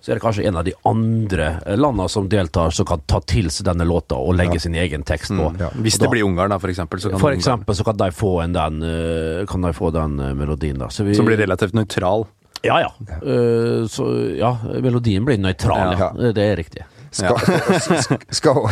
så 0.00 0.12
er 0.12 0.16
det 0.16 0.22
kanskje 0.24 0.46
en 0.48 0.56
av 0.56 0.64
de 0.64 0.72
andre 0.88 1.50
landene 1.76 2.08
som 2.08 2.30
deltar, 2.32 2.72
som 2.72 2.86
kan 2.88 3.04
ta 3.06 3.20
til 3.20 3.50
seg 3.52 3.66
denne 3.68 3.84
låta 3.84 4.16
og 4.16 4.38
legge 4.38 4.60
sin 4.62 4.72
egen 4.74 5.04
tekst 5.04 5.34
på. 5.36 5.50
ja. 5.60 5.68
Hvis 5.76 5.98
Og 5.98 6.06
det 6.06 6.08
da- 6.08 6.14
blir 6.14 6.24
Ungarn, 6.24 6.48
da, 6.48 6.58
for 6.62 6.72
eksempel, 6.72 6.96
så 7.02 7.10
kan 7.10 7.20
For 7.20 7.36
eksempel 7.36 7.76
så 7.76 7.84
kan 7.84 7.96
de 8.00 8.08
få, 8.10 8.42
en 8.44 8.56
den, 8.56 9.46
kan 9.46 9.60
de 9.60 9.72
få 9.76 9.92
den 9.92 10.16
melodien, 10.38 10.78
da. 10.78 10.88
Så 10.88 11.04
vi, 11.04 11.12
Som 11.14 11.26
blir 11.26 11.36
relativt 11.36 11.74
nøytral. 11.76 12.24
Ja, 12.64 12.80
ja. 12.80 12.90
Uh, 13.22 13.86
så 13.90 14.08
ja, 14.38 14.56
melodien 14.82 15.26
blir 15.26 15.40
nøytral, 15.40 15.96
ja. 15.96 16.10
Ja. 16.10 16.32
Det 16.36 16.44
er 16.44 16.60
riktig. 16.60 16.86
Skal, 17.16 17.38
skal, 18.38 18.66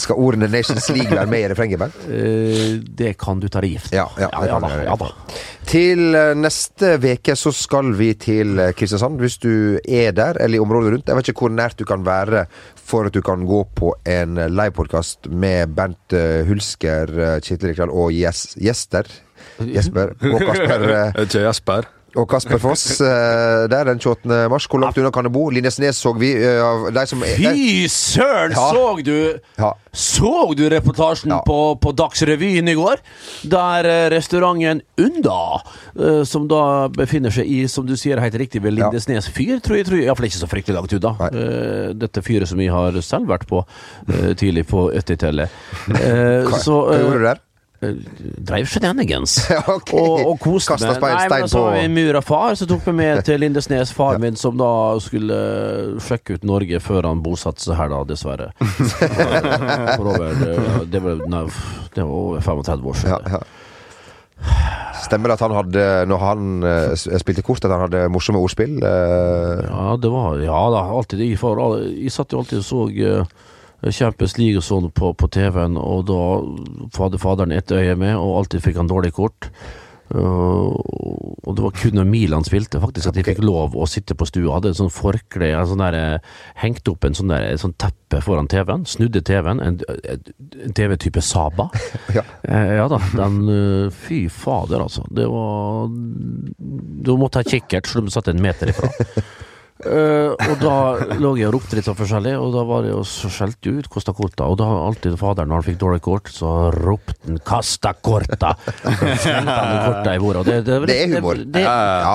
skal 0.00 0.20
ordene 0.20 0.48
Nations 0.48 0.88
League 0.94 1.12
være 1.12 1.28
med 1.28 1.42
i 1.44 1.48
refrenget? 1.50 1.80
Bernt? 1.80 1.98
Eh, 2.08 2.78
det 2.98 3.16
kan 3.20 3.40
du 3.42 3.48
ta 3.52 3.60
deg 3.64 3.76
gift. 3.76 3.92
Ja, 3.92 4.06
ja, 4.20 4.30
ja, 4.32 4.60
da, 4.62 4.70
ja 4.86 4.94
da. 5.00 5.10
Til 5.68 6.16
eh, 6.16 6.32
neste 6.38 6.94
veke 7.02 7.36
så 7.36 7.52
skal 7.52 7.92
vi 7.98 8.12
til 8.22 8.62
Kristiansand, 8.78 9.20
hvis 9.20 9.36
du 9.42 9.52
er 9.82 10.14
der, 10.16 10.40
eller 10.40 10.56
i 10.56 10.62
området 10.62 10.94
rundt. 10.94 11.12
Jeg 11.12 11.20
vet 11.20 11.32
ikke 11.32 11.46
hvor 11.48 11.56
nært 11.56 11.76
du 11.80 11.84
kan 11.88 12.06
være 12.06 12.46
for 12.86 13.10
at 13.10 13.16
du 13.16 13.20
kan 13.26 13.44
gå 13.48 13.60
på 13.76 13.92
en 14.08 14.40
livepodkast 14.54 15.28
med 15.28 15.74
Bernt 15.76 16.16
Hulsker, 16.48 17.12
Kjetil 17.42 17.74
Rekdal 17.74 17.92
og 17.92 18.14
Gjester. 18.14 19.10
Jesper 19.60 20.16
og 20.16 20.40
Kasper, 20.42 20.88
Ikke 21.26 21.44
Jesper. 21.44 21.46
Jasper. 21.50 21.92
Og 22.16 22.28
Kasper 22.30 22.58
Foss 22.62 23.00
eh, 23.00 23.66
der 23.70 23.84
den 23.90 23.98
28. 24.00 24.48
mars. 24.52 24.66
Hvor 24.70 24.80
langt 24.82 24.98
unna 24.98 25.10
kan 25.14 25.26
det 25.28 25.32
bo? 25.34 25.48
Lindesnes 25.52 25.98
så 26.02 26.12
vi. 26.18 26.32
eh, 26.36 26.90
som 27.10 27.22
er 27.26 27.36
Fy 27.36 27.86
søren! 27.92 28.54
Ja. 28.56 28.68
Så 28.72 29.02
du 29.04 29.38
Ja. 29.60 29.72
Så 29.96 30.32
du 30.56 30.68
reportasjen 30.68 31.30
Ja. 31.32 31.38
på, 31.46 31.76
på 31.80 31.92
Dagsrevyen 31.96 32.68
i 32.68 32.74
går? 32.76 33.00
Der 33.48 33.84
eh, 33.88 34.08
restauranten 34.12 34.82
Unda, 35.00 35.62
som 36.24 36.46
da 36.48 36.88
befinner 36.92 37.30
seg 37.32 37.46
i, 37.48 37.62
som 37.68 37.86
du 37.88 37.94
sier 37.96 38.20
helt 38.20 38.34
riktig, 38.40 38.62
ved. 38.64 38.72
Lindesnes 38.76 39.28
fyr, 39.32 39.58
tror 39.64 39.76
jeg. 39.78 39.86
Tror 39.88 39.98
jeg 40.00 40.06
Iallfall 40.08 40.28
ikke 40.28 40.40
så 40.42 40.48
fryktelig 40.50 40.76
langt 40.76 40.92
unna. 40.96 41.30
dette 41.96 42.22
fyret 42.24 42.48
som 42.48 42.58
vi 42.60 42.66
har 42.72 42.96
selv 43.04 43.28
vært 43.28 43.46
på 43.48 43.62
tidlig 44.36 44.66
på 44.68 44.88
80-tallet. 44.92 45.48
Eh, 45.96 46.46
Hva, 46.48 46.60
hva 46.60 46.98
gjorde 47.00 47.18
du 47.20 47.24
der? 47.30 47.42
Eh, 47.84 47.98
Dreiv 48.46 48.66
shenanigans. 48.70 49.36
okay. 49.76 49.98
Og, 49.98 50.22
og 50.32 50.38
koste 50.42 50.76
meg. 50.80 51.00
Nei, 51.02 51.26
men 51.32 51.48
så 51.50 51.62
var 51.66 51.76
vi 51.80 51.88
mur 51.92 52.18
av 52.20 52.24
far, 52.26 52.54
så 52.58 52.68
tok 52.70 52.86
vi 52.88 52.94
med 53.02 53.22
til 53.26 53.40
Lindesnes, 53.42 53.92
far 53.96 54.18
min, 54.22 54.36
som 54.40 54.56
da 54.60 54.70
skulle 55.02 55.36
sjekke 56.04 56.38
ut 56.38 56.46
Norge 56.48 56.80
før 56.84 57.08
han 57.10 57.22
bosatte 57.24 57.64
seg 57.66 57.76
her, 57.80 57.92
da, 57.92 58.02
dessverre. 58.08 58.50
Over, 60.06 60.32
eh, 60.32 60.82
det, 60.90 61.00
var, 61.04 61.22
nei, 61.28 61.44
det 61.96 62.02
var 62.04 62.12
over 62.14 62.40
35 62.44 62.90
år 62.92 63.00
siden. 63.02 63.32
ja. 63.36 63.44
Stemmer 65.06 65.30
det 65.30 65.36
at 65.38 65.42
han 65.46 65.54
hadde, 65.56 65.82
når 66.10 66.20
han 66.22 66.48
eh, 66.66 66.92
spilte 67.20 67.42
kort, 67.46 67.64
at 67.64 67.72
han 67.72 67.84
hadde 67.86 68.02
morsomme 68.12 68.40
ordspill? 68.42 68.76
eh, 68.84 69.62
Ja, 69.66 69.96
det 70.00 70.10
var 70.12 70.38
Ja 70.42 70.60
da, 70.74 70.82
alltid. 70.96 71.22
Jeg, 71.24 71.38
for, 71.40 71.60
jeg 71.80 72.12
satt 72.12 72.32
jo 72.34 72.40
alltid 72.42 72.60
og 72.60 72.66
så 72.66 72.80
Champions 73.94 74.36
League 74.38 74.60
og 74.60 74.66
sånn 74.66 74.90
på, 74.94 75.12
på 75.18 75.28
TV-en, 75.32 75.76
og 75.80 76.06
da 76.10 76.20
hadde 76.98 77.20
faderen 77.22 77.54
ett 77.56 77.72
øye 77.72 77.96
med, 77.98 78.16
og 78.16 78.42
alltid 78.42 78.64
fikk 78.64 78.80
han 78.82 78.90
dårlig 78.90 79.14
kort. 79.16 79.50
Uh, 80.14 80.70
og 81.46 81.54
det 81.56 81.64
var 81.64 81.72
kun 81.74 81.96
når 81.98 82.06
Milan 82.06 82.44
spilte, 82.46 82.78
faktisk, 82.82 83.08
at 83.10 83.16
de 83.18 83.24
fikk 83.26 83.40
lov 83.42 83.74
å 83.74 83.88
sitte 83.90 84.14
på 84.18 84.28
stua. 84.28 84.54
Hadde 84.54 84.70
en 84.70 84.78
sånn 84.78 84.92
forkle, 84.94 85.48
en 85.50 85.70
sånn 85.70 85.82
der, 85.82 85.96
eh, 85.98 86.36
hengt 86.62 86.86
opp 86.90 87.06
en 87.06 87.16
sånn, 87.18 87.32
der, 87.32 87.48
et 87.50 87.62
sånt 87.62 87.78
teppe 87.82 88.20
foran 88.22 88.46
TV-en. 88.50 88.86
Snudde 88.86 89.22
TV-en, 89.26 89.62
en, 89.62 89.80
en 90.06 90.76
TV-type 90.76 91.22
Saba. 91.22 91.70
Ja. 92.16 92.22
Uh, 92.46 92.70
ja 92.78 92.84
da, 92.88 93.00
den 93.18 93.40
uh, 93.50 93.90
Fy 93.92 94.28
fader, 94.32 94.84
altså. 94.86 95.02
Det 95.12 95.26
var 95.28 95.90
Da 95.90 97.16
måtte 97.18 97.42
jeg 97.42 97.48
ha 97.48 97.50
kikkert, 97.56 97.90
selv 97.90 98.04
om 98.04 98.08
du 98.08 98.14
satt 98.14 98.30
en 98.30 98.40
meter 98.42 98.70
ifra. 98.72 98.88
Eh, 99.84 100.32
og 100.32 100.54
da 100.62 101.16
lå 101.20 101.34
jeg 101.36 101.50
og 101.50 101.58
ropte 101.58 101.76
litt 101.76 101.84
sånn 101.84 101.98
forskjellig, 101.98 102.32
og 102.40 102.54
da 102.54 102.62
var 102.64 102.86
det 102.86 102.94
jo 102.94 103.02
så 103.04 103.28
skjelte 103.28 103.74
ut 103.76 103.88
Costa 103.92 104.14
Corta. 104.16 104.46
Og 104.48 104.56
da 104.60 104.68
alltid 104.86 105.18
faderen, 105.20 105.50
når 105.52 105.60
han 105.60 105.66
fikk 105.66 105.80
dårlig 105.82 106.00
kort, 106.06 106.30
så 106.32 106.70
ropte 106.72 107.16
han 107.26 107.36
'Casta 107.44 107.92
Corta'. 107.92 108.54
Korta 109.86 110.14
i 110.14 110.22
bordet. 110.22 110.40
og 110.40 110.46
Det, 110.46 110.56
det, 110.64 110.78
Det 110.88 110.96
er 110.96 111.12
humor. 111.16 111.34
Det, 111.36 111.52
det, 111.52 111.66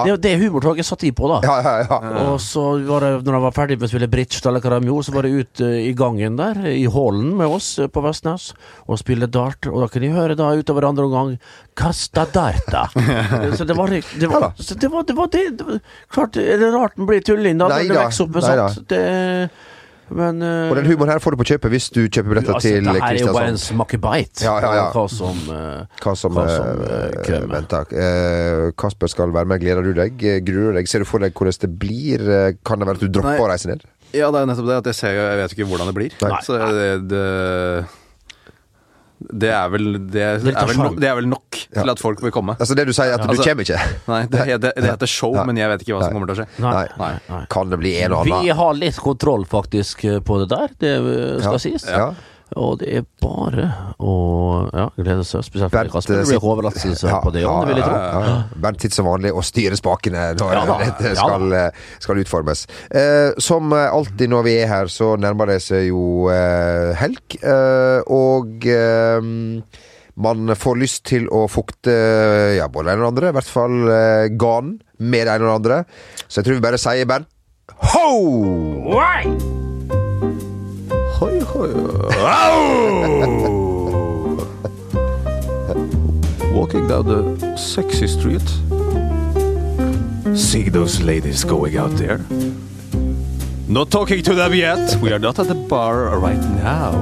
det, 0.07 0.17
det 0.25 0.31
er 0.33 0.41
humortoget 0.41 0.87
satt 0.87 1.05
i 1.05 1.11
på, 1.13 1.29
da. 1.29 1.39
Ja, 1.45 1.57
ja, 1.61 1.75
ja. 1.85 2.25
Og 2.31 2.41
så 2.41 2.65
var 2.87 3.05
det, 3.05 3.11
når 3.27 3.37
han 3.37 3.45
var 3.45 3.55
ferdig 3.55 3.77
med 3.77 3.89
å 3.89 3.91
spille 3.93 4.09
bridge, 4.09 4.41
eller 4.45 4.63
hva 4.63 4.79
de 4.79 4.89
gjorde, 4.89 5.05
så 5.05 5.15
var 5.15 5.27
det 5.27 5.31
ut 5.37 5.61
eh, 5.61 5.77
i 5.91 5.93
gangen 5.93 6.39
der, 6.41 6.63
i 6.65 6.87
hallen 6.89 7.35
med 7.37 7.45
oss 7.59 7.77
eh, 7.77 7.91
på 7.91 8.01
Vestnes, 8.01 8.51
og 8.89 8.97
spille 9.01 9.29
dart. 9.29 9.69
Og 9.69 9.83
da 9.83 9.91
kunne 9.91 10.09
de 10.09 10.17
høre 10.17 10.39
da 10.39 10.49
utover 10.57 10.89
andre 10.89 11.05
omgang 11.05 11.37
'Kasta 11.77 12.25
darta'. 12.25 12.89
så 13.57 13.63
det 13.69 13.77
var 13.77 13.87
det, 13.93 14.01
det, 14.17 14.27
var, 14.27 14.49
det, 14.57 14.89
var, 14.89 15.03
det, 15.05 15.15
var 15.15 15.27
det, 15.31 15.45
det 15.57 15.67
var, 15.69 15.79
Klart, 16.11 16.37
er 16.37 16.57
det 16.57 16.73
rart 16.73 16.97
den 16.97 17.07
blir 17.07 17.21
tulling 17.23 17.50
da, 17.59 17.67
Nei 17.73 17.83
når 17.89 18.01
vokser 18.05 18.25
opp 18.25 18.33
med 18.37 18.47
nei 18.47 18.55
da. 18.59 18.69
sånt? 18.71 18.87
Det, 18.91 19.01
men 20.11 20.43
uh, 20.43 20.69
Og 20.71 20.75
den 20.75 20.89
humoren 20.91 21.13
her 21.13 21.21
får 21.23 21.35
du 21.35 21.39
på 21.39 21.47
kjøpet 21.53 21.71
hvis 21.71 21.87
du 21.95 22.01
kjøper 22.03 22.33
billetter 22.33 22.57
altså, 22.57 22.67
til 22.67 22.87
det 22.87 22.95
her 22.97 23.05
er 23.07 23.19
jo 23.21 23.31
bare 23.31 23.51
en 23.51 23.55
Kristiansand. 23.55 23.61
smakebite 23.63 24.43
Ja, 24.43 24.55
ja, 24.59 24.71
ja. 24.75 24.87
hva 24.91 25.05
som 25.11 25.39
uh, 25.47 26.01
Hva 26.03 26.15
som, 26.19 26.35
hva 26.35 26.45
som, 26.51 26.83
uh, 26.83 27.05
eh, 27.21 27.47
venter. 27.51 27.95
Kasper 28.79 29.11
skal 29.11 29.31
være 29.35 29.47
med. 29.53 29.63
Gleder 29.63 29.87
du 29.87 29.95
deg? 29.95 30.19
Gruer 30.47 30.75
du 30.75 30.81
deg? 30.81 30.91
Ser 30.91 31.05
du 31.05 31.07
for 31.07 31.23
deg 31.23 31.35
hvordan 31.37 31.63
det 31.63 31.71
blir? 31.79 32.27
Kan 32.67 32.83
det 32.83 32.89
være 32.91 32.99
at 32.99 33.05
du 33.07 33.09
dropper 33.09 33.37
Nei. 33.37 33.47
å 33.47 33.49
reise 33.53 33.71
ned? 33.71 33.87
Ja, 34.11 34.27
det 34.33 34.41
er 34.41 34.51
nettopp 34.51 34.67
det. 34.67 34.77
At 34.83 34.91
jeg 34.91 34.99
ser 34.99 35.15
Jeg 35.15 35.39
vet 35.39 35.55
ikke 35.55 35.69
hvordan 35.71 35.91
det 35.91 35.95
blir. 35.95 36.19
Nei. 36.25 36.43
Så 36.43 36.59
det, 36.59 36.91
det 37.11 37.25
Det 39.29 39.49
er 39.53 39.69
vel 39.69 39.93
Det, 39.93 40.11
det 40.11 40.53
er 40.55 40.65
vel, 40.67 40.77
no, 40.81 40.89
det 40.97 41.07
er 41.09 41.15
vel 41.15 41.27
nok 41.29 41.57
Ja. 41.71 41.81
til 41.83 41.89
at 41.93 41.99
folk 41.99 42.21
vil 42.23 42.31
komme. 42.31 42.55
Altså 42.59 42.75
det 42.75 42.87
du 42.87 42.91
sier, 42.93 43.13
at 43.13 43.21
du 43.21 43.29
Altså- 43.29 43.43
kommer 43.45 43.63
ikke? 43.63 43.79
Nei, 44.07 44.21
det, 44.27 44.39
heter- 44.47 44.73
det 44.75 44.89
heter 44.89 45.07
show, 45.07 45.33
Ja. 45.35 45.43
men 45.45 45.55
jeg 45.57 45.69
vet 45.69 45.81
ikke 45.85 45.95
hva 45.95 46.03
som 46.03 46.13
kommer 46.13 46.27
til 46.33 46.35
å 46.35 46.45
skje. 46.45 46.59
Nei, 46.59 46.87
Nei. 46.97 47.11
nei. 47.29 47.45
Kan 47.49 47.69
det 47.69 47.79
bli 47.79 47.93
en 48.01 48.13
og 48.13 48.25
Vi 48.25 48.49
har 48.49 48.73
litt 48.73 48.97
kontroll 48.97 49.45
faktisk 49.45 50.03
eh, 50.05 50.19
på 50.19 50.39
det 50.41 50.49
der, 50.49 50.67
det 50.79 50.91
eh, 50.97 51.39
skal 51.39 51.53
Ja. 51.53 51.57
sies. 51.57 51.85
Ja. 51.87 52.13
Og 52.59 52.79
det 52.81 52.89
er 52.99 53.03
bare 53.23 53.67
å 54.03 54.13
ja, 54.75 54.87
glede 54.97 55.23
seg, 55.23 55.43
spesielt 55.47 55.71
for 55.71 55.87
Rasmus. 55.87 56.07
Det 56.09 56.25
blir 56.27 56.47
overraskelse 56.51 57.07
Ja, 57.07 57.19
på 57.23 57.31
det, 57.31 57.45
ja, 57.45 57.53
vil 57.67 57.77
jeg 57.79 57.85
tro. 57.85 57.93
ja, 57.95 58.23
ja. 58.27 58.33
Bernt 58.65 58.83
sitter 58.83 58.97
som 58.99 59.07
vanlig 59.07 59.31
og 59.31 59.45
styrer 59.47 59.79
spakene 59.79 60.25
når 60.39 60.51
Ja 60.57 60.75
dette 60.81 61.13
skal, 61.15 61.45
eh, 61.55 61.79
skal 62.03 62.19
utformes. 62.23 62.65
Eh, 62.91 63.31
som 63.39 63.71
alltid 63.71 64.33
når 64.33 64.43
vi 64.49 64.57
er 64.65 64.67
her, 64.67 64.91
så 64.91 65.13
nærmer 65.21 65.53
det 65.53 65.61
seg 65.63 65.87
jo 65.93 66.27
eh, 66.33 66.91
helg. 66.99 67.37
Eh, 67.39 68.01
og 68.11 68.67
eh, 68.67 69.31
man 70.21 70.51
får 70.59 70.75
lyst 70.83 71.05
til 71.07 71.29
å 71.31 71.45
fukte 71.49 71.95
ja, 72.57 72.67
både 72.67 72.91
det 72.91 72.97
ene 72.97 73.07
og 73.07 73.15
det 73.15 73.15
andre. 73.15 73.31
I 73.31 73.37
hvert 73.39 73.53
fall 73.55 73.79
eh, 73.95 74.27
ganen 74.35 74.75
med 74.99 75.23
det 75.25 75.37
ene 75.39 75.47
og 75.47 75.53
det 75.53 75.57
andre. 75.61 75.79
Så 76.27 76.41
jeg 76.41 76.49
tror 76.49 76.59
vi 76.59 76.67
bare 76.67 76.81
sier, 76.83 77.07
Bernt 77.07 77.31
Ho! 77.95 78.91
Hoi. 81.21 81.37
Walking 86.51 86.87
down 86.87 87.05
the 87.05 87.55
sexy 87.57 88.07
street. 88.07 88.41
See 90.35 90.69
those 90.69 90.99
ladies 90.99 91.43
going 91.43 91.77
out 91.77 91.91
there. 91.91 92.21
Not 93.67 93.91
talking 93.91 94.23
to 94.23 94.33
them 94.33 94.55
yet. 94.55 94.95
We 94.99 95.13
are 95.13 95.19
not 95.19 95.37
at 95.37 95.47
the 95.47 95.53
bar 95.53 96.17
right 96.17 96.41
now. 96.63 96.97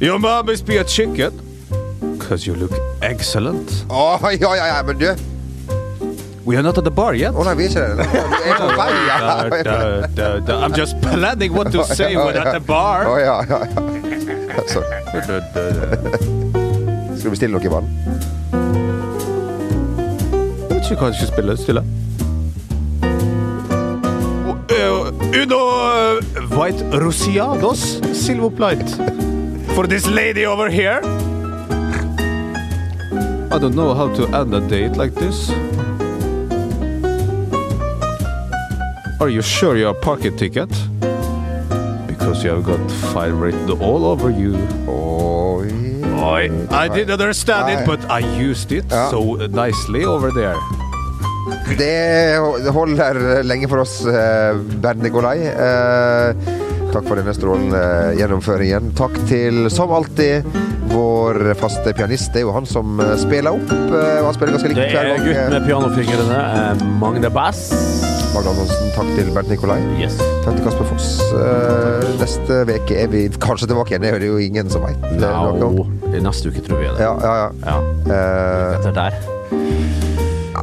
Your 0.00 0.18
mom 0.18 0.46
must 0.46 0.66
be 0.66 0.78
a 0.78 0.84
chicken. 0.84 1.38
Cause 2.18 2.46
you 2.48 2.56
look 2.56 2.72
excellent. 3.00 3.84
Å, 3.88 4.18
ja, 4.40 4.54
ja, 4.56 4.66
ja, 4.66 4.82
men 4.82 4.98
du 4.98 5.37
We 6.48 6.56
are 6.56 6.62
not 6.62 6.78
at 6.78 6.84
the 6.84 6.90
bar 6.90 7.12
yet. 7.14 7.34
nei, 7.44 7.54
vi 7.58 7.64
ikke 7.68 7.80
det. 7.98 8.04
Du 8.08 8.16
er 8.48 8.56
på 8.56 8.68
vei, 8.78 8.92
Da, 9.08 9.32
da, 9.64 10.06
da, 10.16 10.28
da. 10.46 10.54
I'm 10.64 10.72
just 10.72 10.96
planning 11.02 11.52
what 11.52 11.70
to 11.72 11.84
say 11.84 12.16
when 12.16 12.36
at 12.40 12.54
the 12.54 12.60
Å 12.62 12.66
bar. 12.66 13.04
ja, 13.20 13.44
ja, 13.50 13.58
ja. 13.68 13.82
Så, 14.66 14.80
skal 17.18 17.26
du 17.26 17.30
bestille 17.34 17.52
noe 17.52 17.68
vann? 17.74 17.90
Jeg 20.64 20.72
vet 20.72 20.88
ikke 20.88 21.02
hva 21.02 21.10
jeg 21.12 21.20
skal 21.20 21.30
spille. 21.34 21.56
Stille. 21.60 21.82
Og, 24.48 24.56
øh, 24.72 25.12
Uno 25.42 25.60
uh, 25.84 26.56
white 26.56 26.80
rosiados 27.04 28.00
silver 28.24 28.48
plate 28.48 28.88
for 29.76 29.84
this 29.84 30.08
lady 30.08 30.46
over 30.46 30.70
here. 30.70 31.04
I 33.52 33.58
don't 33.60 33.74
know 33.76 33.92
how 33.92 34.08
to 34.14 34.24
end 34.32 34.54
a 34.54 34.60
date 34.60 34.96
like 34.96 35.14
this. 35.14 35.50
Are 39.20 39.28
you 39.28 39.42
sure 39.42 39.76
you 39.76 39.86
have 39.86 40.00
pocket 40.00 40.38
ticket? 40.38 40.68
Because 42.06 42.44
you 42.44 42.50
have 42.50 42.62
got 42.64 42.90
fire 43.12 43.34
written 43.34 43.70
all 43.82 44.04
over 44.06 44.30
you. 44.30 44.54
Oi. 44.88 45.66
I 46.70 46.88
didn't 46.88 47.20
understand 47.20 47.70
it, 47.70 47.86
but 47.86 48.00
I 48.10 48.20
used 48.20 48.70
it 48.72 48.84
Ja. 48.90 49.10
so 49.10 49.36
nicely 49.50 50.04
over 50.04 50.30
there. 50.30 50.56
Det 51.78 52.38
holder 52.72 53.42
lenge 53.42 53.68
for 53.68 53.78
oss, 53.78 54.04
eh, 54.06 54.54
Bernt 54.80 55.02
Nikolai. 55.02 55.38
Eh, 55.46 56.34
Takk 56.88 57.04
for 57.04 57.16
denne 57.20 57.34
strålende 57.36 57.80
gjennomføringen. 58.16 58.94
Takk 58.96 59.12
til, 59.28 59.68
som 59.70 59.90
alltid, 59.92 60.42
vår 60.88 61.52
faste 61.60 61.92
pianist. 61.92 62.32
Det 62.32 62.40
er 62.40 62.46
jo 62.46 62.52
han 62.52 62.64
som 62.66 62.98
eh, 63.00 63.12
spiller 63.20 63.50
opp. 63.52 63.68
Han 63.68 64.32
spiller 64.34 64.56
ganske 64.56 64.68
likt 64.72 64.80
Det 64.80 64.94
er 64.96 65.10
gang. 65.10 65.26
gutten 65.26 65.50
med 65.52 65.66
pianofingrene. 65.68 66.98
Magne 66.98 67.28
Bass. 67.30 67.68
Magne 68.38 68.52
Antonsen, 68.54 68.90
takk 68.94 69.08
til 69.16 69.30
Bernt 69.34 69.48
Nikolai. 69.50 69.80
Yes. 69.98 70.14
Takk 70.44 70.54
til 70.54 70.62
Kasper 70.62 70.86
Foss. 70.86 71.06
Eh, 71.34 72.04
neste 72.20 72.58
uke 72.68 72.94
er 73.02 73.08
vi 73.10 73.24
kanskje 73.34 73.66
tilbake 73.66 73.90
igjen. 73.90 74.04
Det 74.04 74.12
hører 74.14 74.26
jo 74.28 74.36
ingen 74.38 74.70
som 74.70 74.84
veit. 74.86 75.08
No, 75.18 75.72
neste 76.06 76.52
uke 76.52 76.62
tror 76.62 76.78
vi 76.78 76.86
det. 76.86 77.02
Ja, 77.02 77.16
ja, 77.18 77.32
ja. 77.40 77.48
Ja. 77.66 77.74
Eh, 78.14 78.76
Etter 78.76 78.94
der. 78.94 79.18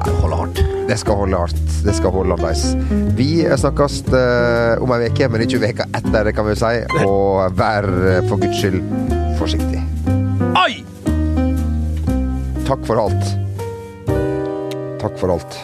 Det 0.05 0.15
holder 0.21 0.39
hardt. 0.45 0.63
Det 0.87 0.99
skal 1.03 1.19
holde 1.19 1.43
hardt. 1.43 1.59
Det 1.83 1.97
skal 1.99 2.15
holde 2.15 2.37
annerledes. 2.37 3.11
Vi 3.19 3.29
snakkes 3.43 3.99
eh, 4.21 4.79
om 4.79 4.95
ei 4.95 5.11
uke, 5.11 5.31
men 5.35 5.43
ikke 5.43 5.63
veka 5.67 5.91
etter, 5.99 6.31
det 6.31 6.37
kan 6.39 6.47
vi 6.47 6.55
si. 6.63 6.73
Og 7.03 7.59
vær 7.59 7.91
for 8.31 8.39
guds 8.39 8.63
skyld 8.63 8.79
forsiktig. 9.35 9.83
Oi! 10.63 10.79
Takk 12.71 12.87
for 12.87 13.03
alt. 13.03 13.33
Takk 15.03 15.19
for 15.19 15.35
alt. 15.35 15.63